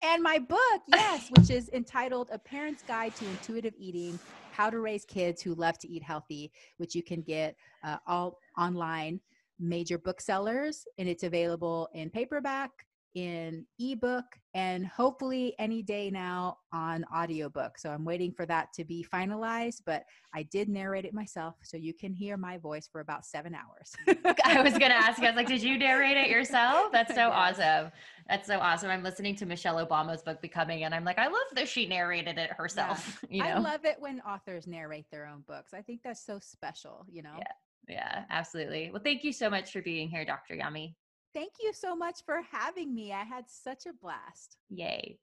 And 0.02 0.22
my 0.22 0.38
book 0.38 0.82
yes 0.88 1.30
which 1.36 1.50
is 1.50 1.68
entitled 1.74 2.30
a 2.32 2.38
parent's 2.38 2.82
guide 2.82 3.14
to 3.16 3.26
intuitive 3.26 3.74
eating 3.78 4.18
how 4.52 4.68
to 4.70 4.80
Raise 4.80 5.04
Kids 5.04 5.40
Who 5.40 5.54
Love 5.54 5.78
to 5.78 5.88
Eat 5.88 6.02
Healthy, 6.02 6.50
which 6.78 6.94
you 6.94 7.02
can 7.02 7.22
get 7.22 7.54
uh, 7.84 7.98
all 8.06 8.38
online 8.58 9.20
major 9.58 9.98
booksellers, 9.98 10.86
and 10.98 11.08
it's 11.08 11.22
available 11.22 11.88
in 11.94 12.10
paperback, 12.10 12.70
in 13.14 13.66
ebook 13.78 14.24
and 14.54 14.86
hopefully 14.86 15.54
any 15.58 15.82
day 15.82 16.10
now 16.10 16.58
on 16.72 17.04
audiobook. 17.14 17.78
So 17.78 17.90
I'm 17.90 18.04
waiting 18.04 18.32
for 18.32 18.46
that 18.46 18.72
to 18.74 18.84
be 18.84 19.04
finalized, 19.12 19.82
but 19.84 20.04
I 20.34 20.44
did 20.44 20.68
narrate 20.68 21.04
it 21.04 21.14
myself 21.14 21.56
so 21.62 21.76
you 21.76 21.94
can 21.94 22.12
hear 22.12 22.36
my 22.36 22.58
voice 22.58 22.88
for 22.90 23.00
about 23.00 23.24
7 23.24 23.54
hours. 23.54 23.92
I 24.44 24.60
was 24.62 24.72
going 24.72 24.90
to 24.90 24.96
ask 24.96 25.18
you 25.18 25.26
I 25.26 25.30
was 25.30 25.36
like 25.36 25.48
did 25.48 25.62
you 25.62 25.78
narrate 25.78 26.16
it 26.16 26.28
yourself? 26.28 26.90
That's 26.92 27.14
so 27.14 27.30
awesome. 27.30 27.90
That's 28.28 28.46
so 28.46 28.58
awesome. 28.58 28.90
I'm 28.90 29.02
listening 29.02 29.36
to 29.36 29.46
Michelle 29.46 29.84
Obama's 29.84 30.22
book 30.22 30.40
Becoming 30.40 30.84
and 30.84 30.94
I'm 30.94 31.04
like 31.04 31.18
I 31.18 31.26
love 31.26 31.50
that 31.54 31.68
she 31.68 31.86
narrated 31.86 32.38
it 32.38 32.50
herself, 32.50 33.22
yeah. 33.28 33.28
you 33.36 33.42
know. 33.42 33.56
I 33.56 33.58
love 33.58 33.84
it 33.84 33.96
when 33.98 34.20
authors 34.20 34.66
narrate 34.66 35.06
their 35.10 35.26
own 35.26 35.44
books. 35.46 35.74
I 35.74 35.82
think 35.82 36.00
that's 36.02 36.24
so 36.24 36.38
special, 36.40 37.06
you 37.10 37.22
know. 37.22 37.34
Yeah. 37.38 37.52
Yeah, 37.88 38.24
absolutely. 38.30 38.90
Well, 38.92 39.02
thank 39.02 39.24
you 39.24 39.32
so 39.32 39.50
much 39.50 39.72
for 39.72 39.82
being 39.82 40.08
here, 40.08 40.24
Dr. 40.24 40.54
Yami. 40.54 40.94
Thank 41.32 41.52
you 41.62 41.72
so 41.72 41.94
much 41.94 42.24
for 42.24 42.42
having 42.50 42.94
me. 42.94 43.12
I 43.12 43.22
had 43.22 43.44
such 43.48 43.86
a 43.86 43.92
blast. 43.92 44.56
Yay. 44.68 45.18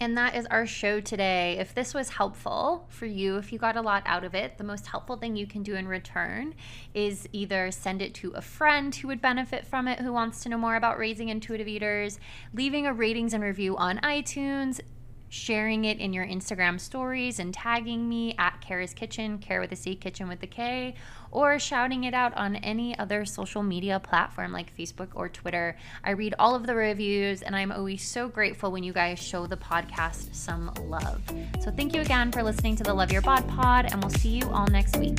And 0.00 0.18
that 0.18 0.34
is 0.34 0.46
our 0.46 0.66
show 0.66 1.00
today. 1.00 1.58
If 1.58 1.74
this 1.74 1.94
was 1.94 2.08
helpful 2.10 2.86
for 2.88 3.06
you, 3.06 3.36
if 3.36 3.52
you 3.52 3.58
got 3.58 3.76
a 3.76 3.80
lot 3.80 4.02
out 4.04 4.24
of 4.24 4.34
it, 4.34 4.58
the 4.58 4.64
most 4.64 4.86
helpful 4.86 5.16
thing 5.16 5.36
you 5.36 5.46
can 5.46 5.62
do 5.62 5.76
in 5.76 5.86
return 5.86 6.54
is 6.92 7.28
either 7.32 7.70
send 7.70 8.02
it 8.02 8.12
to 8.14 8.32
a 8.32 8.40
friend 8.40 8.94
who 8.94 9.08
would 9.08 9.22
benefit 9.22 9.64
from 9.64 9.86
it, 9.86 10.00
who 10.00 10.12
wants 10.12 10.42
to 10.42 10.48
know 10.48 10.58
more 10.58 10.74
about 10.76 10.98
raising 10.98 11.28
intuitive 11.28 11.68
eaters, 11.68 12.18
leaving 12.52 12.84
a 12.84 12.92
ratings 12.92 13.32
and 13.32 13.44
review 13.44 13.76
on 13.76 13.98
iTunes, 13.98 14.80
sharing 15.28 15.86
it 15.86 15.98
in 15.98 16.12
your 16.12 16.26
Instagram 16.26 16.78
stories 16.78 17.38
and 17.38 17.54
tagging 17.54 18.06
me 18.06 18.34
at 18.38 18.60
Cara's 18.60 18.92
Kitchen, 18.92 19.38
Cara 19.38 19.62
with 19.62 19.72
a 19.72 19.76
C, 19.76 19.94
Kitchen 19.94 20.28
with 20.28 20.42
a 20.42 20.46
K, 20.46 20.94
or 21.32 21.58
shouting 21.58 22.04
it 22.04 22.14
out 22.14 22.36
on 22.36 22.56
any 22.56 22.96
other 22.98 23.24
social 23.24 23.62
media 23.62 23.98
platform 23.98 24.52
like 24.52 24.76
Facebook 24.76 25.08
or 25.14 25.28
Twitter. 25.28 25.76
I 26.04 26.10
read 26.10 26.34
all 26.38 26.54
of 26.54 26.66
the 26.66 26.74
reviews 26.74 27.42
and 27.42 27.56
I'm 27.56 27.72
always 27.72 28.06
so 28.06 28.28
grateful 28.28 28.70
when 28.70 28.84
you 28.84 28.92
guys 28.92 29.18
show 29.18 29.46
the 29.46 29.56
podcast 29.56 30.34
some 30.34 30.72
love. 30.84 31.20
So 31.60 31.70
thank 31.70 31.94
you 31.94 32.02
again 32.02 32.30
for 32.30 32.42
listening 32.42 32.76
to 32.76 32.84
the 32.84 32.94
Love 32.94 33.10
Your 33.10 33.22
Bod 33.22 33.48
Pod, 33.48 33.86
and 33.90 34.02
we'll 34.02 34.10
see 34.10 34.28
you 34.28 34.48
all 34.50 34.66
next 34.66 34.96
week. 34.98 35.18